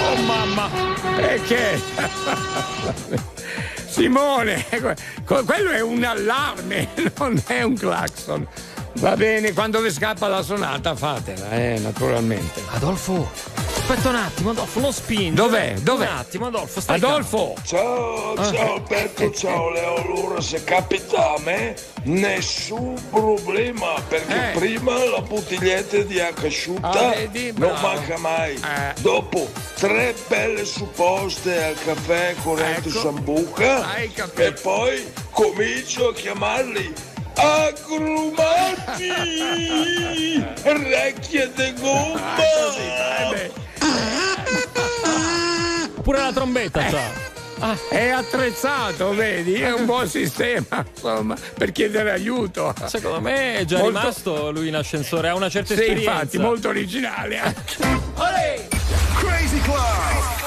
Oh 0.01 0.15
mamma! 0.23 0.69
E 1.17 1.41
che? 1.41 1.81
Simone, 3.87 4.65
que- 4.69 5.43
quello 5.43 5.71
è 5.71 5.81
un 5.81 6.03
allarme, 6.03 6.87
non 7.17 7.41
è 7.47 7.61
un 7.61 7.75
clacson. 7.77 8.47
Va 8.95 9.15
bene, 9.15 9.53
quando 9.53 9.79
vi 9.79 9.89
scappa 9.89 10.27
la 10.27 10.41
sonata 10.43 10.95
fatela, 10.95 11.49
eh, 11.51 11.79
naturalmente. 11.79 12.61
Adolfo, 12.71 13.31
aspetta 13.55 14.09
un 14.09 14.15
attimo, 14.15 14.49
Adolfo, 14.51 14.79
non 14.81 14.91
spingi. 14.93 15.33
Dov'è? 15.33 15.73
Dov'è? 15.79 16.07
Un 16.07 16.17
attimo, 16.17 16.47
Adolfo, 16.47 16.81
stai 16.81 16.97
Adolfo! 16.97 17.55
Ciao, 17.63 18.33
Ah. 18.33 18.51
ciao 18.51 18.73
Alberto, 18.75 19.31
ciao 19.31 19.69
Leo. 19.71 19.95
Allora, 19.95 20.41
se 20.41 20.63
capita 20.65 21.33
a 21.35 21.39
me, 21.39 21.73
nessun 22.03 22.95
problema, 23.09 23.93
perché 24.07 24.51
Eh. 24.51 24.57
prima 24.57 24.93
la 25.05 25.21
bottiglietta 25.21 25.97
di 25.99 26.19
acqua 26.19 26.47
asciutta 26.49 26.89
Ah, 26.89 27.09
vedi? 27.15 27.53
non 27.55 27.73
manca 27.81 28.17
mai. 28.17 28.55
Eh. 28.55 28.93
Dopo, 28.99 29.49
tre 29.79 30.13
belle 30.27 30.65
supposte 30.65 31.63
al 31.63 31.75
caffè 31.83 32.35
corrente 32.43 32.89
Ecco. 32.89 32.99
Sambuca 32.99 33.85
capito. 34.13 34.41
e 34.41 34.51
poi 34.53 35.11
comincio 35.31 36.09
a 36.09 36.13
chiamarli 36.13 36.93
agrumati, 37.35 39.11
recchie 40.63 41.51
de 41.55 41.73
gomma. 41.79 42.35
Pure 46.01 46.17
la 46.17 46.31
trombetta, 46.33 46.85
Eh. 46.85 46.89
ciao. 46.89 47.29
Ah, 47.63 47.77
è 47.89 48.09
attrezzato, 48.09 49.13
vedi? 49.13 49.53
È 49.53 49.71
un 49.71 49.85
buon 49.85 50.07
sistema, 50.07 50.83
insomma, 50.95 51.35
per 51.55 51.71
chiedere 51.71 52.09
aiuto. 52.11 52.73
Secondo 52.87 53.21
me 53.21 53.57
è 53.59 53.65
già 53.65 53.77
Molto- 53.77 53.99
rimasto 53.99 54.51
lui 54.51 54.69
in 54.69 54.75
ascensore, 54.75 55.29
ha 55.29 55.35
una 55.35 55.47
certa 55.47 55.75
Sì, 55.75 55.81
esperienza. 55.81 56.11
infatti, 56.11 56.37
molto 56.39 56.69
originale. 56.69 57.37
anche. 57.37 57.61
Crazy 59.19 59.59
Club! 59.61 60.39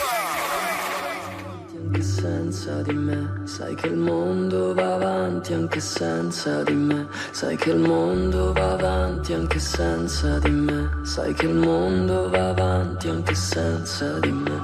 senza 2.00 2.82
di 2.82 2.92
me. 2.94 3.23
Sai 3.56 3.76
che 3.76 3.86
il 3.86 3.96
mondo 3.96 4.74
va 4.74 4.94
avanti 4.94 5.52
anche 5.52 5.78
senza 5.78 6.64
di 6.64 6.74
me. 6.74 7.06
Sai 7.30 7.56
che 7.56 7.70
il 7.70 7.78
mondo 7.78 8.52
va 8.52 8.72
avanti 8.72 9.32
anche 9.32 9.60
senza 9.60 10.40
di 10.40 10.50
me. 10.50 10.90
Sai 11.04 11.32
che 11.34 11.46
il 11.46 11.54
mondo 11.54 12.28
va 12.30 12.48
avanti 12.48 13.08
anche 13.08 13.36
senza 13.36 14.18
di 14.18 14.32
me. 14.32 14.60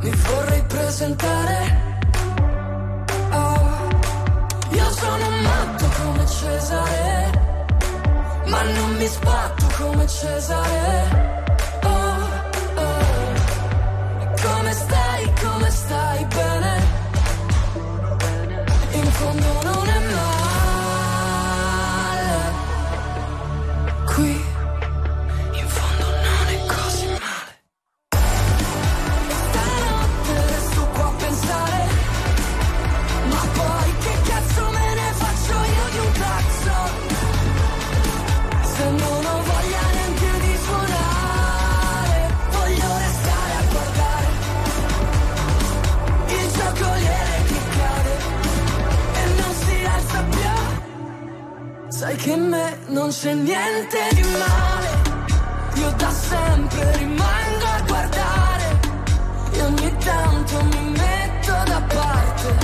Mi 0.00 0.10
vorrei 0.10 0.64
presentare. 0.66 1.56
Oh, 3.30 3.88
io 4.70 4.90
sono 4.90 5.30
matto 5.42 5.84
come 6.02 6.26
Cesare. 6.26 7.30
Ma 8.46 8.62
non 8.62 8.96
mi 8.96 9.06
sbatto 9.06 9.64
come 9.76 10.08
Cesare. 10.08 11.46
Oh. 11.84 12.17
In 19.20 19.24
fondo 19.24 19.97
non 52.88 53.10
c'è 53.10 53.34
niente 53.34 53.98
di 54.14 54.22
male. 54.22 54.88
Io 55.74 55.92
da 55.98 56.10
sempre 56.10 56.96
rimango 56.96 57.66
a 57.66 57.82
guardare 57.86 58.80
e 59.52 59.62
ogni 59.62 59.96
tanto 59.98 60.64
mi 60.64 60.90
metto 60.96 61.52
da 61.66 61.82
parte 61.82 62.56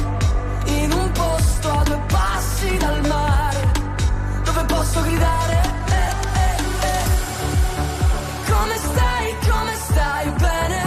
in 0.64 0.92
un 0.92 1.10
posto 1.12 1.70
a 1.70 1.82
due 1.82 2.00
passi 2.06 2.76
dal 2.78 3.06
mare 3.06 3.72
dove 4.44 4.64
posso 4.64 5.02
gridare. 5.02 5.60
eh, 5.88 6.14
eh, 6.40 6.88
eh. 6.88 7.04
Come 8.50 8.76
stai? 8.76 9.36
Come 9.46 9.74
stai? 9.74 10.30
Bene? 10.30 10.82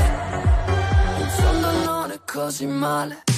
In 1.19 1.83
non 1.85 2.11
è 2.11 2.19
così 2.25 2.65
male. 2.65 3.36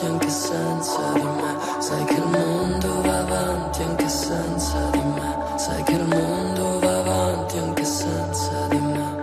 Avanti 0.00 0.06
anche 0.06 0.30
senza 0.30 1.12
di 1.12 1.22
me. 1.22 1.56
Sai 1.78 2.04
che 2.04 2.14
il 2.14 2.26
mondo 2.26 3.00
va 3.02 3.18
avanti 3.18 3.82
anche 3.82 4.08
senza 4.08 4.78
di 4.90 4.98
me. 4.98 5.36
Sai 5.56 5.82
che 5.82 5.92
il 5.92 6.04
mondo 6.04 6.78
va 6.78 6.98
avanti 6.98 7.58
anche 7.58 7.84
senza 7.84 8.66
di 8.68 8.78
me. 8.78 9.18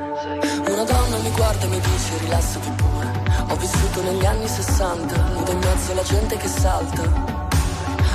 Una 0.67 0.83
donna 0.83 1.17
mi 1.17 1.31
guarda 1.31 1.65
e 1.65 1.67
mi 1.67 1.79
dice 1.79 2.17
rilassati 2.19 2.69
pure. 2.71 3.25
Ho 3.49 3.55
vissuto 3.55 4.01
negli 4.03 4.25
anni 4.25 4.47
60 4.47 5.15
Nuda 5.33 5.51
in 5.51 5.59
mezzo 5.59 5.91
alla 5.91 6.03
gente 6.03 6.37
che 6.37 6.47
salta. 6.47 7.01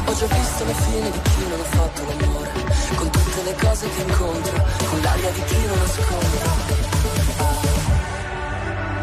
Ho 0.04 0.14
già 0.14 0.26
visto 0.26 0.64
la 0.64 0.74
fine 0.74 1.10
di 1.10 1.20
chi 1.22 1.48
non 1.48 1.60
ha 1.60 1.64
fatto 1.64 2.04
l'amore. 2.06 2.50
Con 2.94 3.10
tutte 3.10 3.42
le 3.44 3.54
cose 3.56 3.88
che 3.88 4.02
incontra 4.02 4.62
Con 4.90 5.00
l'aria 5.00 5.30
di 5.30 5.42
chi 5.44 5.66
non 5.66 5.78
ascolta 5.80 6.50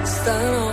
Stanotte 0.03 0.68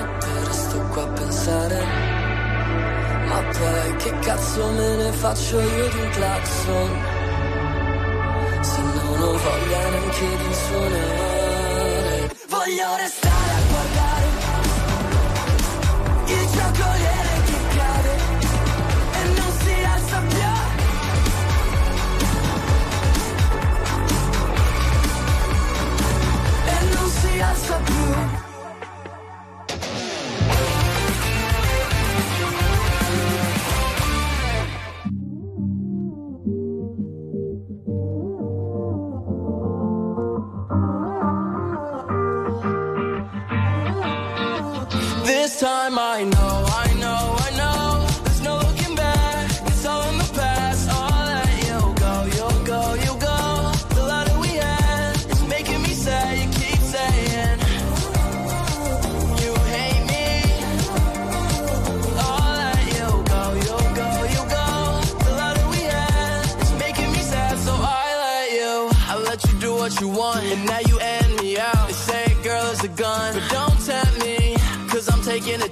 Poi 3.58 3.96
che 3.96 4.18
cazzo 4.18 4.70
me 4.72 4.96
ne 4.96 5.12
faccio 5.12 5.58
io 5.60 5.88
di 5.88 5.98
un 5.98 6.10
clacson? 6.10 6.90
Se 8.60 8.80
non 8.82 9.22
ho 9.22 9.32
voglia 9.32 9.88
neanche 9.88 10.28
di 10.36 10.54
suonare. 10.54 12.36
Voglio 12.48 12.96
restare 12.96 13.50
a 13.50 13.62
guardare 13.70 14.26
Il 16.26 16.46
giocoliere 16.50 17.15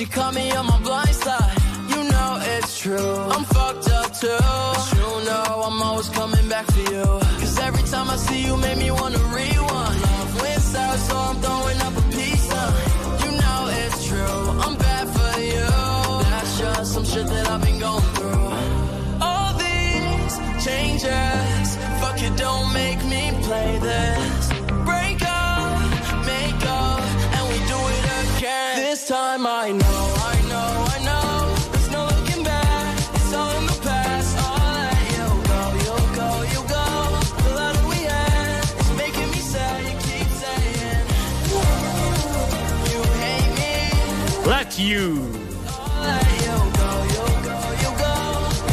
she 0.00 0.06
caught 0.06 0.34
me 0.34 0.50
on 0.52 0.64
my 0.64 0.80
blind 0.80 1.14
side. 1.14 1.56
You 1.90 2.02
know 2.12 2.38
it's 2.54 2.80
true. 2.80 3.16
I'm 3.34 3.44
fucked 3.44 3.88
up 4.00 4.10
too. 4.22 4.40
You 4.96 5.08
know 5.28 5.46
I'm 5.66 5.82
always 5.82 6.08
coming 6.08 6.48
back 6.48 6.64
for 6.72 6.84
you. 6.94 7.04
Cause 7.40 7.58
every 7.58 7.82
time 7.82 8.08
I 8.08 8.16
see 8.16 8.46
you, 8.46 8.56
make 8.56 8.78
me 8.78 8.90
wanna 8.90 9.22
rewind. 9.38 10.00
Love 10.06 10.40
went 10.40 10.62
south, 10.62 11.00
so 11.08 11.16
I'm 11.28 11.36
throwing 11.44 11.80
up 11.86 11.94
a 11.98 12.02
sign. 12.48 12.74
You 13.24 13.30
know 13.42 13.60
it's 13.82 13.98
true. 14.08 14.42
I'm 14.64 14.76
bad 14.86 15.06
for 15.16 15.32
you. 15.52 15.68
That's 16.32 16.58
just 16.58 16.94
some 16.94 17.04
shit 17.04 17.26
that 17.26 17.46
I've 17.50 17.62
been 17.62 17.78
going 17.78 18.08
through. 18.16 18.46
All 19.28 19.52
these 19.66 20.34
changes, 20.64 21.66
fuck 22.00 22.18
it, 22.26 22.34
don't 22.38 22.72
make 22.72 23.00
me 23.04 23.22
play 23.42 23.78
this. 23.78 24.39
Time 29.30 29.46
I 29.46 29.70
know, 29.70 30.14
I 30.32 30.40
know, 30.50 30.70
I 30.90 30.98
know. 31.04 31.54
There's 31.70 31.90
no 31.92 32.02
looking 32.06 32.42
back. 32.42 32.98
It's 33.14 33.32
all 33.32 33.56
in 33.58 33.66
the 33.66 33.78
past. 33.80 34.36
I'll 34.40 34.58
let 34.74 34.98
you 35.14 35.26
go, 35.52 35.60
you'll 35.84 36.10
go, 36.18 36.28
you'll 36.50 36.70
go. 36.76 36.86
The 37.44 37.50
that 37.54 37.76
we 37.88 37.98
had 38.10 38.64
is 38.80 38.90
making 38.96 39.30
me 39.30 39.40
sad. 39.52 39.78
You 39.86 39.94
keep 40.02 40.28
saying 40.42 41.06
you 42.90 43.00
hate 43.22 43.52
me. 43.54 43.72
Let 44.50 44.70
you. 44.80 45.06
You'll 46.42 46.66
you'll 47.82 47.94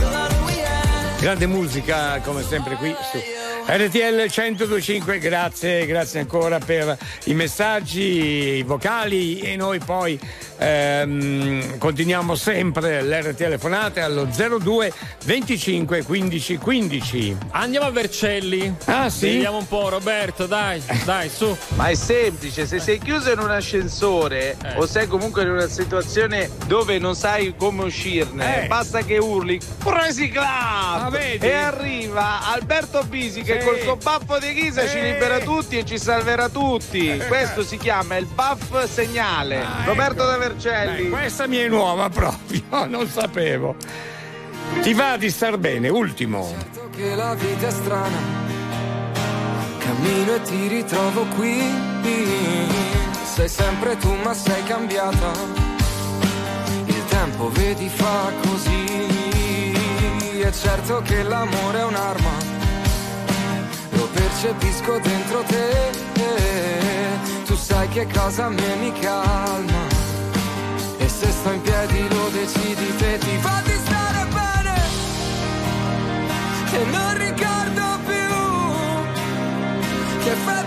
that. 0.09 1.21
Grande 1.21 1.45
musica 1.45 2.19
come 2.23 2.41
sempre 2.41 2.75
qui 2.77 2.95
su 3.11 3.37
RTL 3.69 4.27
1025, 4.29 5.19
grazie, 5.19 5.85
grazie 5.85 6.21
ancora 6.21 6.57
per 6.57 6.97
i 7.25 7.33
messaggi, 7.33 8.59
i 8.59 8.63
vocali 8.63 9.41
e 9.41 9.57
noi 9.57 9.79
poi 9.79 10.17
ehm, 10.57 11.77
continuiamo 11.77 12.35
sempre 12.35 13.01
le 13.01 13.33
telefonate 13.35 14.01
allo 14.01 14.25
02 14.25 14.91
25 15.25 16.03
15 16.03 16.57
15. 16.57 17.37
Andiamo 17.51 17.87
a 17.87 17.91
Vercelli. 17.91 18.73
Ah 18.85 19.09
sì? 19.09 19.27
Vediamo 19.33 19.57
un 19.57 19.67
po' 19.67 19.89
Roberto, 19.89 20.45
dai, 20.45 20.81
dai, 21.03 21.29
su. 21.29 21.55
Ma 21.75 21.87
è 21.87 21.95
semplice, 21.95 22.65
se 22.65 22.79
sei 22.79 22.99
chiuso 22.99 23.31
in 23.31 23.39
un 23.39 23.51
ascensore 23.51 24.57
o 24.75 24.85
sei 24.85 25.07
comunque 25.07 25.43
in 25.43 25.49
una 25.51 25.67
situazione 25.67 26.49
dove 26.67 26.97
non 26.99 27.15
sai 27.15 27.53
come 27.57 27.83
uscirne, 27.83 28.63
Eh. 28.63 28.67
basta 28.67 29.01
che 29.01 29.17
urli 29.17 29.59
Crazy 29.83 30.29
Club 30.29 30.45
Ah, 30.49 31.09
e 31.19 31.53
arriva 31.53 32.47
Alberto 32.51 33.03
Bisi 33.03 33.41
che 33.41 33.57
che 33.57 33.63
col 33.63 33.79
suo 33.79 33.95
baffo 33.95 34.37
di 34.39 34.53
ghisa 34.53 34.87
ci 34.87 34.99
libera 35.01 35.39
tutti 35.39 35.77
e 35.77 35.85
ci 35.85 35.97
salverà 35.97 36.49
tutti. 36.49 37.19
Questo 37.27 37.63
si 37.63 37.77
chiama 37.77 38.15
il 38.17 38.25
buff 38.25 38.83
segnale. 38.85 39.65
Roberto 39.85 40.25
da 40.25 40.37
Vercelli. 40.47 41.09
Dai, 41.09 41.09
questa 41.09 41.47
mi 41.47 41.57
è 41.57 41.67
nuova 41.67 42.09
proprio, 42.09 42.61
non 42.87 43.07
sapevo. 43.07 43.75
Ti 44.81 44.93
va 44.93 45.17
di 45.17 45.29
star 45.29 45.57
bene, 45.57 45.89
ultimo. 45.89 46.53
che 46.95 47.15
la 47.15 47.33
vita 47.35 47.67
è 47.67 47.71
strana. 47.71 48.45
Cammino 49.79 50.35
e 50.35 50.41
ti 50.41 50.67
ritrovo 50.67 51.25
qui. 51.35 51.61
Sei 53.35 53.47
sempre 53.47 53.97
tu, 53.97 54.13
ma 54.23 54.33
sei 54.33 54.63
cambiata. 54.63 55.31
Il 56.85 57.05
tempo, 57.05 57.49
vedi, 57.51 57.87
fa 57.89 58.31
così. 58.41 59.05
È 60.41 60.51
certo 60.51 61.01
che 61.03 61.23
l'amore 61.23 61.79
è 61.79 61.83
un'arma. 61.83 62.29
Lo 63.91 64.07
percepisco 64.11 64.99
dentro 64.99 65.41
te. 65.43 65.91
Tu 67.45 67.55
sai 67.55 67.87
che 67.89 68.07
cosa 68.11 68.45
a 68.45 68.49
me 68.49 68.75
mi 68.81 68.91
calma. 68.99 69.86
E 71.17 71.19
se 71.19 71.31
sto 71.31 71.49
in 71.49 71.61
piedi 71.61 72.07
lo 72.09 72.29
decidi 72.29 72.95
te, 72.97 73.17
ti 73.17 73.39
di 73.63 73.77
stare 73.85 74.27
bene. 74.37 74.75
Che 76.69 76.85
non 76.91 77.17
ricordo 77.17 77.99
più 78.05 78.35
che 80.21 80.31
effetto 80.31 80.66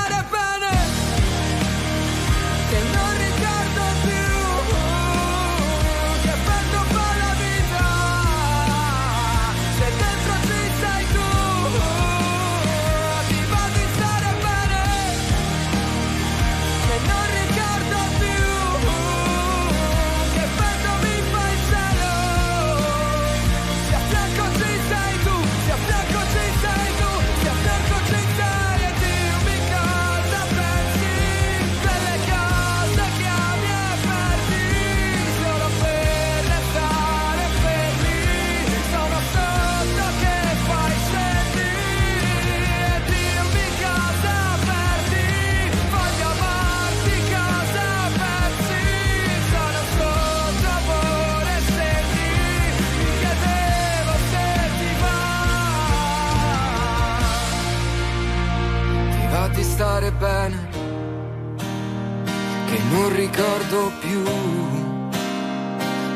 non 63.11 63.19
ricordo 63.19 63.91
più 63.99 64.23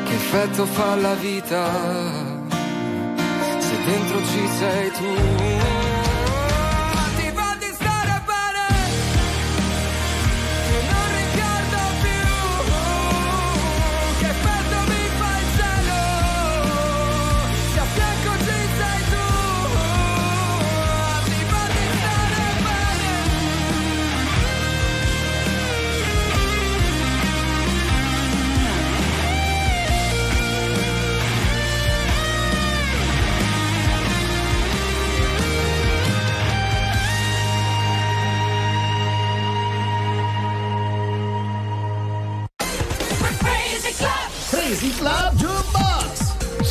che 0.04 0.14
effetto 0.14 0.64
fa 0.64 0.94
la 0.96 1.14
vita 1.14 1.70
se 3.58 3.76
dentro 3.84 4.18
ci 4.24 4.48
sei 4.58 4.90
tu. 4.92 5.45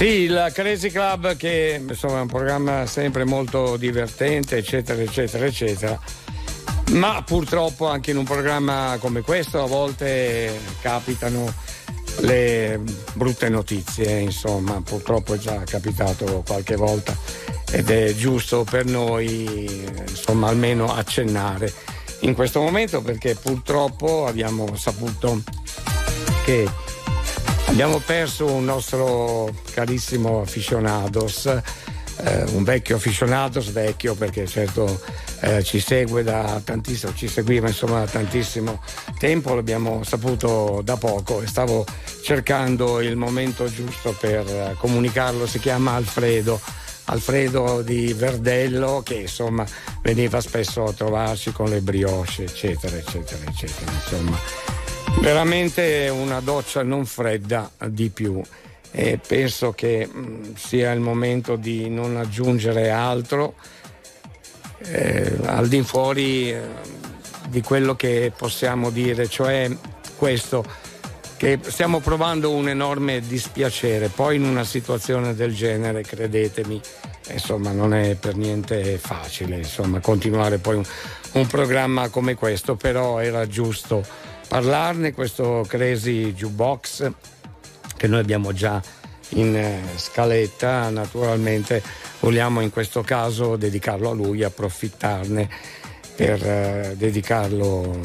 Sì, 0.05 0.19
il 0.19 0.51
Crazy 0.53 0.91
Club 0.91 1.35
che 1.35 1.83
insomma 1.89 2.19
è 2.19 2.21
un 2.21 2.27
programma 2.27 2.85
sempre 2.85 3.23
molto 3.23 3.75
divertente, 3.75 4.57
eccetera, 4.57 5.01
eccetera, 5.01 5.45
eccetera. 5.47 5.99
Ma 6.91 7.23
purtroppo 7.25 7.87
anche 7.87 8.11
in 8.11 8.17
un 8.17 8.23
programma 8.23 8.97
come 8.99 9.21
questo 9.21 9.63
a 9.63 9.65
volte 9.65 10.59
capitano 10.79 11.51
le 12.19 12.79
brutte 13.13 13.49
notizie, 13.49 14.19
insomma, 14.19 14.79
purtroppo 14.79 15.33
è 15.33 15.37
già 15.39 15.63
capitato 15.65 16.43
qualche 16.45 16.75
volta 16.75 17.17
ed 17.71 17.89
è 17.89 18.13
giusto 18.13 18.63
per 18.63 18.85
noi 18.85 19.89
insomma 20.07 20.49
almeno 20.49 20.93
accennare 20.93 21.73
in 22.19 22.35
questo 22.35 22.61
momento 22.61 23.01
perché 23.01 23.33
purtroppo 23.33 24.27
abbiamo 24.27 24.75
saputo 24.75 25.41
che 26.43 26.69
abbiamo 27.75 27.99
perso 27.99 28.45
un 28.45 28.63
nostro 28.63 29.53
carissimo 29.73 30.39
aficionados, 30.39 31.45
eh, 31.45 32.43
un 32.53 32.63
vecchio 32.63 32.95
aficionados, 32.95 33.69
vecchio 33.73 34.15
perché 34.15 34.47
certo 34.47 35.01
eh, 35.41 35.61
ci 35.61 35.81
segue 35.81 36.23
da 36.23 36.61
tantissimo, 36.63 37.13
ci 37.13 37.27
seguiva 37.27 37.67
insomma 37.67 37.99
da 37.99 38.05
tantissimo 38.05 38.81
tempo, 39.19 39.53
l'abbiamo 39.53 40.05
saputo 40.05 40.79
da 40.85 40.95
poco 40.95 41.41
e 41.41 41.47
stavo 41.47 41.85
cercando 42.23 43.01
il 43.01 43.17
momento 43.17 43.69
giusto 43.69 44.15
per 44.17 44.47
eh, 44.47 44.75
comunicarlo, 44.77 45.45
si 45.45 45.59
chiama 45.59 45.95
Alfredo. 45.95 46.57
Alfredo 47.07 47.83
di 47.83 48.13
Verdello 48.13 49.03
che 49.05 49.13
insomma 49.13 49.63
veniva 50.01 50.41
spesso 50.41 50.85
a 50.85 50.93
trovarci 50.93 51.51
con 51.51 51.69
le 51.69 51.81
brioche 51.81 52.45
eccetera 52.45 52.95
eccetera 52.95 53.43
eccetera 53.45 53.91
insomma 53.91 54.84
Veramente 55.19 56.09
una 56.09 56.39
doccia 56.39 56.83
non 56.83 57.05
fredda 57.05 57.69
di 57.87 58.09
più. 58.09 58.41
E 58.91 59.19
penso 59.25 59.73
che 59.73 60.09
sia 60.55 60.91
il 60.93 61.01
momento 61.01 61.55
di 61.57 61.89
non 61.89 62.15
aggiungere 62.15 62.91
altro 62.91 63.55
eh, 64.85 65.37
al 65.45 65.67
di 65.67 65.81
fuori 65.81 66.51
eh, 66.51 66.61
di 67.49 67.61
quello 67.61 67.95
che 67.95 68.31
possiamo 68.35 68.89
dire, 68.89 69.27
cioè 69.27 69.69
questo 70.15 70.65
che 71.37 71.59
stiamo 71.61 71.99
provando 71.99 72.51
un 72.51 72.69
enorme 72.69 73.19
dispiacere, 73.19 74.07
poi 74.07 74.37
in 74.37 74.45
una 74.45 74.63
situazione 74.63 75.35
del 75.35 75.53
genere, 75.53 76.01
credetemi, 76.01 76.79
insomma 77.31 77.71
non 77.71 77.93
è 77.93 78.15
per 78.15 78.35
niente 78.35 78.97
facile 78.97 79.57
insomma, 79.57 79.99
continuare 79.99 80.57
poi 80.59 80.75
un, 80.75 80.85
un 81.33 81.47
programma 81.47 82.07
come 82.09 82.35
questo, 82.35 82.75
però 82.75 83.19
era 83.19 83.45
giusto 83.47 84.05
parlarne, 84.47 85.13
questo 85.13 85.65
Crazy 85.67 86.33
Jukebox 86.33 87.11
che 87.97 88.07
noi 88.07 88.19
abbiamo 88.19 88.53
già 88.53 88.81
in 89.29 89.55
eh, 89.55 89.81
scaletta, 89.95 90.89
naturalmente 90.89 91.81
vogliamo 92.19 92.61
in 92.61 92.69
questo 92.69 93.01
caso 93.01 93.55
dedicarlo 93.55 94.11
a 94.11 94.13
lui, 94.13 94.43
approfittarne 94.43 95.49
per 96.15 96.45
eh, 96.45 96.93
dedicarlo 96.95 97.99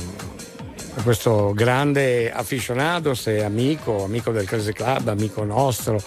a 0.95 1.03
questo 1.03 1.53
grande 1.55 2.33
afficionado, 2.33 3.15
se 3.15 3.45
amico, 3.45 4.05
amico 4.05 4.33
del 4.33 4.47
Crazy 4.47 4.73
Club, 4.73 5.09
amico 5.09 5.45
nostro, 5.45 6.03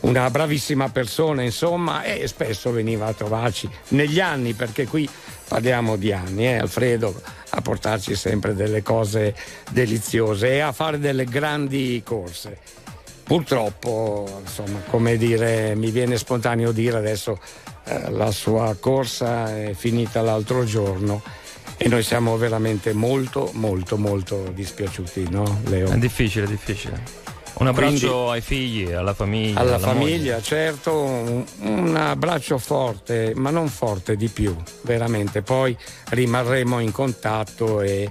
una 0.00 0.30
bravissima 0.30 0.90
persona, 0.90 1.42
insomma, 1.42 2.04
e 2.04 2.28
spesso 2.28 2.70
veniva 2.70 3.06
a 3.06 3.12
trovarci 3.12 3.68
negli 3.88 4.20
anni 4.20 4.52
perché 4.52 4.86
qui 4.86 5.08
parliamo 5.48 5.96
di 5.96 6.12
anni, 6.12 6.46
eh, 6.46 6.58
Alfredo, 6.58 7.20
a 7.50 7.60
portarci 7.60 8.14
sempre 8.14 8.54
delle 8.54 8.82
cose 8.82 9.34
deliziose 9.70 10.52
e 10.52 10.60
a 10.60 10.72
fare 10.72 10.98
delle 10.98 11.24
grandi 11.24 12.00
corse. 12.04 12.58
Purtroppo, 13.24 14.40
insomma, 14.40 14.80
come 14.88 15.16
dire, 15.16 15.74
mi 15.74 15.90
viene 15.90 16.16
spontaneo 16.16 16.72
dire 16.72 16.98
adesso 16.98 17.38
eh, 17.84 18.10
la 18.10 18.30
sua 18.30 18.76
corsa 18.78 19.54
è 19.54 19.72
finita 19.74 20.22
l'altro 20.22 20.64
giorno 20.64 21.22
e 21.76 21.88
noi 21.88 22.02
siamo 22.02 22.36
veramente 22.36 22.92
molto, 22.92 23.50
molto, 23.54 23.96
molto 23.96 24.50
dispiaciuti, 24.54 25.28
no 25.30 25.60
Leo? 25.64 25.90
È 25.90 25.98
difficile, 25.98 26.46
è 26.46 26.48
difficile. 26.48 27.27
Un 27.58 27.66
abbraccio 27.66 28.08
Quindi, 28.08 28.30
ai 28.30 28.40
figli, 28.40 28.92
alla 28.92 29.14
famiglia. 29.14 29.60
Alla, 29.60 29.74
alla 29.74 29.86
famiglia, 29.86 30.34
moglie. 30.34 30.42
certo, 30.42 30.92
un, 31.02 31.44
un, 31.60 31.96
abbraccio 31.96 32.56
forte, 32.58 33.32
ma 33.34 33.50
non 33.50 33.68
forte 33.68 34.16
di 34.16 34.28
più, 34.28 34.56
veramente. 34.82 35.42
Poi 35.42 35.76
rimarremo 36.10 36.78
in 36.78 36.92
contatto 36.92 37.80
e, 37.80 38.10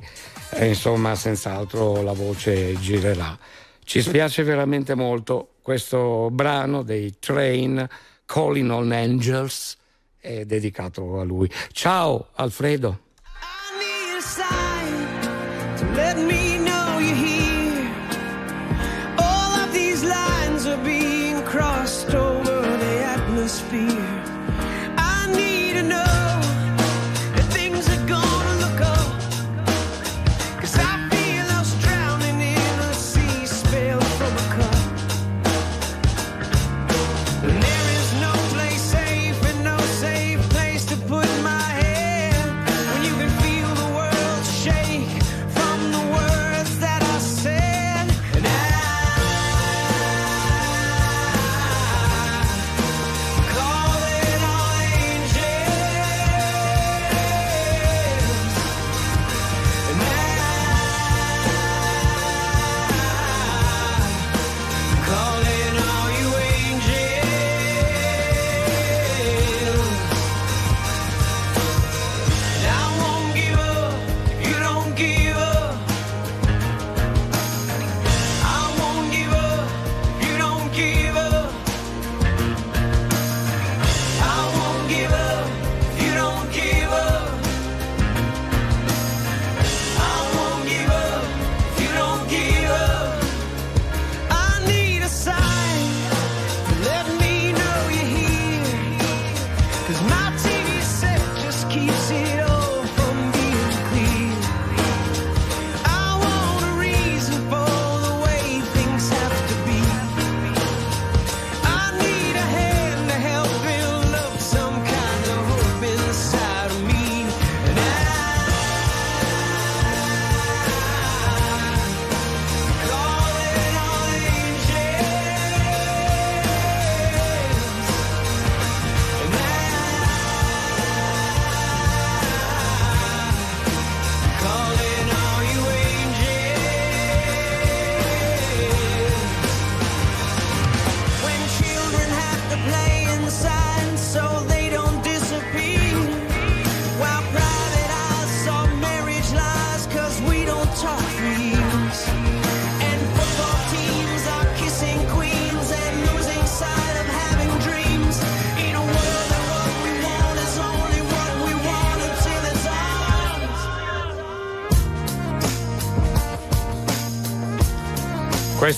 e 0.49 0.67
insomma 0.67 1.15
senz'altro 1.15 2.01
la 2.01 2.13
voce 2.13 2.77
girerà. 2.79 3.37
Ci 3.83 4.01
spiace 4.01 4.43
veramente 4.43 4.95
molto 4.95 5.53
questo 5.61 6.29
brano 6.29 6.83
dei 6.83 7.15
Train 7.19 7.87
Calling 8.25 8.69
on 8.69 8.91
Angels 8.91 9.77
è 10.19 10.43
dedicato 10.43 11.19
a 11.19 11.23
lui. 11.23 11.49
Ciao 11.71 12.29
Alfredo. 12.35 13.06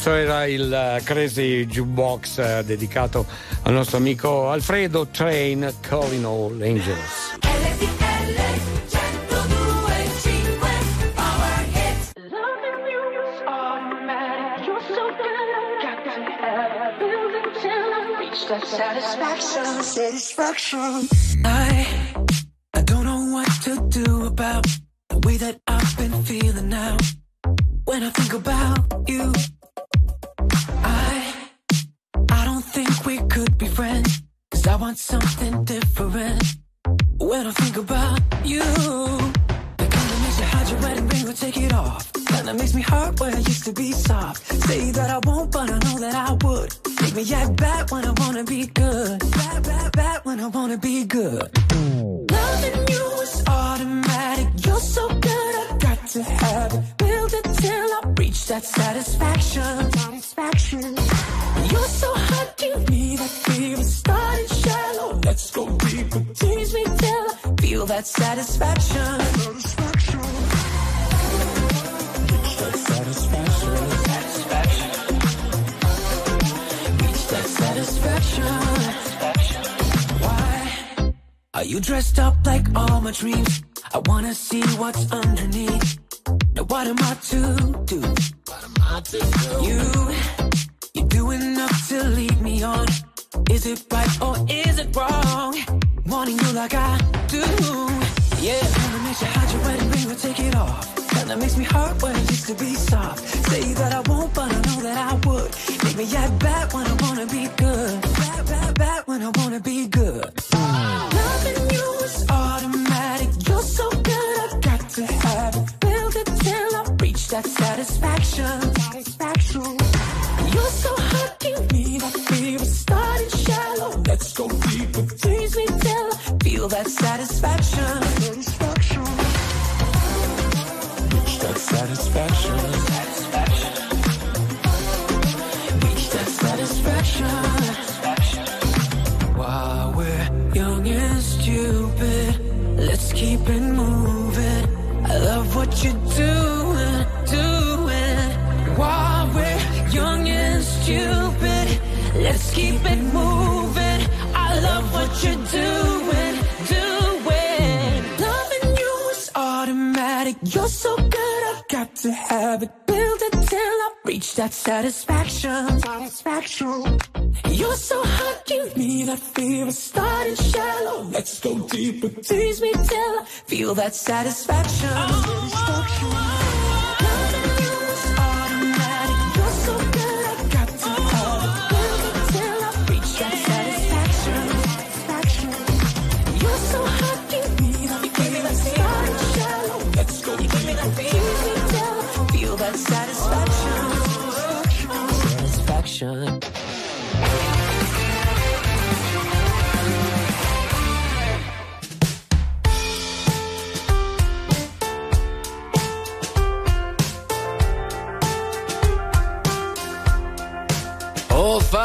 Questo 0.02 0.16
era 0.18 0.46
il 0.46 0.72
eh, 0.72 1.02
Crazy 1.04 1.66
Jukebox 1.66 2.38
eh, 2.38 2.64
dedicato 2.64 3.26
al 3.64 3.74
nostro 3.74 3.98
amico 3.98 4.50
Alfredo 4.50 5.08
Train 5.08 5.74
Calling 5.82 6.24
All 6.24 6.62
Angels. 6.62 7.38
Satisfaction, 18.64 19.84
satisfaction. 19.84 21.19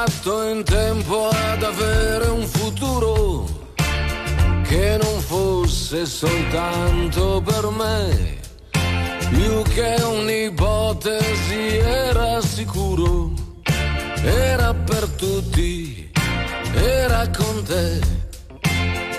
fatto 0.06 0.42
in 0.48 0.62
tempo 0.64 1.28
ad 1.28 1.62
avere 1.62 2.26
un 2.26 2.46
futuro 2.46 3.46
che 4.64 4.98
non 5.00 5.18
fosse 5.20 6.04
soltanto 6.04 7.42
per 7.42 7.70
me. 7.70 8.38
Più 9.30 9.62
che 9.72 9.96
un'ipotesi 10.02 11.78
era 11.78 12.38
sicuro, 12.42 13.32
era 14.22 14.74
per 14.74 15.08
tutti, 15.16 16.10
era 16.74 17.26
con 17.30 17.62
te. 17.64 18.00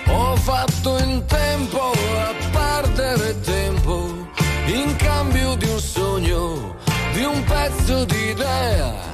Ho 0.08 0.36
fatto 0.36 0.98
in 1.00 1.26
tempo 1.26 1.92
a 1.92 2.34
perdere 2.52 3.40
tempo 3.40 4.28
in 4.68 4.96
cambio 4.98 5.56
di 5.56 5.68
un 5.68 5.80
sogno, 5.80 6.76
di 7.14 7.24
un 7.24 7.44
pezzo 7.44 8.06
di 8.06 8.30
idea 8.30 9.05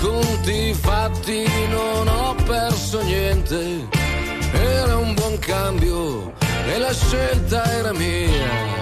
conti 0.00 0.74
fatti 0.74 1.44
non 1.68 2.08
ho 2.08 2.34
perso 2.46 3.02
niente, 3.02 3.88
era 4.52 4.96
un 4.96 5.14
buon 5.14 5.38
cambio 5.38 6.32
e 6.66 6.78
la 6.78 6.92
scelta 6.92 7.64
era 7.72 7.92
mia. 7.92 8.79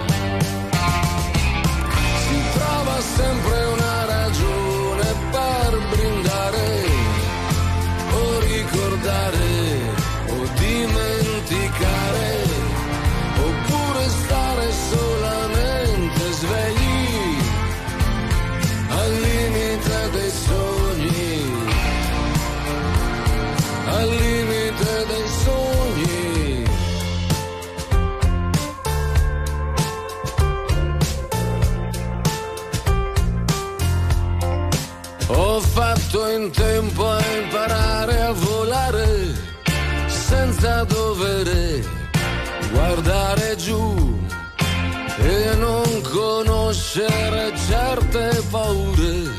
vincere 46.91 47.53
certe 47.67 48.41
paure 48.49 49.29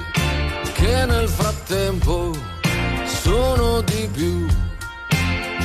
che 0.72 1.04
nel 1.06 1.28
frattempo 1.28 2.30
sono 3.04 3.80
di 3.80 4.08
più. 4.12 4.46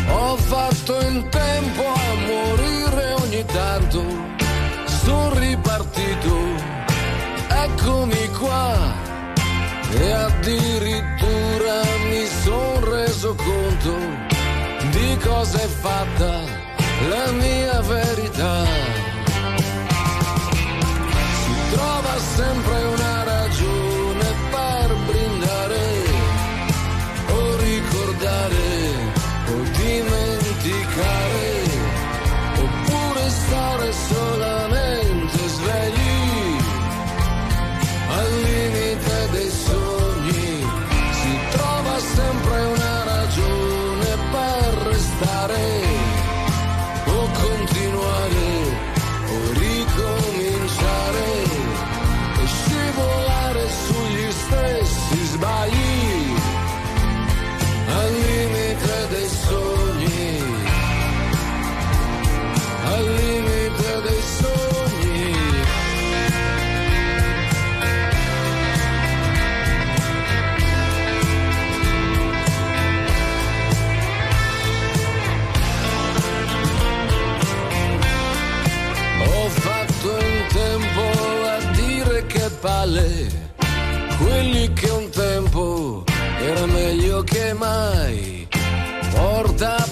Ho 0.10 0.36
fatto 0.36 1.00
in 1.02 1.30
tempo 1.30 1.84
a 1.84 2.14
morire 2.26 3.14
ogni 3.14 3.46
tanto, 3.46 4.04
sono 4.86 5.34
ripartito, 5.36 6.36
eccomi 7.50 8.30
qua 8.40 8.78
e 9.92 10.12
addirittura 10.12 11.82
mi 12.10 12.26
sono 12.44 12.90
reso 12.90 13.36
conto 13.36 13.96
di 14.90 15.18
cosa 15.18 15.60
è 15.60 15.68
fatta 15.68 16.40
la 17.10 17.32
mia 17.32 17.80
verità. 17.82 19.05
trova 21.76 22.18
sempre 22.20 22.84
una 22.86 23.15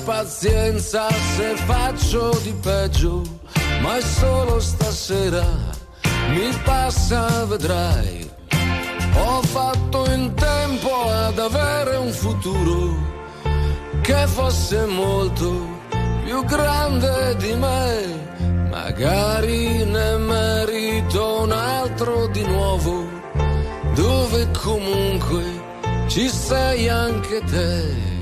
pazienza 0.03 1.07
se 1.09 1.55
faccio 1.65 2.38
di 2.43 2.53
peggio, 2.61 3.21
ma 3.81 3.97
è 3.97 4.01
solo 4.01 4.59
stasera, 4.59 5.45
mi 6.30 6.49
passa, 6.63 7.45
vedrai. 7.45 8.30
Ho 9.15 9.41
fatto 9.41 10.05
in 10.11 10.34
tempo 10.34 11.09
ad 11.09 11.39
avere 11.39 11.95
un 11.97 12.11
futuro 12.11 12.97
che 14.01 14.27
fosse 14.27 14.85
molto 14.85 15.80
più 16.25 16.43
grande 16.45 17.35
di 17.38 17.53
me. 17.53 18.21
Magari 18.69 19.85
ne 19.85 20.17
merito 20.17 21.41
un 21.43 21.51
altro 21.51 22.27
di 22.27 22.43
nuovo, 22.43 23.07
dove 23.93 24.49
comunque 24.51 25.43
ci 26.07 26.27
sei 26.27 26.89
anche 26.89 27.41
te. 27.41 28.12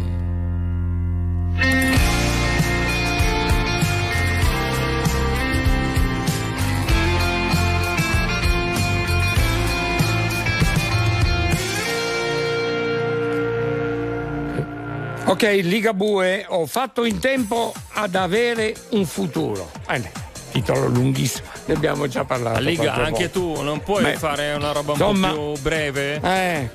Ok, 15.31 15.43
Ligabue, 15.63 16.45
ho 16.49 16.67
fatto 16.67 17.03
in 17.03 17.17
tempo 17.19 17.73
ad 17.93 18.13
avere 18.13 18.75
un 18.89 19.07
futuro. 19.07 19.71
Eh, 19.87 20.30
titolo 20.51 20.87
lunghissimo, 20.87 21.47
ne 21.65 21.73
abbiamo 21.73 22.07
già 22.07 22.23
parlato. 22.25 22.59
La 22.59 22.69
Liga, 22.69 22.93
anche 22.93 23.29
volta. 23.29 23.29
tu 23.29 23.61
non 23.61 23.81
puoi 23.81 24.03
Beh, 24.03 24.15
fare 24.17 24.53
una 24.53 24.71
roba 24.71 24.91
un 24.93 24.97
insomma, 24.99 25.29
po' 25.31 25.51
più 25.53 25.61
breve? 25.61 26.19
Eh, 26.21 26.69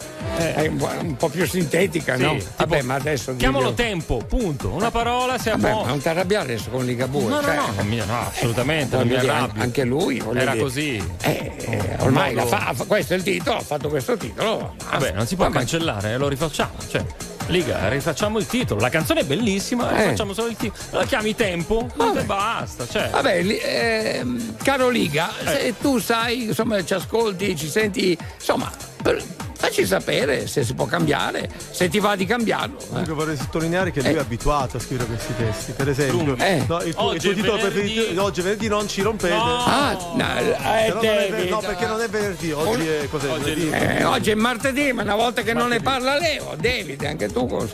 è 0.55 0.66
un 0.66 0.77
po', 0.77 0.90
un 1.01 1.16
po' 1.16 1.28
più 1.28 1.47
sintetica, 1.47 2.16
Sì, 2.16 2.23
no? 2.23 2.32
tipo, 2.36 2.44
Vabbè, 2.57 2.82
ma 2.82 2.94
adesso 2.94 3.36
Chiamalo 3.36 3.70
diglielo- 3.70 3.89
tempo, 3.90 4.16
punto. 4.27 4.69
Una 4.70 4.90
parola 4.90 5.39
se 5.39 5.51
Vabbè, 5.51 5.73
ma 5.73 5.86
non 5.86 6.01
ti 6.01 6.09
arrabbiare 6.09 6.53
adesso 6.55 6.70
con 6.70 6.85
Ligabue. 6.85 7.23
No, 7.28 7.36
no, 7.36 7.43
cioè, 7.43 7.55
no, 7.57 7.66
non 7.77 7.86
mi- 7.86 7.97
no, 7.97 8.20
assolutamente, 8.28 8.94
eh, 8.94 8.98
non 8.98 9.09
mi 9.09 9.19
dire, 9.19 9.32
arrabbio. 9.32 9.62
Anche 9.62 9.85
lui, 9.85 10.19
Era 10.35 10.53
dire. 10.53 10.59
così. 10.65 11.11
Eh, 11.23 11.97
ormai 12.01 12.35
la 12.35 12.47
fa, 12.47 12.73
fa- 12.74 12.85
questo 12.85 13.12
è 13.15 13.16
il 13.16 13.23
titolo, 13.23 13.57
ha 13.59 13.62
fatto 13.62 13.89
questo 13.89 14.16
titolo. 14.16 14.74
Vabbè, 14.90 15.12
non 15.12 15.27
si 15.27 15.35
può 15.36 15.44
Vabbè. 15.44 15.57
cancellare, 15.59 16.16
lo 16.16 16.28
rifacciamo. 16.28 16.73
Cioè, 16.89 17.05
Liga, 17.48 17.89
rifacciamo 17.89 18.39
il 18.39 18.47
titolo. 18.47 18.81
La 18.81 18.89
canzone 18.89 19.20
è 19.20 19.24
bellissima, 19.24 19.90
Eh. 19.97 20.02
rifacciamo 20.02 20.32
solo 20.32 20.48
il 20.48 20.56
titolo. 20.56 20.98
La 20.98 21.05
chiami 21.05 21.35
tempo 21.35 21.89
e 22.16 22.23
basta. 22.24 22.86
Cioè. 22.89 23.10
Vabbè, 23.10 23.36
ehm, 23.62 24.56
caro 24.62 24.89
Liga, 24.89 25.31
se 25.44 25.74
tu 25.81 25.98
sai, 25.98 26.44
insomma, 26.44 26.85
ci 26.85 26.94
ascolti, 26.94 27.56
ci 27.56 27.68
senti, 27.68 28.16
insomma, 28.35 28.70
per- 29.02 29.23
facci 29.58 29.86
sapere 29.86 30.46
se 30.46 30.64
si 30.64 30.74
può 30.74 30.86
cambiare, 30.86 31.48
se 31.70 31.88
ti 31.88 31.98
va 31.98 32.14
di 32.16 32.26
cambiarlo. 32.26 32.76
eh. 32.96 33.04
Vorrei 33.12 33.36
sottolineare 33.36 33.90
che 33.90 34.00
lui 34.02 34.10
Eh. 34.10 34.16
è 34.16 34.18
abituato 34.18 34.76
a 34.76 34.80
scrivere 34.80 35.08
questi 35.08 35.34
testi. 35.36 35.72
Per 35.72 35.88
esempio, 35.88 36.36
Eh. 36.36 36.64
no, 36.66 36.80
il, 36.82 36.94
tuo, 36.94 37.12
il 37.12 37.16
Oggi 37.16 37.18
tuo 37.20 37.30
è 37.30 37.34
titolo 37.34 37.56
venerdì. 37.56 37.80
preferito 37.80 38.22
oggi 38.22 38.40
è 38.40 38.42
venerdì 38.42 38.68
non 38.68 38.88
ci 38.88 39.02
rompete. 39.02 39.34
Ah, 39.34 39.96
no, 40.14 40.38
eh, 40.38 40.86
Però 40.86 40.94
non 40.94 41.04
è 41.04 41.28
ver- 41.30 41.48
no, 41.50 41.58
perché 41.60 41.86
non 41.86 42.00
è 42.00 42.08
venerdì, 42.08 42.52
oggi 42.52 42.86
è 42.86 43.08
cos'è? 43.10 43.28
Lunedì. 43.36 43.70
Eh, 43.70 44.04
oggi 44.04 44.30
è 44.30 44.34
martedì, 44.34 44.92
ma 44.92 45.02
una 45.02 45.14
volta 45.16 45.42
che 45.42 45.52
non 45.52 45.68
ne 45.68 45.80
parla 45.80 46.18
Leo, 46.18 46.54
David, 46.58 47.02
anche 47.04 47.30
tu 47.32 47.46
con 47.46 47.68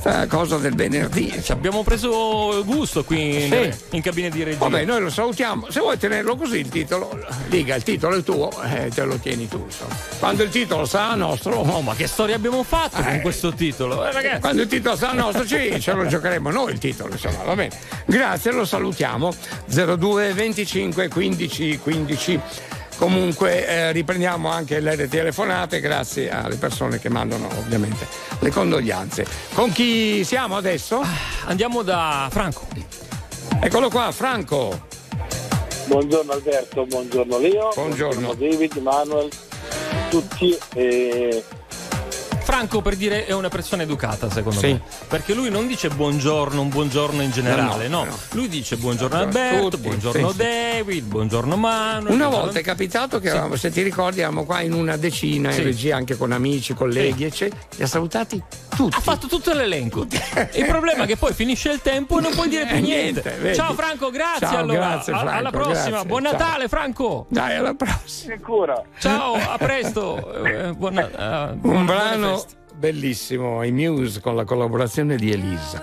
questa 0.00 0.26
cosa 0.28 0.58
del 0.58 0.74
venerdì. 0.74 1.32
Ci 1.42 1.50
abbiamo 1.52 1.82
preso 1.82 2.62
gusto 2.64 3.02
qui 3.04 3.44
in, 3.46 3.50
Sì. 3.50 3.96
in 3.96 4.02
cabina 4.02 4.28
di 4.28 4.42
regia. 4.44 4.58
Vabbè, 4.58 4.84
noi 4.84 5.00
lo 5.00 5.10
salutiamo. 5.10 5.66
Se 5.70 5.80
vuoi 5.80 5.98
tenerlo 5.98 6.36
così 6.36 6.58
il 6.58 6.68
titolo, 6.68 7.18
Liga, 7.48 7.74
il 7.74 7.82
titolo 7.82 8.16
è 8.16 8.22
tuo, 8.22 8.50
eh, 8.62 8.90
te 8.94 9.02
lo 9.04 9.16
tieni 9.16 9.48
tu. 9.48 9.62
insomma. 9.64 9.94
Quando 10.18 10.42
il 10.44 10.50
titolo 10.50 10.84
sarà 10.86 11.14
nostro. 11.14 11.56
Oh, 11.56 11.80
ma 11.82 11.94
che 11.94 12.06
storia 12.06 12.36
abbiamo 12.36 12.62
fatto 12.62 13.02
con 13.02 13.20
questo 13.20 13.52
titolo? 13.52 14.06
Eh, 14.06 14.12
ragazzi. 14.12 14.40
Quando 14.40 14.62
il 14.62 14.68
titolo 14.68 14.96
sarà 14.96 15.12
nostro, 15.12 15.44
ci, 15.44 15.80
ce 15.80 15.92
lo 15.92 16.06
giocheremo 16.06 16.50
noi 16.50 16.72
il 16.72 16.78
titolo, 16.78 17.12
insomma, 17.12 17.42
va 17.44 17.54
bene. 17.56 17.74
Grazie, 18.06 18.52
lo 18.52 18.64
salutiamo. 18.64 19.34
02 19.66 20.32
25 20.32 21.08
15 21.08 21.78
15. 21.82 22.40
Comunque 22.98 23.64
eh, 23.64 23.92
riprendiamo 23.92 24.50
anche 24.50 24.80
le 24.80 25.08
telefonate 25.08 25.78
grazie 25.78 26.30
alle 26.30 26.56
persone 26.56 26.98
che 26.98 27.08
mandano 27.08 27.46
ovviamente 27.56 28.06
le 28.40 28.50
condoglianze. 28.50 29.24
Con 29.54 29.70
chi 29.70 30.24
siamo 30.24 30.56
adesso? 30.56 31.00
Andiamo 31.46 31.82
da 31.82 32.26
Franco. 32.28 32.66
Eccolo 33.60 33.88
qua, 33.88 34.10
Franco. 34.10 34.86
Buongiorno 35.86 36.32
Alberto, 36.32 36.84
buongiorno 36.86 37.38
Leo, 37.38 37.70
Buongiorno. 37.72 38.34
David, 38.34 38.76
Manuel, 38.78 39.30
tutti. 40.10 40.58
eh, 40.74 41.42
Franco 42.48 42.80
per 42.80 42.96
dire 42.96 43.26
è 43.26 43.32
una 43.32 43.50
persona 43.50 43.82
educata 43.82 44.30
secondo 44.30 44.58
Sì. 44.58 44.68
me 44.68 44.80
perché 45.06 45.34
lui 45.34 45.50
non 45.50 45.66
dice 45.66 45.90
buongiorno 45.90 46.58
un 46.62 46.70
buongiorno 46.70 47.20
in 47.20 47.30
generale 47.30 47.88
no, 47.88 48.04
No, 48.04 48.10
no, 48.12 48.18
lui 48.30 48.48
dice 48.48 48.76
buongiorno 48.78 49.18
Alberto 49.18 49.68
tutti, 49.68 49.76
buongiorno 49.82 50.28
sì, 50.30 50.32
sì. 50.32 50.36
David 50.38 51.04
buongiorno 51.04 51.56
Manuel 51.56 51.96
Una 52.14 52.16
buongiorno- 52.24 52.30
volta 52.44 52.58
è 52.58 52.62
capitato 52.62 53.18
che 53.20 53.28
eravamo, 53.28 53.56
se 53.56 53.70
ti 53.70 53.82
ricordi, 53.82 54.20
eravamo 54.20 54.44
qua 54.46 54.62
in 54.62 54.72
una 54.72 54.96
decina 54.96 55.50
Sì. 55.50 55.58
in 55.58 55.64
regia 55.66 55.96
anche 55.96 56.16
con 56.16 56.32
amici, 56.32 56.72
colleghi, 56.72 57.24
eccetera. 57.24 57.60
Li 57.76 57.82
ha 57.82 57.86
salutati 57.86 58.42
tutti. 58.74 58.96
ha 58.96 59.00
fatto 59.00 59.26
tutto 59.26 59.52
l'elenco 59.52 60.06
il 60.54 60.64
problema 60.66 61.02
è 61.04 61.06
che 61.06 61.16
poi 61.16 61.34
finisce 61.34 61.70
il 61.70 61.80
tempo 61.82 62.18
e 62.18 62.22
non 62.22 62.32
puoi 62.32 62.48
dire 62.48 62.64
più 62.64 62.76
Eh, 62.76 62.80
niente, 62.80 63.20
niente, 63.24 63.42
vedi. 63.42 63.56
ciao 63.56 63.74
Franco 63.74 64.08
grazie 64.10 64.46
Ciao, 64.46 64.56
allora 64.58 64.78
grazie, 64.78 65.12
A- 65.12 65.18
alla 65.18 65.50
Franco, 65.50 65.50
prossima 65.50 65.88
grazie, 65.90 66.06
buon 66.08 66.22
ciao. 66.22 66.32
Natale 66.32 66.68
Franco 66.68 67.26
Dai, 67.28 67.56
alla 67.56 67.74
prossima. 67.74 68.34
Sicura. 68.36 68.82
ciao 68.98 69.34
a 69.34 69.58
presto 69.58 69.96
Eh, 70.48 70.72
buona- 70.72 71.50
eh, 71.50 71.58
Un 71.60 71.84
brano. 71.84 72.37
Bellissimo, 72.78 73.64
i 73.64 73.72
Muse 73.72 74.20
con 74.20 74.36
la 74.36 74.44
collaborazione 74.44 75.16
di 75.16 75.32
Elisa. 75.32 75.82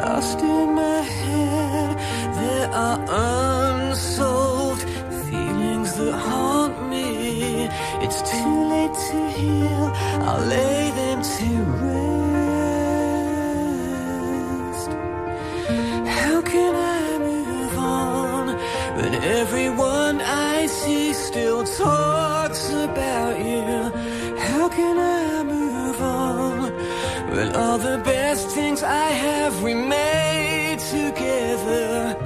Lost 0.00 0.40
in 0.40 0.74
my 0.74 1.02
head. 1.02 1.96
There 2.34 2.68
are 2.72 2.98
unsolved 3.90 4.84
feelings 5.28 5.94
that 5.96 6.14
haunt 6.14 6.88
me. 6.88 7.68
It's 8.00 8.20
too 8.22 8.68
late 8.68 8.94
to 9.10 9.30
heal. 9.36 9.92
I'll 10.26 10.44
lay 10.46 10.90
them 10.92 11.22
to 11.22 11.48
rest. 11.82 12.08
How 16.06 16.40
can 16.42 16.74
I 16.74 16.87
when 18.98 19.14
everyone 19.14 20.20
I 20.20 20.66
see 20.66 21.12
still 21.12 21.62
talks 21.64 22.68
about 22.70 23.34
you? 23.38 23.76
How 24.48 24.68
can 24.68 24.96
I 24.98 25.44
move 25.44 26.00
on 26.02 26.72
when 27.32 27.54
all 27.54 27.78
the 27.78 27.98
best 27.98 28.48
things 28.50 28.82
I 28.82 29.08
have 29.26 29.62
we 29.62 29.74
made 29.74 30.80
together? 30.80 32.16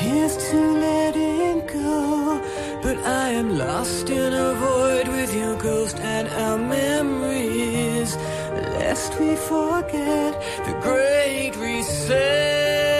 Here's 0.00 0.36
to 0.48 0.58
letting 0.86 1.66
go, 1.66 2.40
but 2.82 2.96
I 3.24 3.28
am 3.40 3.58
lost 3.58 4.08
in 4.08 4.32
a 4.32 4.54
void 4.54 5.08
with 5.08 5.30
your 5.34 5.56
ghost 5.56 5.96
and 5.98 6.26
our 6.42 6.56
memories. 6.56 8.16
Lest 8.80 9.10
we 9.20 9.36
forget 9.36 10.32
the 10.66 10.74
great 10.86 11.52
reset. 11.56 12.93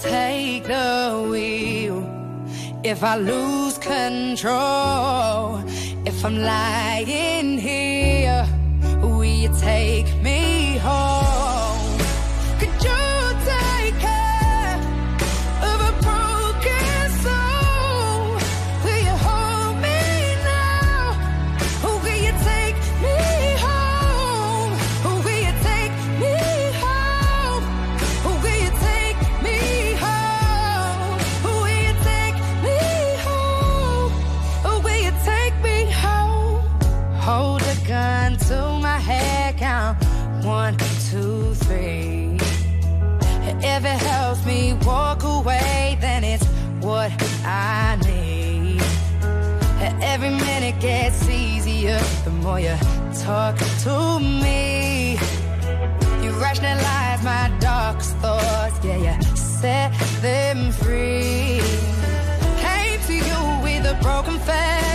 take 0.00 0.64
the 0.64 1.26
wheel. 1.30 2.02
If 2.82 3.02
I 3.02 3.16
lose 3.16 3.78
control, 3.78 5.62
if 6.04 6.24
I'm 6.24 6.38
lying 6.38 7.58
here, 7.58 8.46
will 9.00 9.24
you 9.24 9.50
take 9.58 10.06
me 10.22 10.76
home? 10.78 11.13
the 52.24 52.30
more 52.30 52.58
you 52.58 52.74
talk 53.22 53.56
to 53.82 54.18
me. 54.18 55.18
You 56.22 56.30
rationalize 56.40 57.22
my 57.22 57.52
darkest 57.60 58.16
thoughts, 58.16 58.82
yeah, 58.82 59.18
you 59.18 59.36
set 59.36 59.92
them 60.22 60.72
free. 60.72 61.60
Came 62.64 63.00
to 63.08 63.14
you 63.14 63.40
with 63.62 63.84
a 63.84 63.98
broken 64.02 64.38
face. 64.38 64.93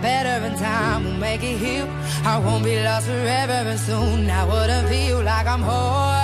better 0.00 0.46
in 0.46 0.56
time. 0.58 1.04
We'll 1.04 1.18
make 1.18 1.42
it 1.42 1.58
heal. 1.58 1.88
I 2.24 2.38
won't 2.38 2.64
be 2.64 2.82
lost 2.82 3.06
forever, 3.06 3.52
and 3.52 3.80
soon 3.80 4.30
I 4.30 4.44
wouldn't 4.44 4.88
feel 4.88 5.22
like 5.22 5.46
I'm 5.46 5.62
whole. 5.62 6.23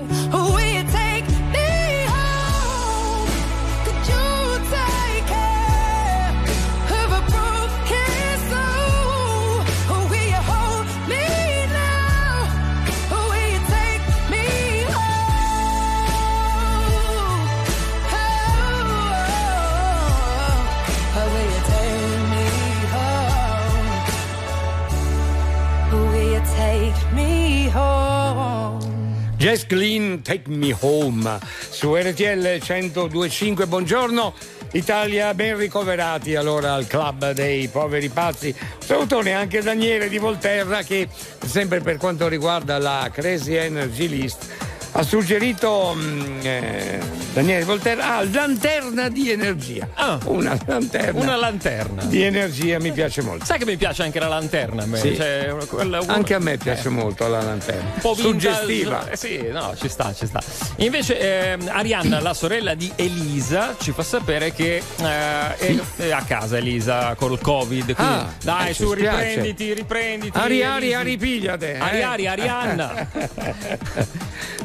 Jess 29.51 29.65
Clean, 29.65 30.21
Take 30.21 30.49
Me 30.49 30.73
Home, 30.79 31.37
su 31.69 31.93
RTL 31.93 32.45
102.5, 32.63 33.67
buongiorno. 33.67 34.33
Italia 34.71 35.33
ben 35.33 35.57
ricoverati 35.57 36.35
allora 36.35 36.73
al 36.73 36.87
club 36.87 37.31
dei 37.31 37.67
poveri 37.67 38.07
pazzi. 38.07 38.55
Salutone 38.79 39.33
anche 39.33 39.61
Daniele 39.61 40.07
di 40.07 40.19
Volterra 40.19 40.83
che 40.83 41.09
sempre 41.45 41.81
per 41.81 41.97
quanto 41.97 42.29
riguarda 42.29 42.77
la 42.77 43.09
Crazy 43.11 43.55
Energy 43.55 44.07
List 44.07 44.70
ha 44.93 45.03
suggerito 45.03 45.93
mm, 45.95 46.39
eh, 46.41 46.99
Daniele 47.33 47.63
Volterra 47.63 48.17
ah, 48.17 48.23
lanterna 48.29 49.07
di 49.07 49.31
energia. 49.31 49.87
una 50.25 50.57
lanterna. 50.65 51.19
Ah. 51.19 51.23
Una 51.23 51.35
lanterna. 51.37 52.03
Di 52.03 52.21
energia 52.23 52.77
mi 52.79 52.91
piace 52.91 53.21
molto. 53.21 53.45
Sai 53.45 53.57
che 53.57 53.65
mi 53.65 53.77
piace 53.77 54.03
anche 54.03 54.19
la 54.19 54.27
lanterna 54.27 54.83
a 54.83 54.85
me? 54.85 54.97
Sì. 54.97 55.15
Cioè, 55.15 55.55
quella- 55.67 56.01
Anche 56.07 56.33
a 56.33 56.39
me 56.39 56.57
piace 56.57 56.89
molto 56.89 57.27
la 57.29 57.41
lanterna. 57.41 57.89
un 57.93 58.01
po'. 58.01 58.15
Suggestiva. 58.15 59.09
Eh 59.09 59.15
sì, 59.15 59.47
no, 59.49 59.73
ci 59.79 59.87
sta, 59.87 60.13
ci 60.13 60.25
sta. 60.25 60.41
Invece 60.77 61.19
ehm, 61.53 61.69
Arianna, 61.71 62.19
la 62.19 62.33
sorella 62.33 62.73
di 62.73 62.91
Elisa, 62.95 63.75
ci 63.79 63.93
fa 63.93 64.03
sapere 64.03 64.51
che 64.51 64.75
eh, 64.97 65.55
è, 65.57 65.75
è 65.97 66.11
a 66.11 66.23
casa 66.23 66.57
Elisa 66.57 67.15
col 67.15 67.39
Covid. 67.39 67.93
quindi 67.95 68.13
Ah, 68.13 68.27
dai, 68.43 68.69
eh, 68.71 68.73
su, 68.73 68.91
spiace. 68.91 69.17
riprenditi, 69.27 69.73
riprenditi. 69.73 70.37
Ari, 70.37 70.63
Ari. 70.63 70.93
Ari, 70.93 71.17
pigliate. 71.17 71.75
eh. 71.75 71.79
Ari, 71.79 72.03
Ari, 72.03 72.27
Arianna. 72.27 73.07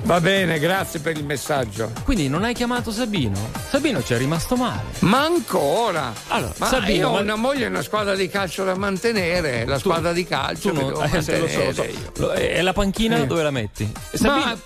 Va 0.03 0.15
bene, 0.21 0.59
grazie 0.59 1.01
per 1.01 1.17
il 1.17 1.25
messaggio. 1.25 1.91
Quindi 2.05 2.29
non 2.29 2.45
hai 2.45 2.55
chiamato 2.55 2.91
Sabino? 2.91 3.37
Sabino 3.69 4.03
ci 4.03 4.15
è 4.15 4.19
rimasto 4.19 4.57
male. 4.57 4.83
Ma 5.01 5.23
ancora? 5.25 6.13
Allora, 6.29 6.53
ma 6.59 6.67
Sabino, 6.67 6.93
io 6.93 7.09
ho 7.09 7.13
ma- 7.15 7.21
una 7.21 7.37
moglie 7.37 7.65
e 7.65 7.69
una 7.69 7.83
squadra 7.83 8.15
di 8.15 8.29
calcio 8.29 8.65
da 8.65 8.75
mantenere, 8.75 9.65
la 9.67 9.79
squadra 9.79 10.13
di 10.13 10.25
calcio 10.25 10.71
Tu 10.71 10.75
non- 10.75 10.87
devo 10.87 11.03
eh, 11.03 11.11
lo 11.41 11.49
so, 11.49 11.65
lo 11.65 11.73
so. 11.73 12.33
E 12.33 12.63
la 12.63 12.73
panchina 12.73 13.17
Eh. 13.19 13.27
dove 13.27 13.43
la 13.43 13.51
metti? 13.51 13.91
Sabino, 14.13 14.59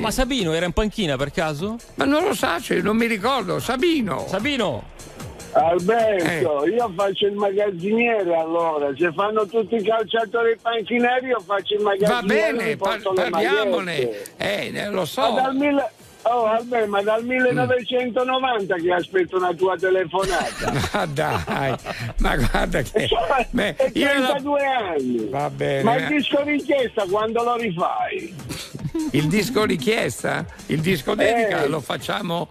ma, 0.00 0.10
Sabino 0.10 0.52
era 0.52 0.66
in 0.66 0.72
panchina 0.72 1.16
per 1.16 1.30
caso? 1.30 1.76
Ma 1.94 2.04
non 2.04 2.24
lo 2.24 2.34
sa, 2.34 2.60
cioè, 2.60 2.80
non 2.80 2.96
mi 2.96 3.06
ricordo. 3.06 3.58
Sabino. 3.58 4.26
Sabino. 4.28 4.92
Alberto, 5.54 6.66
io 6.66 6.92
faccio 6.96 7.26
il 7.26 7.34
magazziniere 7.34 8.34
allora, 8.36 8.90
se 8.96 9.12
fanno 9.12 9.46
tutti 9.46 9.76
i 9.76 9.82
calciatori 9.82 10.56
panchinari 10.60 11.26
io 11.28 11.40
faccio 11.40 11.74
il 11.74 11.80
magazziniere 11.80 12.52
Va 12.52 12.56
bene, 12.58 12.76
par- 12.76 13.00
parliamone. 13.30 13.98
Eh, 14.36 14.72
eh, 14.74 14.88
lo 14.88 15.00
Ma 15.00 15.04
so. 15.06 15.30
dal, 15.32 15.54
mille- 15.54 15.90
oh, 16.22 16.44
Alberto, 16.46 16.88
ma 16.88 17.02
dal 17.02 17.24
1990 17.24 18.74
che 18.76 18.92
aspetto 18.92 19.36
una 19.36 19.52
tua 19.54 19.76
telefonata. 19.76 20.72
Ma 20.92 21.06
dai, 21.06 21.74
ma 22.18 22.36
guarda 22.36 22.82
che. 22.82 23.08
Beh, 23.50 23.74
E 23.78 23.90
io 23.94 24.06
la- 24.18 24.26
32 24.26 24.64
anni. 24.64 25.28
Va 25.28 25.50
bene. 25.50 25.82
Ma 25.84 25.94
il 25.96 26.06
disco 26.08 26.42
richiesta 26.42 27.04
quando 27.08 27.42
lo 27.44 27.56
rifai? 27.56 28.34
Il 29.12 29.28
disco 29.28 29.64
richiesta? 29.64 30.44
Il 30.66 30.80
disco 30.80 31.14
dedica 31.14 31.62
Eh. 31.64 31.68
lo 31.68 31.80
facciamo. 31.80 32.48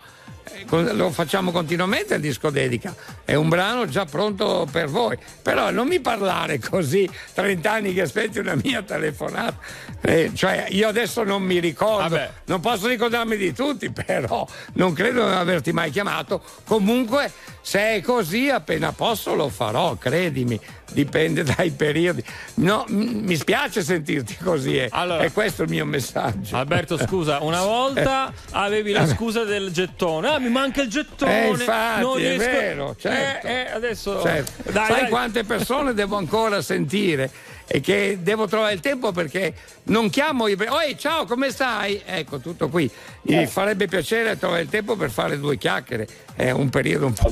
Eh, 0.52 0.94
Lo 0.94 1.12
facciamo 1.12 1.52
continuamente 1.52 2.16
il 2.16 2.22
disco 2.22 2.50
dedica, 2.50 2.96
è 3.24 3.36
un 3.36 3.50
brano 3.50 3.86
già 3.88 4.06
pronto 4.06 4.68
per 4.72 4.90
voi. 4.90 5.18
Però 5.42 5.72
non 5.72 5.88
mi 5.88 6.00
parlare 6.00 6.60
così, 6.60 7.10
30 7.34 7.72
anni 7.72 7.94
che 7.94 8.02
aspetti 8.02 8.40
una 8.40 8.56
mia 8.56 8.82
telefonata. 8.82 9.58
Eh, 10.02 10.32
cioè, 10.34 10.68
io 10.70 10.88
adesso 10.88 11.24
non 11.24 11.42
mi 11.42 11.60
ricordo, 11.60 12.16
Vabbè. 12.16 12.32
non 12.46 12.60
posso 12.60 12.88
ricordarmi 12.88 13.38
di 13.38 13.54
tutti, 13.54 13.90
però 13.92 14.46
non 14.74 14.94
credo 14.94 15.28
di 15.28 15.34
averti 15.34 15.72
mai 15.72 15.92
chiamato. 15.92 16.42
Comunque, 16.66 17.32
se 17.66 17.96
è 17.96 18.02
così, 18.02 18.50
appena 18.50 18.92
posso 18.92 19.36
lo 19.36 19.48
farò, 19.48 19.96
credimi, 19.96 20.60
dipende 20.92 21.44
dai 21.56 21.72
periodi. 21.72 22.22
No, 22.56 22.84
mi 22.90 23.36
spiace 23.38 23.82
sentirti 23.82 24.36
così, 24.44 24.78
eh. 24.78 24.90
Allora- 24.92 25.24
è 25.24 25.32
questo 25.32 25.64
il 25.64 25.70
mio 25.70 25.86
messaggio. 25.86 26.58
Alberto, 26.58 26.98
scusa, 26.98 27.40
una 27.42 27.62
volta 27.66 28.34
avevi 28.52 28.92
la 28.92 29.08
scusa 29.08 29.46
del 29.46 29.72
gettone. 29.72 30.28
Ah, 30.28 30.40
mi 30.40 30.50
manca 30.50 30.82
il 30.82 30.90
gettone. 30.90 31.46
Eh, 31.46 31.50
infatti, 31.52 32.02
non 32.02 32.18
è 32.18 32.22
riesco- 32.22 32.44
vero, 32.52 32.96
certo. 33.00 33.48
Eh, 33.48 33.52
eh, 33.54 33.72
adesso. 33.72 34.22
Certo. 34.22 34.72
Dai, 34.72 34.86
Sai 34.86 35.00
dai. 35.02 35.10
quante 35.10 35.44
persone 35.46 35.94
devo 35.94 36.18
ancora 36.18 36.62
sentire 36.62 37.32
e 37.68 37.80
che 37.80 38.20
devo 38.22 38.48
trovare 38.48 38.74
il 38.74 38.80
tempo 38.80 39.12
perché 39.12 39.54
non 39.84 40.10
chiamo 40.10 40.48
i. 40.48 40.54
Oi, 40.54 40.98
ciao, 40.98 41.26
come 41.26 41.52
stai? 41.52 42.02
Ecco, 42.06 42.40
tutto 42.40 42.70
qui. 42.70 42.90
Mi 43.24 43.46
farebbe 43.48 43.88
piacere 43.88 44.38
trovare 44.38 44.62
il 44.62 44.70
tempo 44.70 44.96
per 44.96 45.10
fare 45.10 45.40
due 45.40 45.58
chiacchiere. 45.58 46.08
È 46.36 46.52
un 46.52 46.70
periodo 46.70 47.08
un 47.08 47.14
po' 47.14 47.30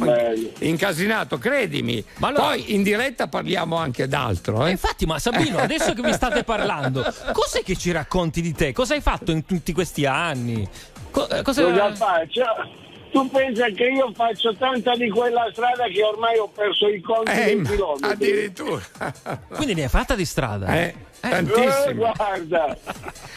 incasinato, 0.59 1.37
credimi. 1.37 2.03
Poi 2.17 2.73
in 2.73 2.83
diretta 2.83 3.27
parliamo 3.27 3.75
anche 3.75 4.07
d'altro. 4.07 4.65
Eh? 4.65 4.71
Infatti, 4.71 5.05
ma 5.05 5.19
Sabino, 5.19 5.57
adesso 5.57 5.93
che 5.93 6.01
vi 6.01 6.13
state 6.13 6.43
parlando, 6.43 7.03
cos'è 7.33 7.63
che 7.63 7.75
ci 7.75 7.91
racconti 7.91 8.41
di 8.41 8.53
te? 8.53 8.71
Cosa 8.73 8.93
hai 8.93 9.01
fatto 9.01 9.31
in 9.31 9.45
tutti 9.45 9.73
questi 9.73 10.05
anni? 10.05 10.67
Co- 11.11 11.29
eh, 11.29 11.41
cosa... 11.41 11.63
Cosa 11.63 11.93
faccio? 11.95 12.89
Tu 13.11 13.29
pensa 13.29 13.65
che 13.67 13.83
io 13.89 14.11
faccio 14.13 14.55
tanta 14.55 14.95
di 14.95 15.09
quella 15.09 15.49
strada 15.51 15.85
che 15.87 16.01
ormai 16.01 16.37
ho 16.37 16.47
perso 16.47 16.87
i 16.87 17.01
conti 17.01 17.31
Eh, 17.31 17.43
dei 17.55 17.61
chilometri. 17.63 18.09
addirittura. 18.09 18.81
Quindi 19.55 19.73
ne 19.73 19.83
hai 19.83 19.89
fatta 19.89 20.15
di 20.15 20.25
strada? 20.25 20.67
Eh, 20.73 20.95
Eh, 21.23 21.29
tantissimo. 21.29 21.93
guarda, 22.15 22.77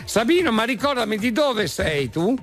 Sabino, 0.05 0.53
ma 0.53 0.63
ricordami 0.65 1.19
di 1.19 1.33
dove 1.33 1.67
sei 1.67 2.09
tu? 2.09 2.35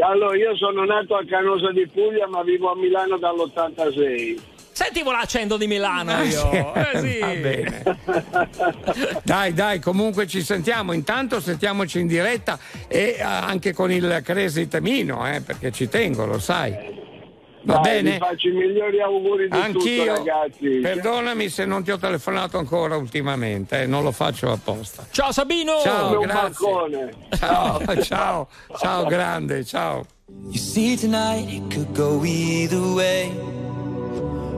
allora 0.00 0.36
io 0.36 0.56
sono 0.56 0.84
nato 0.84 1.14
a 1.16 1.24
Canosa 1.24 1.70
di 1.70 1.86
Puglia 1.86 2.26
ma 2.26 2.42
vivo 2.42 2.70
a 2.72 2.76
Milano 2.76 3.16
dall'86. 3.16 4.40
Sentivo 4.74 5.12
l'accento 5.12 5.56
di 5.56 5.68
Milano 5.68 6.10
Ah, 6.10 6.22
io. 6.24 6.50
sì. 6.50 6.56
Eh, 6.56 6.98
sì. 6.98 7.18
Va 7.20 7.26
bene. 7.34 7.82
Dai, 9.22 9.52
dai, 9.52 9.78
comunque 9.78 10.26
ci 10.26 10.42
sentiamo. 10.42 10.92
Intanto 10.92 11.40
sentiamoci 11.40 12.00
in 12.00 12.08
diretta 12.08 12.58
e 12.88 13.14
eh, 13.16 13.22
anche 13.22 13.72
con 13.72 13.92
il 13.92 14.20
Cresi 14.24 14.66
Temino, 14.66 15.24
eh, 15.32 15.40
perché 15.42 15.70
ci 15.70 15.88
tengo, 15.88 16.26
lo 16.26 16.40
sai. 16.40 17.02
Va 17.62 17.78
Dai, 17.78 18.02
bene? 18.02 18.18
Faccio 18.18 18.48
i 18.48 18.52
migliori 18.52 19.00
auguri 19.00 19.48
di 19.48 19.56
Anch'io. 19.56 20.04
tutto 20.04 20.16
ragazzi. 20.16 20.68
Perdonami 20.82 21.48
se 21.48 21.64
non 21.64 21.82
ti 21.84 21.92
ho 21.92 21.96
telefonato 21.96 22.58
ancora 22.58 22.96
ultimamente, 22.96 23.82
eh, 23.82 23.86
non 23.86 24.02
lo 24.02 24.10
faccio 24.10 24.50
apposta. 24.50 25.06
Ciao 25.10 25.30
Sabino! 25.32 25.78
Ciao, 25.82 26.18
grazie. 26.18 27.14
Ciao, 27.38 27.80
ciao, 28.02 28.48
ciao 28.76 29.04
grande, 29.06 29.64
ciao. 29.64 30.04
You 30.50 30.58
see, 30.58 30.96
tonight 30.96 31.48
it 31.48 31.72
could 31.72 31.92
go 31.96 32.22
either 32.24 32.80
way. 32.80 33.30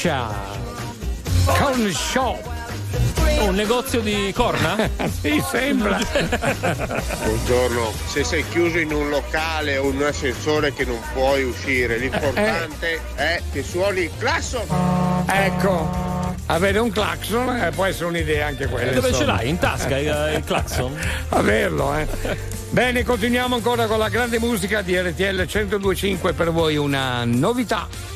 Brescia. 0.00 0.30
Corn 1.44 1.90
Shop. 1.92 2.48
Un 3.40 3.54
negozio 3.54 4.00
di 4.00 4.32
corna? 4.34 4.88
Mi 5.22 5.42
sembra. 5.46 5.98
Buongiorno. 7.22 7.92
Se 8.06 8.24
sei 8.24 8.48
chiuso 8.48 8.78
in 8.78 8.92
un 8.94 9.10
locale 9.10 9.76
o 9.76 9.88
un 9.88 10.02
ascensore 10.02 10.72
che 10.72 10.86
non 10.86 10.98
puoi 11.12 11.44
uscire, 11.44 11.98
l'importante 11.98 12.94
eh. 12.94 13.00
è 13.14 13.42
che 13.52 13.62
suoni 13.62 14.04
il 14.04 14.10
classo. 14.16 14.64
Ecco. 15.26 16.08
Avere 16.46 16.78
un 16.78 16.90
clacson 16.90 17.56
eh, 17.58 17.70
può 17.70 17.84
essere 17.84 18.06
un'idea 18.06 18.46
anche 18.46 18.68
quella. 18.68 18.92
E 18.92 18.94
dove 18.94 19.08
insomma. 19.08 19.36
ce 19.36 19.42
l'hai? 19.42 19.48
In 19.50 19.58
tasca 19.58 19.98
il, 19.98 20.08
eh, 20.08 20.36
il 20.36 20.44
clacson? 20.44 20.98
Averlo, 21.28 21.94
eh. 21.98 22.06
Bene, 22.70 23.04
continuiamo 23.04 23.54
ancora 23.54 23.86
con 23.86 23.98
la 23.98 24.08
grande 24.08 24.38
musica 24.38 24.80
di 24.80 24.98
RTL 24.98 25.44
1025 25.46 26.32
per 26.32 26.50
voi 26.50 26.76
una 26.76 27.24
novità. 27.24 28.09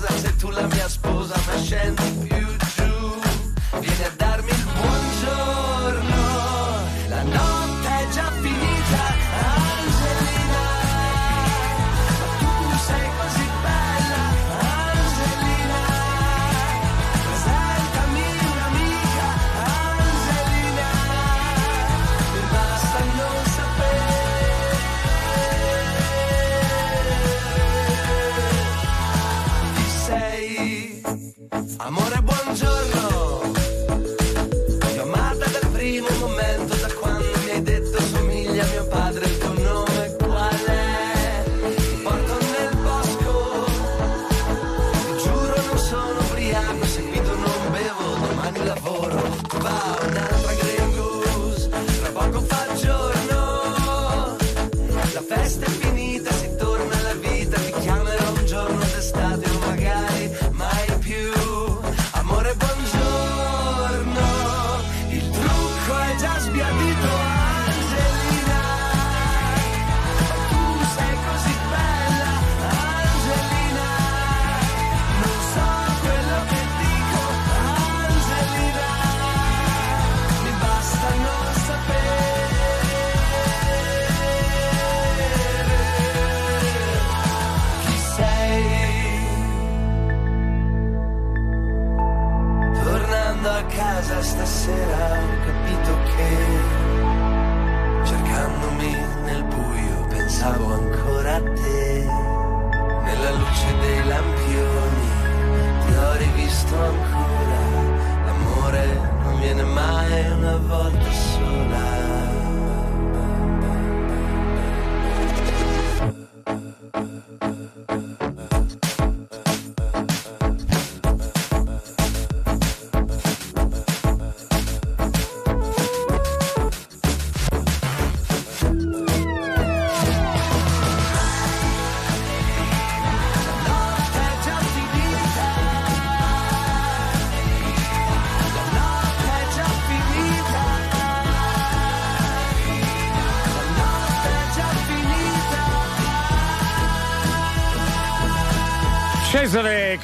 casa 0.00 0.18
se 0.18 0.32
tu 0.36 0.50
la 0.50 0.66
mia 0.66 0.88
sposa 0.88 1.34
ma 1.46 1.60
più 2.28 2.57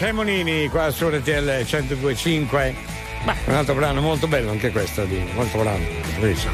Cremonini 0.04 0.68
qua 0.68 0.90
su 0.90 1.08
RTL 1.08 1.64
1025. 1.64 2.74
Beh. 3.24 3.32
Un 3.46 3.54
altro 3.54 3.72
brano 3.72 4.02
molto 4.02 4.26
bello 4.26 4.50
anche 4.50 4.70
questo, 4.70 5.06
Dino, 5.06 5.24
molto 5.32 5.56
bravo. 5.56 5.78
Luisa, 6.18 6.50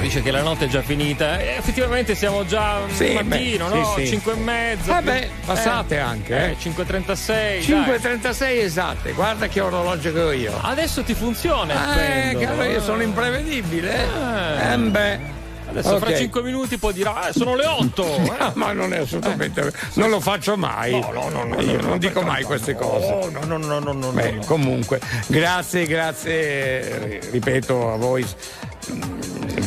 dice 0.00 0.22
che 0.22 0.30
la 0.30 0.40
notte 0.40 0.64
è 0.64 0.68
già 0.68 0.80
finita. 0.80 1.38
E 1.38 1.56
effettivamente 1.58 2.14
siamo 2.14 2.46
già 2.46 2.80
sì, 2.88 3.12
mattino, 3.12 3.68
beh, 3.68 3.78
no? 3.78 3.94
Sì, 3.96 4.06
5 4.06 4.32
e 4.32 4.36
mezzo. 4.36 4.96
Eh 4.96 5.02
beh, 5.02 5.30
passate 5.44 5.96
eh, 5.96 5.98
anche. 5.98 6.52
Eh, 6.52 6.56
5.36. 6.58 7.60
5.36 7.60 8.62
esatte, 8.62 9.12
guarda 9.12 9.46
che 9.46 9.60
orologio 9.60 10.10
che 10.10 10.20
ho 10.22 10.32
io. 10.32 10.58
Adesso 10.58 11.02
ti 11.02 11.12
funziona. 11.12 12.30
Eh, 12.30 12.34
caro, 12.38 12.64
io 12.64 12.80
sono 12.80 13.02
imprevedibile. 13.02 13.92
Eh, 13.92 14.72
eh 14.72 14.78
beh. 14.78 15.37
Adesso 15.68 15.94
okay. 15.94 16.00
fra 16.00 16.16
5 16.16 16.42
minuti 16.42 16.78
poi 16.78 16.92
dirà 16.92 17.14
ah, 17.14 17.32
sono 17.32 17.54
le 17.54 17.66
8. 17.66 18.04
Eh? 18.04 18.52
ma 18.54 18.72
non 18.72 18.92
è 18.92 18.98
assolutamente 18.98 19.60
eh. 19.60 19.72
non 19.94 20.10
lo 20.10 20.20
faccio 20.20 20.56
mai. 20.56 20.98
No, 20.98 21.10
no, 21.12 21.28
no, 21.28 21.44
no 21.44 21.60
Io 21.60 21.80
no, 21.80 21.88
non 21.88 21.98
dico 21.98 22.22
mai 22.22 22.42
queste 22.44 22.74
cose. 22.74 23.30
No, 23.30 23.44
no, 23.44 23.56
no, 23.58 23.78
no, 23.78 23.92
no, 23.92 24.10
Beh, 24.10 24.40
comunque, 24.46 25.00
grazie, 25.26 25.86
grazie 25.86 27.20
ripeto 27.30 27.92
a 27.92 27.96
voi 27.96 28.26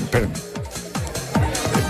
per 0.10 0.51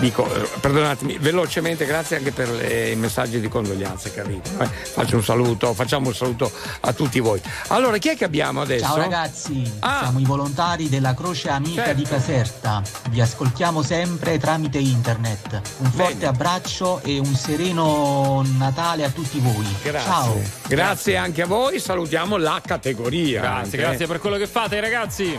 dico, 0.02 0.26
eh, 0.36 0.48
perdonatemi, 0.60 1.18
velocemente, 1.20 1.86
grazie 1.86 2.18
anche 2.18 2.32
per 2.32 2.50
le- 2.50 2.90
i 2.90 2.96
messaggi 2.96 3.40
di 3.40 3.48
condoglianze 3.48 4.12
che 4.12 4.20
arrivano. 4.20 4.64
eh. 4.64 4.68
Faccio 4.68 5.16
un 5.16 5.24
saluto, 5.24 5.74
facciamo 5.74 6.08
un 6.10 6.14
saluto 6.16 6.52
a 6.82 6.92
tutti 6.92 7.20
voi. 7.20 7.40
Allora, 7.68 7.98
chi 7.98 8.10
è 8.10 8.18
che 8.18 8.26
abbiamo 8.26 8.62
adesso? 8.62 8.84
Ciao 8.86 8.98
ragazzi, 8.98 9.72
Ah. 9.80 10.00
siamo 10.02 10.20
i 10.20 10.26
volontari 10.26 10.90
della 10.90 11.14
Croce 11.14 11.50
Amica 11.50 11.84
Certo. 11.86 12.02
di 12.02 12.08
Caserta. 12.08 12.82
Vi 13.12 13.22
ascoltiamo 13.22 13.82
sempre 13.84 14.38
tramite 14.40 14.80
internet. 14.80 15.62
Un 15.78 15.92
forte 15.92 16.26
abbraccio 16.26 17.02
e 17.04 17.20
un 17.20 17.34
sereno 17.36 18.44
Natale 18.58 19.04
a 19.06 19.10
tutti 19.12 19.40
voi. 19.40 19.66
Grazie. 19.84 20.10
Ciao. 20.10 20.42
Grazie 20.68 21.18
anche 21.18 21.44
a 21.44 21.46
voi, 21.46 21.80
salutiamo 21.80 22.38
la 22.38 22.60
categoria. 22.66 23.40
Grazie, 23.42 23.64
anche. 23.64 23.78
grazie 23.78 24.08
per 24.08 24.20
quello 24.20 24.38
che 24.38 24.48
fate, 24.48 24.80
ragazzi. 24.80 25.38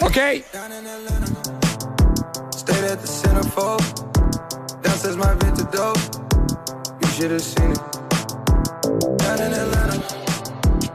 Ok. 0.00 1.35
At 2.96 3.02
the 3.02 3.08
centerfold. 3.08 4.82
Downstairs 4.82 5.18
my 5.18 5.34
vintage 5.34 5.70
dope. 5.70 5.98
You 7.02 7.08
should 7.08 7.30
have 7.30 7.42
seen 7.42 7.72
it. 7.72 7.80
Down 9.18 9.38
in 9.42 9.52
Atlanta, 9.52 9.98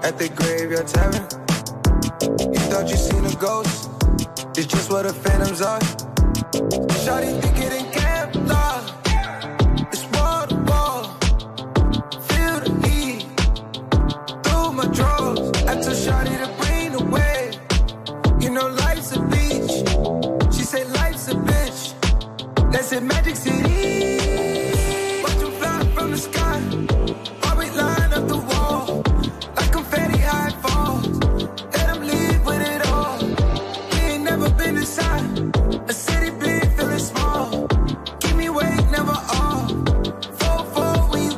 at 0.01 0.17
the 0.17 0.30
graveyard 0.35 0.88
tavern. 0.88 1.21
You 2.51 2.59
thought 2.71 2.89
you 2.89 2.97
seen 2.97 3.23
a 3.23 3.35
ghost. 3.35 3.91
It's 4.57 4.65
just 4.65 4.89
what 4.89 5.03
the 5.03 5.13
phantoms 5.13 5.61
are. 5.61 5.80
Shawty 7.03 7.39
think 7.39 7.57
it 7.59 7.73
in 7.80 7.85
Kevlar. 7.93 8.81
It's 9.93 10.05
wall 10.17 10.47
to 10.47 10.55
wall. 10.69 11.03
Feel 12.30 12.57
the 12.65 12.71
heat 12.88 13.27
through 14.43 14.71
my 14.73 14.88
drawers. 14.88 15.51
I 15.69 15.75
told 15.75 15.97
Shawty 16.05 16.35
to 16.43 16.49
bring 16.57 16.93
the 16.93 17.03
wave. 17.13 18.41
You 18.41 18.49
know 18.49 18.65
life's 18.69 19.15
a 19.15 19.19
beach. 19.19 19.40
That's 22.72 22.93
in 22.93 23.06
Magic 23.06 23.35
City. 23.35 24.17
Fly 25.59 25.83
from 25.93 26.11
the 26.11 26.17
sky. 26.17 26.59
While 27.41 27.58
we 27.58 27.69
line 27.72 28.14
up 28.14 28.27
the 28.27 28.38
wall. 28.38 29.03
Like 29.58 29.74
high 30.19 30.51
fall. 30.64 31.01
With 32.45 32.61
it 32.61 32.88
all. 32.88 33.17
We 33.91 33.98
ain't 34.00 34.24
never 34.24 34.50
been 34.51 34.77
inside. 34.77 35.22
A 35.90 35.93
city 35.93 36.32
big, 36.40 36.72
feeling 36.77 37.00
small. 37.00 37.67
Give 38.22 38.35
me 38.38 38.50
weight, 38.50 38.85
never 38.90 39.17
all. 39.38 39.67
Four, 40.40 40.59
four, 40.74 40.95
when 41.11 41.24
you. 41.24 41.38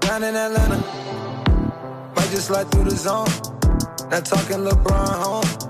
Down 0.00 0.22
in 0.24 0.36
Atlanta. 0.36 0.78
Might 2.14 2.30
just 2.30 2.46
slide 2.48 2.70
through 2.70 2.84
the 2.84 2.96
zone. 2.96 3.28
Not 4.10 4.24
talking 4.26 4.58
LeBron 4.58 5.14
home. 5.24 5.61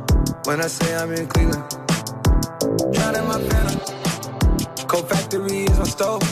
When 0.45 0.61
I 0.61 0.67
say 0.67 0.97
I'm 0.97 1.13
in 1.13 1.29
Cleveland. 1.29 1.63
Drowning 2.93 3.27
my 3.29 3.41
phantom. 3.49 4.87
Cold 4.89 5.09
factory 5.09 5.63
is 5.63 5.79
my 5.79 5.85
stove. 5.85 6.23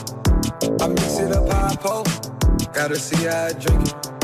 I 0.81 0.89
mix 0.89 1.21
it 1.21 1.31
up 1.31 1.49
I 1.49 1.77
pull. 1.77 2.05
Gotta 2.75 2.97
see 2.97 3.25
how 3.25 3.45
I 3.47 3.53
drink 3.53 3.89
it. 3.89 4.20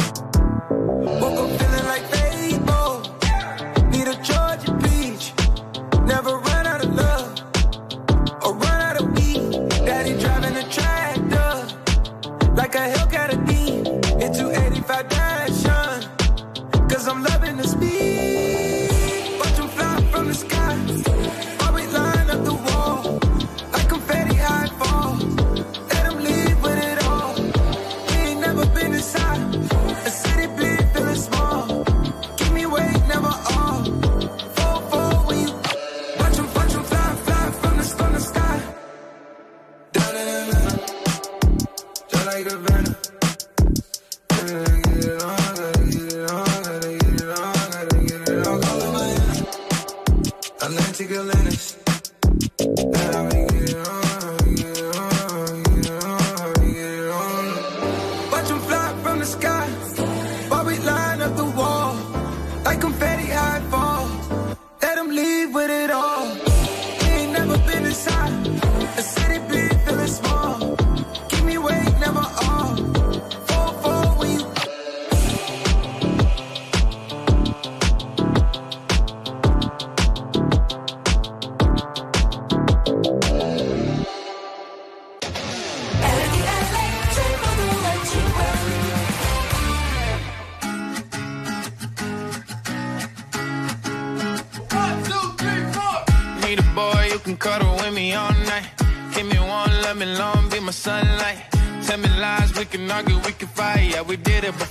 Yeah, 103.97 104.02
we 104.02 104.18
did 104.18 104.44
it 104.44 104.66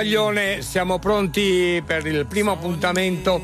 battaglione, 0.00 0.62
siamo 0.62 0.98
pronti 0.98 1.82
per 1.84 2.06
il 2.06 2.24
primo 2.26 2.52
appuntamento 2.52 3.42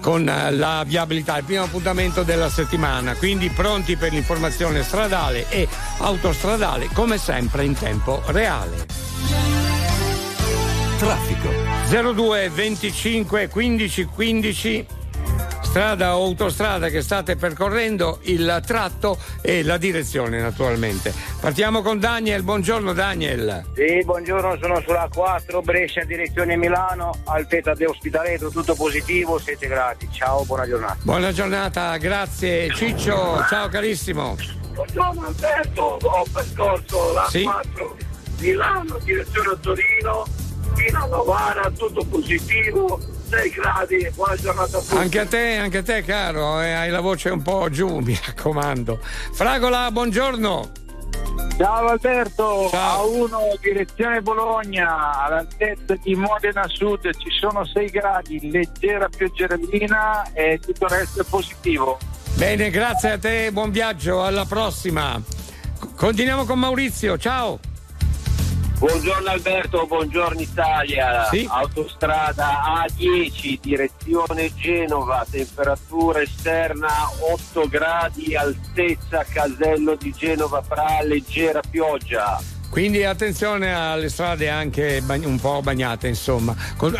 con 0.00 0.28
eh, 0.28 0.52
la 0.52 0.84
viabilità, 0.86 1.36
il 1.36 1.44
primo 1.44 1.64
appuntamento 1.64 2.22
della 2.22 2.48
settimana, 2.48 3.14
quindi 3.14 3.48
pronti 3.48 3.96
per 3.96 4.12
l'informazione 4.12 4.84
stradale 4.84 5.48
e 5.48 5.66
autostradale 5.98 6.88
come 6.92 7.18
sempre 7.18 7.64
in 7.64 7.74
tempo 7.76 8.22
reale. 8.26 8.86
Traffico. 10.96 11.48
02 11.88 12.50
25 12.50 13.48
15 13.48 14.04
15 14.04 14.86
strada 15.76 16.16
o 16.16 16.22
autostrada 16.22 16.88
che 16.88 17.02
state 17.02 17.36
percorrendo, 17.36 18.20
il 18.22 18.62
tratto 18.64 19.18
e 19.42 19.62
la 19.62 19.76
direzione 19.76 20.40
naturalmente. 20.40 21.12
Partiamo 21.46 21.80
con 21.80 22.00
Daniel, 22.00 22.42
buongiorno 22.42 22.92
Daniel. 22.92 23.66
Sì, 23.76 24.02
buongiorno, 24.04 24.58
sono 24.60 24.80
sulla 24.80 25.08
4 25.14 25.62
Brescia 25.62 26.02
direzione 26.02 26.56
Milano, 26.56 27.12
altezza 27.22 27.72
di 27.72 27.84
Ospitaletto, 27.84 28.50
tutto 28.50 28.74
positivo, 28.74 29.38
7 29.38 29.68
gradi. 29.68 30.08
Ciao, 30.10 30.44
buona 30.44 30.66
giornata. 30.66 30.96
Buona 31.02 31.30
giornata, 31.30 31.96
grazie 31.98 32.68
Ciccio, 32.74 33.44
ciao 33.48 33.68
carissimo. 33.68 34.34
Buongiorno 34.74 35.24
Alberto, 35.24 35.98
ho 36.02 36.24
percorso 36.32 37.12
la 37.12 37.26
Sì. 37.28 37.44
4 37.44 37.96
Milano, 38.40 38.98
direzione 39.04 39.56
Torino, 39.60 40.26
fino 40.74 41.00
a 41.00 41.06
Novara, 41.06 41.70
tutto 41.70 42.04
positivo, 42.06 42.98
6 43.28 43.50
gradi, 43.50 44.10
buona 44.16 44.34
giornata 44.34 44.78
a 44.78 44.80
tutti. 44.80 44.96
Anche 44.96 45.20
a 45.20 45.26
te, 45.26 45.54
anche 45.58 45.78
a 45.78 45.82
te 45.84 46.02
caro, 46.02 46.60
eh, 46.60 46.72
hai 46.72 46.90
la 46.90 46.98
voce 46.98 47.28
un 47.30 47.42
po' 47.42 47.70
giù, 47.70 47.98
mi 48.02 48.18
raccomando. 48.26 48.98
Fragola, 49.30 49.88
buongiorno. 49.92 50.84
Ciao 51.56 51.88
Alberto, 51.88 52.68
A1 52.70 53.58
direzione 53.62 54.20
Bologna, 54.20 55.24
all'altezza 55.24 55.94
di 56.02 56.14
Modena 56.14 56.68
Sud 56.68 57.10
ci 57.16 57.30
sono 57.30 57.64
6 57.64 57.86
gradi, 57.88 58.50
leggera 58.50 59.08
pioggerellina 59.08 60.32
e 60.34 60.58
tutto 60.58 60.84
il 60.84 60.90
resto 60.90 61.22
è 61.22 61.24
positivo. 61.24 61.98
Bene, 62.34 62.68
grazie 62.68 63.12
a 63.12 63.18
te, 63.18 63.50
buon 63.52 63.70
viaggio, 63.70 64.22
alla 64.22 64.44
prossima. 64.44 65.18
Continuiamo 65.96 66.44
con 66.44 66.58
Maurizio, 66.58 67.16
ciao. 67.16 67.58
Buongiorno 68.78 69.30
Alberto, 69.30 69.86
buongiorno 69.86 70.38
Italia. 70.38 71.24
Sì. 71.30 71.48
Autostrada 71.50 72.84
A10, 72.84 73.58
direzione 73.58 74.54
Genova, 74.54 75.24
temperatura 75.30 76.20
esterna 76.20 76.88
8 77.32 77.68
gradi, 77.68 78.36
altezza 78.36 79.24
Casello 79.24 79.96
di 79.96 80.12
Genova 80.12 80.60
fra 80.60 81.00
leggera 81.02 81.62
pioggia. 81.68 82.38
Quindi 82.68 83.02
attenzione 83.02 83.74
alle 83.74 84.10
strade 84.10 84.50
anche 84.50 85.02
un 85.08 85.40
po' 85.40 85.62
bagnate, 85.62 86.08
insomma. 86.08 86.54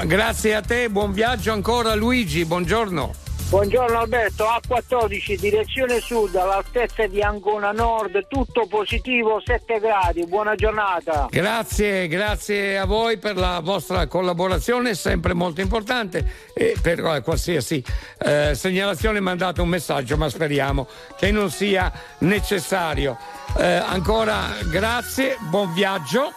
Grazie 0.06 0.55
a 0.55 0.62
te, 0.62 0.88
buon 0.88 1.12
viaggio 1.12 1.52
ancora 1.52 1.94
Luigi, 1.94 2.46
buongiorno. 2.46 3.24
Buongiorno 3.49 4.00
Alberto, 4.00 4.44
A14, 4.44 5.39
direzione 5.39 6.00
sud, 6.00 6.34
all'altezza 6.34 7.07
di 7.07 7.23
Ancona 7.23 7.70
Nord, 7.70 8.26
tutto 8.26 8.66
positivo, 8.66 9.41
7 9.41 9.78
gradi, 9.78 10.26
buona 10.26 10.57
giornata. 10.57 11.28
Grazie, 11.31 12.08
grazie 12.08 12.76
a 12.76 12.86
voi 12.86 13.18
per 13.18 13.36
la 13.36 13.60
vostra 13.60 14.08
collaborazione, 14.08 14.97
sempre 14.97 15.33
molto 15.33 15.60
importante 15.60 16.28
e 16.52 16.76
per 16.83 16.99
eh, 16.99 17.20
qualsiasi 17.23 17.83
eh, 18.18 18.57
segnalazione 18.57 19.20
mandate 19.20 19.60
un 19.60 19.68
messaggio, 19.68 20.16
ma 20.16 20.28
speriamo 20.28 20.89
che 21.16 21.31
non 21.31 21.49
sia 21.49 21.92
necessario. 22.18 23.16
Eh, 23.57 23.65
ancora 23.65 24.57
grazie, 24.68 25.36
buon 25.49 25.73
viaggio 25.73 26.33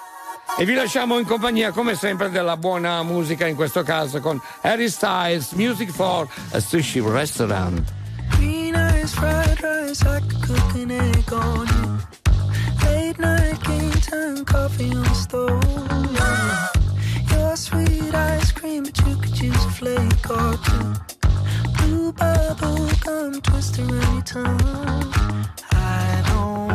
e 0.58 0.66
vi 0.66 0.74
lasciamo 0.74 1.18
in 1.19 1.26
compagnia 1.26 1.72
come 1.72 1.95
sempre 1.95 2.30
della 2.30 2.58
buona 2.58 3.02
musica, 3.03 3.45
in 3.45 3.56
questo 3.56 3.84
caso 3.84 4.19
con 4.19 4.42
Harry 4.61 4.90
Styles, 4.90 5.52
Music 5.53 5.92
for 5.92 6.28
a 6.52 6.60
Sushi 6.60 7.00
Restaurant. 7.00 7.82
Green 8.38 8.76
eyes, 8.76 9.14
fried 9.14 9.60
rice, 9.61 10.02
I 10.06 10.19
could 10.19 10.45
cook 10.45 10.76
an 10.76 10.92
egg 10.92 11.32
on 11.32 11.68
you. 11.68 11.98
Late 12.84 13.18
night 13.19 13.60
game 13.64 13.92
time, 14.02 14.44
coffee 14.45 14.92
on 14.94 15.03
the 15.03 15.14
stove. 15.14 15.64
yeah. 16.14 16.69
Your 17.32 17.56
sweet 17.56 18.14
ice 18.14 18.52
cream, 18.52 18.84
but 18.84 18.98
you 19.06 19.16
could 19.16 19.40
use 19.40 19.66
a 19.66 19.69
flake 19.69 20.30
or 20.30 20.58
two. 20.66 20.94
Blue 21.78 22.11
bubble 22.14 22.90
gum 23.03 23.42
twister 23.42 23.86
tongue. 24.26 24.60
I 25.72 26.24
don't 26.28 26.69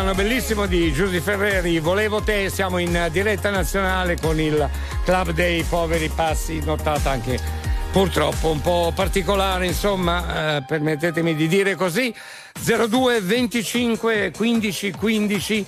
brano 0.00 0.14
bellissimo 0.14 0.64
di 0.64 0.90
Giusy 0.94 1.20
Ferreri, 1.20 1.78
Volevo 1.78 2.22
te, 2.22 2.48
siamo 2.48 2.78
in 2.78 3.08
diretta 3.12 3.50
nazionale 3.50 4.16
con 4.18 4.40
il 4.40 4.66
Club 5.04 5.32
dei 5.32 5.62
Poveri 5.62 6.08
Passi, 6.08 6.58
notata 6.64 7.10
anche 7.10 7.38
purtroppo 7.92 8.48
un 8.48 8.62
po' 8.62 8.92
particolare, 8.94 9.66
insomma, 9.66 10.56
eh, 10.56 10.62
permettetemi 10.62 11.34
di 11.34 11.46
dire 11.48 11.74
così, 11.74 12.14
02 12.62 13.20
25 13.20 14.32
15 14.34 14.90
15 14.92 15.66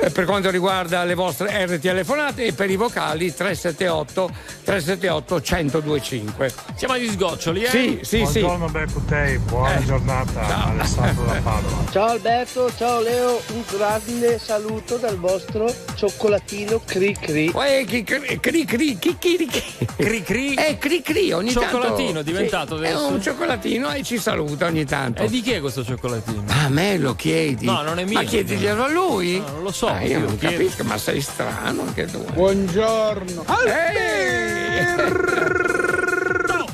eh, 0.00 0.10
per 0.10 0.24
quanto 0.24 0.50
riguarda 0.50 1.04
le 1.04 1.14
vostre 1.14 1.64
RT 1.66 1.78
telefonate 1.80 2.46
e 2.46 2.52
per 2.52 2.70
i 2.70 2.76
vocali 2.76 3.34
378 3.34 4.30
378 4.64 5.34
1025. 5.68 6.52
Siamo 6.76 6.94
agli 6.94 7.08
sgoccioli, 7.10 7.62
eh? 7.64 7.68
Sì, 7.68 7.98
sì, 8.02 8.26
sì. 8.26 8.40
Buongiorno 8.40 8.68
Beccutei, 8.68 9.38
buona 9.38 9.76
Eh, 9.78 9.84
giornata 9.84 10.46
ciao. 10.46 10.68
Alessandro 10.70 11.24
da 11.24 11.32
Padova. 11.42 11.84
Ciao 11.90 12.06
Alberto, 12.08 12.72
ciao 12.76 13.00
Leo, 13.00 13.40
un 13.52 13.62
grande 13.70 14.38
saluto 14.38 14.96
dal 14.96 15.18
vostro 15.18 15.72
cioccolatino 15.94 16.80
Cri 16.84 17.14
Cri. 17.18 17.50
Uè, 17.54 17.84
chi 17.86 18.02
cri 18.04 18.38
cri 18.40 18.64
cri 18.64 18.98
chi 18.98 19.16
chi 19.18 19.48
Cri 19.96 20.22
cri? 20.22 20.54
Eh, 20.54 20.78
cri 20.78 21.02
cri 21.02 21.32
ogni 21.32 21.50
Cioccolatino 21.50 22.12
tanto. 22.14 22.18
è 22.20 22.24
diventato 22.24 22.76
Sì, 22.78 22.84
adesso? 22.84 23.08
È 23.08 23.10
un 23.10 23.22
cioccolatino 23.22 23.92
e 23.92 24.02
ci 24.02 24.18
saluta 24.18 24.66
ogni 24.66 24.84
tanto. 24.84 25.22
E 25.22 25.28
di 25.28 25.40
chi 25.40 25.52
è 25.52 25.60
questo 25.60 25.84
cioccolatino? 25.84 26.42
Ma 26.46 26.64
a 26.64 26.68
me 26.68 26.98
lo 26.98 27.14
chiedi? 27.14 27.64
No, 27.66 27.82
non 27.82 27.98
è 27.98 28.04
mio. 28.04 28.14
Ma 28.14 28.22
chiediglielo 28.24 28.84
a 28.84 28.88
lui? 28.88 29.38
No, 29.38 29.48
non 29.52 29.62
lo 29.62 29.72
so. 29.72 29.83
Ah, 29.86 30.02
io 30.02 30.18
io 30.18 30.18
non 30.20 30.38
chiedo. 30.38 30.56
capisco, 30.56 30.84
ma 30.84 30.98
sei 30.98 31.20
strano 31.20 31.82
anche 31.82 32.06
tu. 32.06 32.24
Buongiorno. 32.32 33.44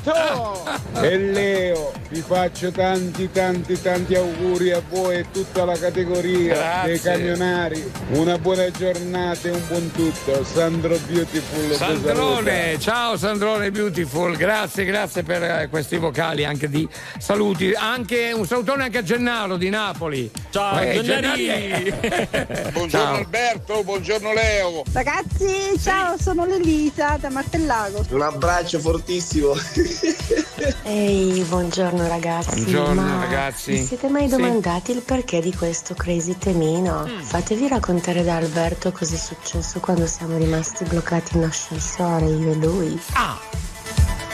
E 0.03 1.17
Leo, 1.17 1.91
vi 2.09 2.21
faccio 2.25 2.71
tanti 2.71 3.29
tanti 3.31 3.79
tanti 3.79 4.15
auguri 4.15 4.71
a 4.71 4.81
voi 4.89 5.17
e 5.17 5.25
tutta 5.31 5.63
la 5.63 5.77
categoria 5.77 6.55
Grazie. 6.55 6.89
dei 6.89 6.99
camionari. 6.99 7.91
Una 8.13 8.37
buona 8.39 8.69
giornata 8.71 9.47
e 9.47 9.51
un 9.51 9.61
buon 9.67 9.91
tutto. 9.91 10.43
Sandro 10.43 10.97
Beautiful. 11.07 11.75
Sandrone, 11.75 12.79
ciao 12.79 13.15
Sandrone 13.15 13.69
Beautiful, 13.69 14.35
grazie, 14.35 14.85
grazie 14.85 15.21
per 15.23 15.43
eh, 15.43 15.67
questi 15.69 15.97
vocali 15.97 16.45
anche 16.45 16.67
di 16.67 16.87
saluti. 17.19 17.71
Anche 17.73 18.31
un 18.33 18.47
salutone 18.47 18.83
anche 18.85 18.97
a 18.99 19.03
Gennaro 19.03 19.55
di 19.57 19.69
Napoli. 19.69 20.31
Ciao, 20.49 20.79
Eh. 20.79 20.99
Buongiorno 22.73 22.89
Ciao. 22.89 23.15
Alberto, 23.15 23.83
buongiorno 23.83 24.33
Leo. 24.33 24.83
Ragazzi, 24.91 25.79
ciao, 25.79 26.17
sono 26.19 26.45
l'Elisa 26.45 27.17
da 27.19 27.29
Martellago. 27.29 28.05
Un 28.09 28.21
abbraccio 28.21 28.79
fortissimo. 28.79 29.53
Ehi, 30.83 31.41
buongiorno 31.43 32.07
ragazzi. 32.07 32.61
Buongiorno, 32.63 33.01
Ma 33.01 33.19
ragazzi. 33.25 33.71
Vi 33.71 33.85
siete 33.85 34.07
mai 34.09 34.29
Sì. 34.29 34.35
domandati 34.35 34.91
il 34.91 35.01
perché 35.01 35.41
di 35.41 35.53
questo 35.53 35.93
crazy 35.93 36.37
temino? 36.37 37.05
Mm. 37.07 37.19
Fatevi 37.21 37.67
raccontare 37.67 38.23
da 38.23 38.35
Alberto 38.37 38.91
cosa 38.91 39.15
è 39.15 39.17
successo 39.17 39.79
quando 39.79 40.05
siamo 40.07 40.37
rimasti 40.37 40.83
bloccati 40.85 41.37
in 41.37 41.43
ascensore, 41.43 42.25
io 42.25 42.51
e 42.51 42.55
lui. 42.55 42.99
Ah! 43.13 43.39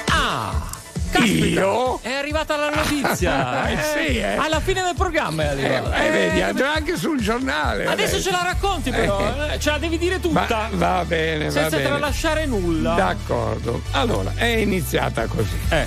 Ah! 0.09 0.75
Caspita, 1.17 1.59
Io? 1.61 1.99
È 2.01 2.11
arrivata 2.13 2.55
la 2.57 2.69
notizia! 2.69 3.65
Eh, 3.77 3.77
sì, 3.81 4.17
eh. 4.17 4.35
Alla 4.35 4.59
fine 4.59 4.81
del 4.83 4.93
programma 4.95 5.43
è 5.43 5.45
Eh, 5.47 5.49
arrivata. 5.75 6.03
eh, 6.05 6.09
vedi, 6.09 6.41
andrà 6.41 6.73
anche 6.73 6.95
sul 6.95 7.19
giornale. 7.19 7.85
Adesso 7.85 8.21
ce 8.21 8.31
la 8.31 8.41
racconti 8.43 8.91
però, 8.91 9.19
eh, 9.51 9.59
ce 9.59 9.71
la 9.71 9.77
devi 9.77 9.97
dire 9.97 10.19
tutta. 10.19 10.45
Va, 10.47 10.69
va 10.71 11.03
bene, 11.05 11.45
va 11.45 11.51
senza 11.51 11.75
bene. 11.77 11.87
tralasciare 11.89 12.45
nulla. 12.45 12.93
D'accordo. 12.93 13.81
Allora, 13.91 14.31
è 14.35 14.45
iniziata 14.45 15.25
così. 15.25 15.57
Eh. 15.69 15.85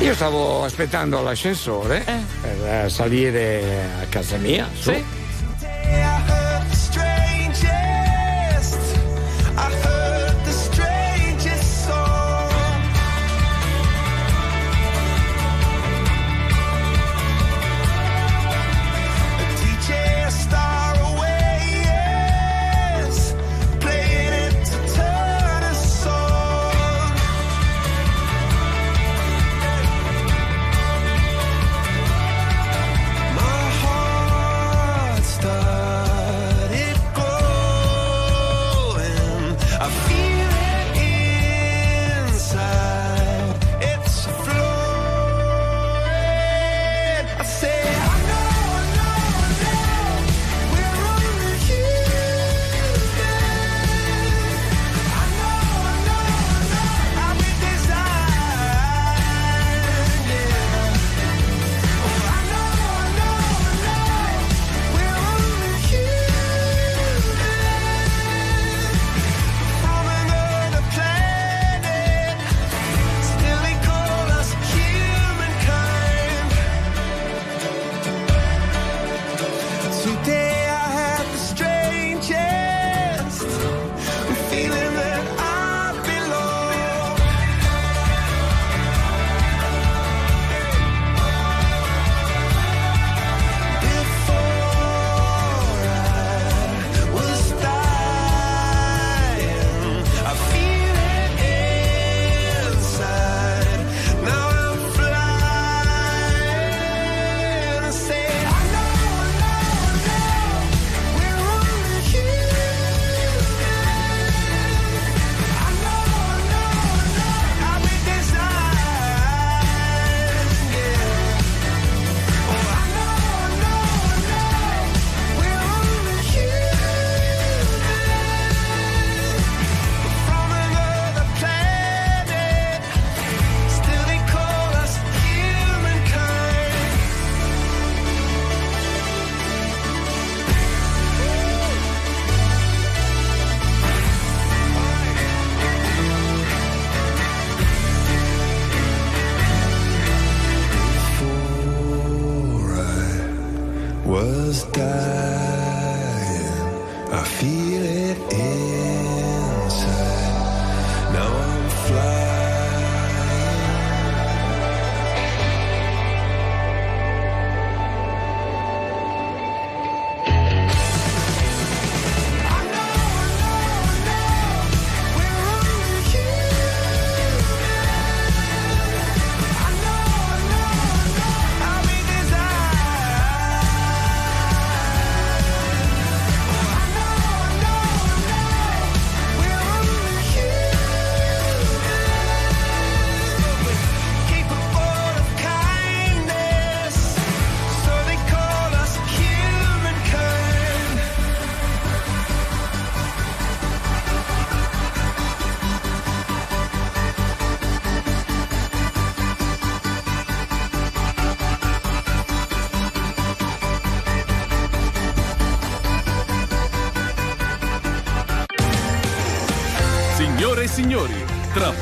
Io 0.00 0.14
stavo 0.14 0.64
aspettando 0.64 1.20
l'ascensore 1.22 2.04
per 2.40 2.84
eh, 2.84 2.88
salire 2.88 3.88
a 4.02 4.06
casa 4.08 4.36
mia. 4.36 4.68
Su. 4.74 4.92
Sì. 4.92 5.04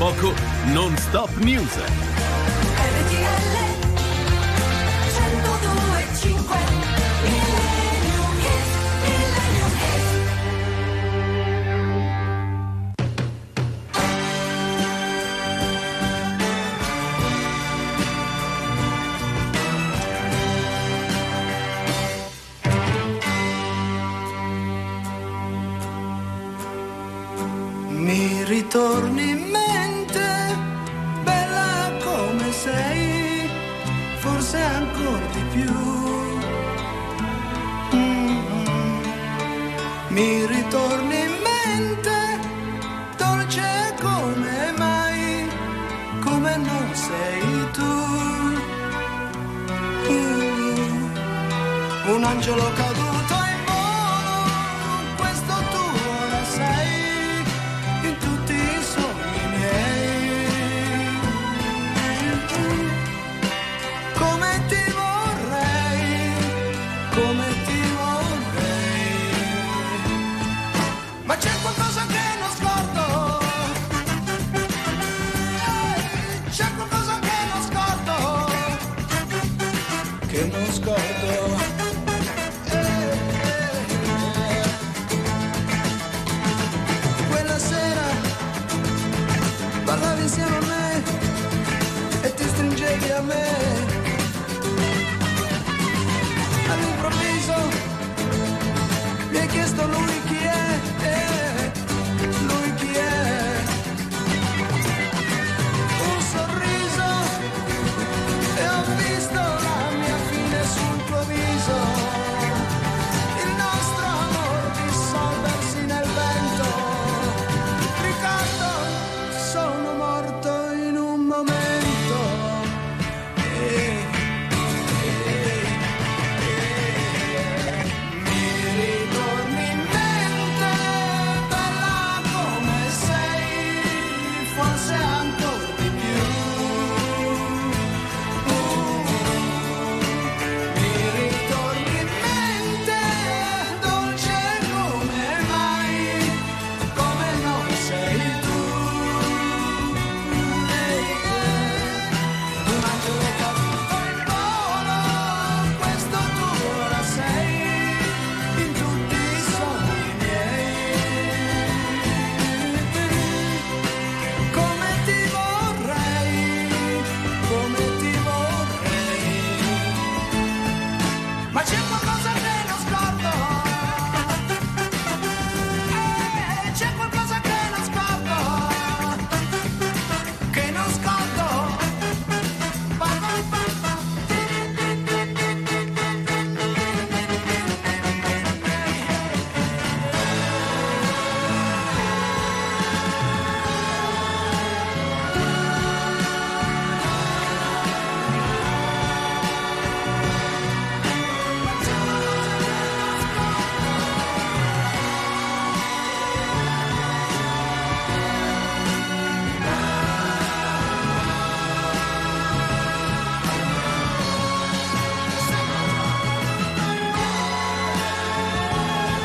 Poco 0.01 0.33
non 0.73 0.97
stop 0.97 1.29
news. 1.43 2.10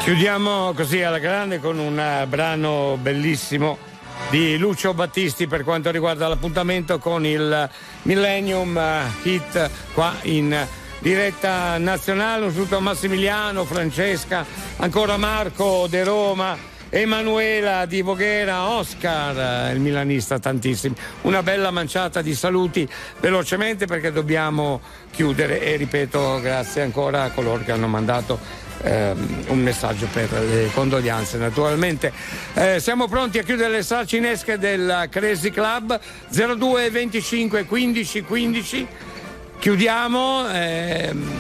Chiudiamo 0.07 0.73
così 0.73 1.03
alla 1.03 1.19
grande 1.19 1.59
con 1.59 1.81
un 1.81 1.99
eh, 1.99 2.27
brano 2.29 2.97
bellissimo 3.03 3.77
di 4.31 4.57
Lucio 4.57 4.95
Battisti 4.95 5.49
per 5.49 5.65
quanto 5.65 5.91
riguarda 5.91 6.29
l'appuntamento 6.29 7.01
con 7.01 7.27
il 7.27 7.69
Millennium 8.03 8.79
eh, 8.79 9.03
Hit 9.25 9.69
qua 9.95 10.15
in 10.23 10.57
diretta 11.01 11.77
nazionale. 11.79 12.45
Un 12.45 12.53
saluto 12.53 12.77
a 12.77 12.81
Massimiliano, 12.81 13.65
Francesca, 13.65 14.47
ancora 14.77 15.17
Marco 15.17 15.89
De 15.91 16.05
Roma. 16.05 16.75
Emanuela 16.89 17.85
di 17.85 18.01
Voghera, 18.01 18.69
Oscar, 18.69 19.75
il 19.75 19.81
milanista 19.81 20.39
tantissimi. 20.39 20.95
Una 21.23 21.43
bella 21.43 21.73
manciata 21.73 22.23
di 22.23 22.33
saluti 22.33 22.89
velocemente 23.19 23.87
perché 23.87 24.13
dobbiamo 24.13 24.81
chiudere 25.11 25.61
e 25.61 25.75
ripeto 25.75 26.41
grazie 26.41 26.83
ancora 26.83 27.25
a 27.25 27.31
coloro 27.33 27.65
che 27.65 27.73
hanno 27.73 27.89
mandato 27.89 28.39
ehm, 28.87 29.45
un 29.49 29.59
messaggio 29.59 30.07
per 30.13 30.31
le 30.33 30.71
condoglianze 30.73 31.37
naturalmente. 31.39 32.13
Eh, 32.55 32.81
siamo 32.81 33.09
pronti 33.09 33.39
a 33.39 33.43
chiudere 33.43 33.71
le 33.71 33.83
sale 33.83 34.07
cinesche 34.07 34.59
del 34.59 35.09
Crazy 35.11 35.51
Club 35.51 35.99
02 36.29 36.91
25 36.91 37.65
15 37.65 38.23
15. 38.23 38.87
Chiudiamo, 39.59 40.49
ehm, 40.51 41.31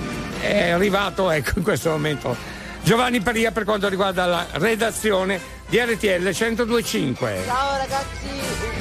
è 0.41 0.70
arrivato 0.70 1.31
ecco 1.31 1.52
in 1.57 1.62
questo 1.62 1.91
momento 1.91 2.36
Giovanni 2.83 3.20
Paria 3.20 3.50
per 3.50 3.65
quanto 3.65 3.89
riguarda 3.89 4.26
la 4.26 4.47
redazione 4.52 5.41
di 5.68 5.78
RTL 5.78 6.23
1025. 6.23 7.42
Ciao 7.44 7.76
ragazzi, 7.76 8.28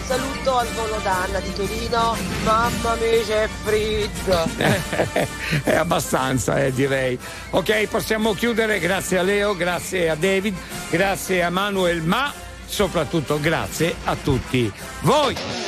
saluto 0.06 0.58
al 0.58 0.68
volo 0.70 1.00
d'Anna 1.02 1.40
di 1.40 1.54
Torino. 1.54 2.16
Mamma 2.44 2.96
mia 2.96 3.24
c'è 3.26 3.50
freddo. 3.64 4.48
è 5.64 5.76
abbastanza, 5.76 6.64
eh, 6.64 6.72
direi. 6.72 7.18
Ok, 7.52 7.88
possiamo 7.88 8.34
chiudere. 8.34 8.80
Grazie 8.80 9.18
a 9.18 9.24
Leo, 9.24 9.56
grazie 9.56 10.10
a 10.10 10.16
David, 10.16 10.56
grazie 10.90 11.44
a 11.44 11.50
Manuel, 11.50 12.02
ma 12.04 12.32
soprattutto 12.66 13.40
grazie 13.40 13.96
a 14.04 14.16
tutti 14.16 14.72
voi. 15.02 15.65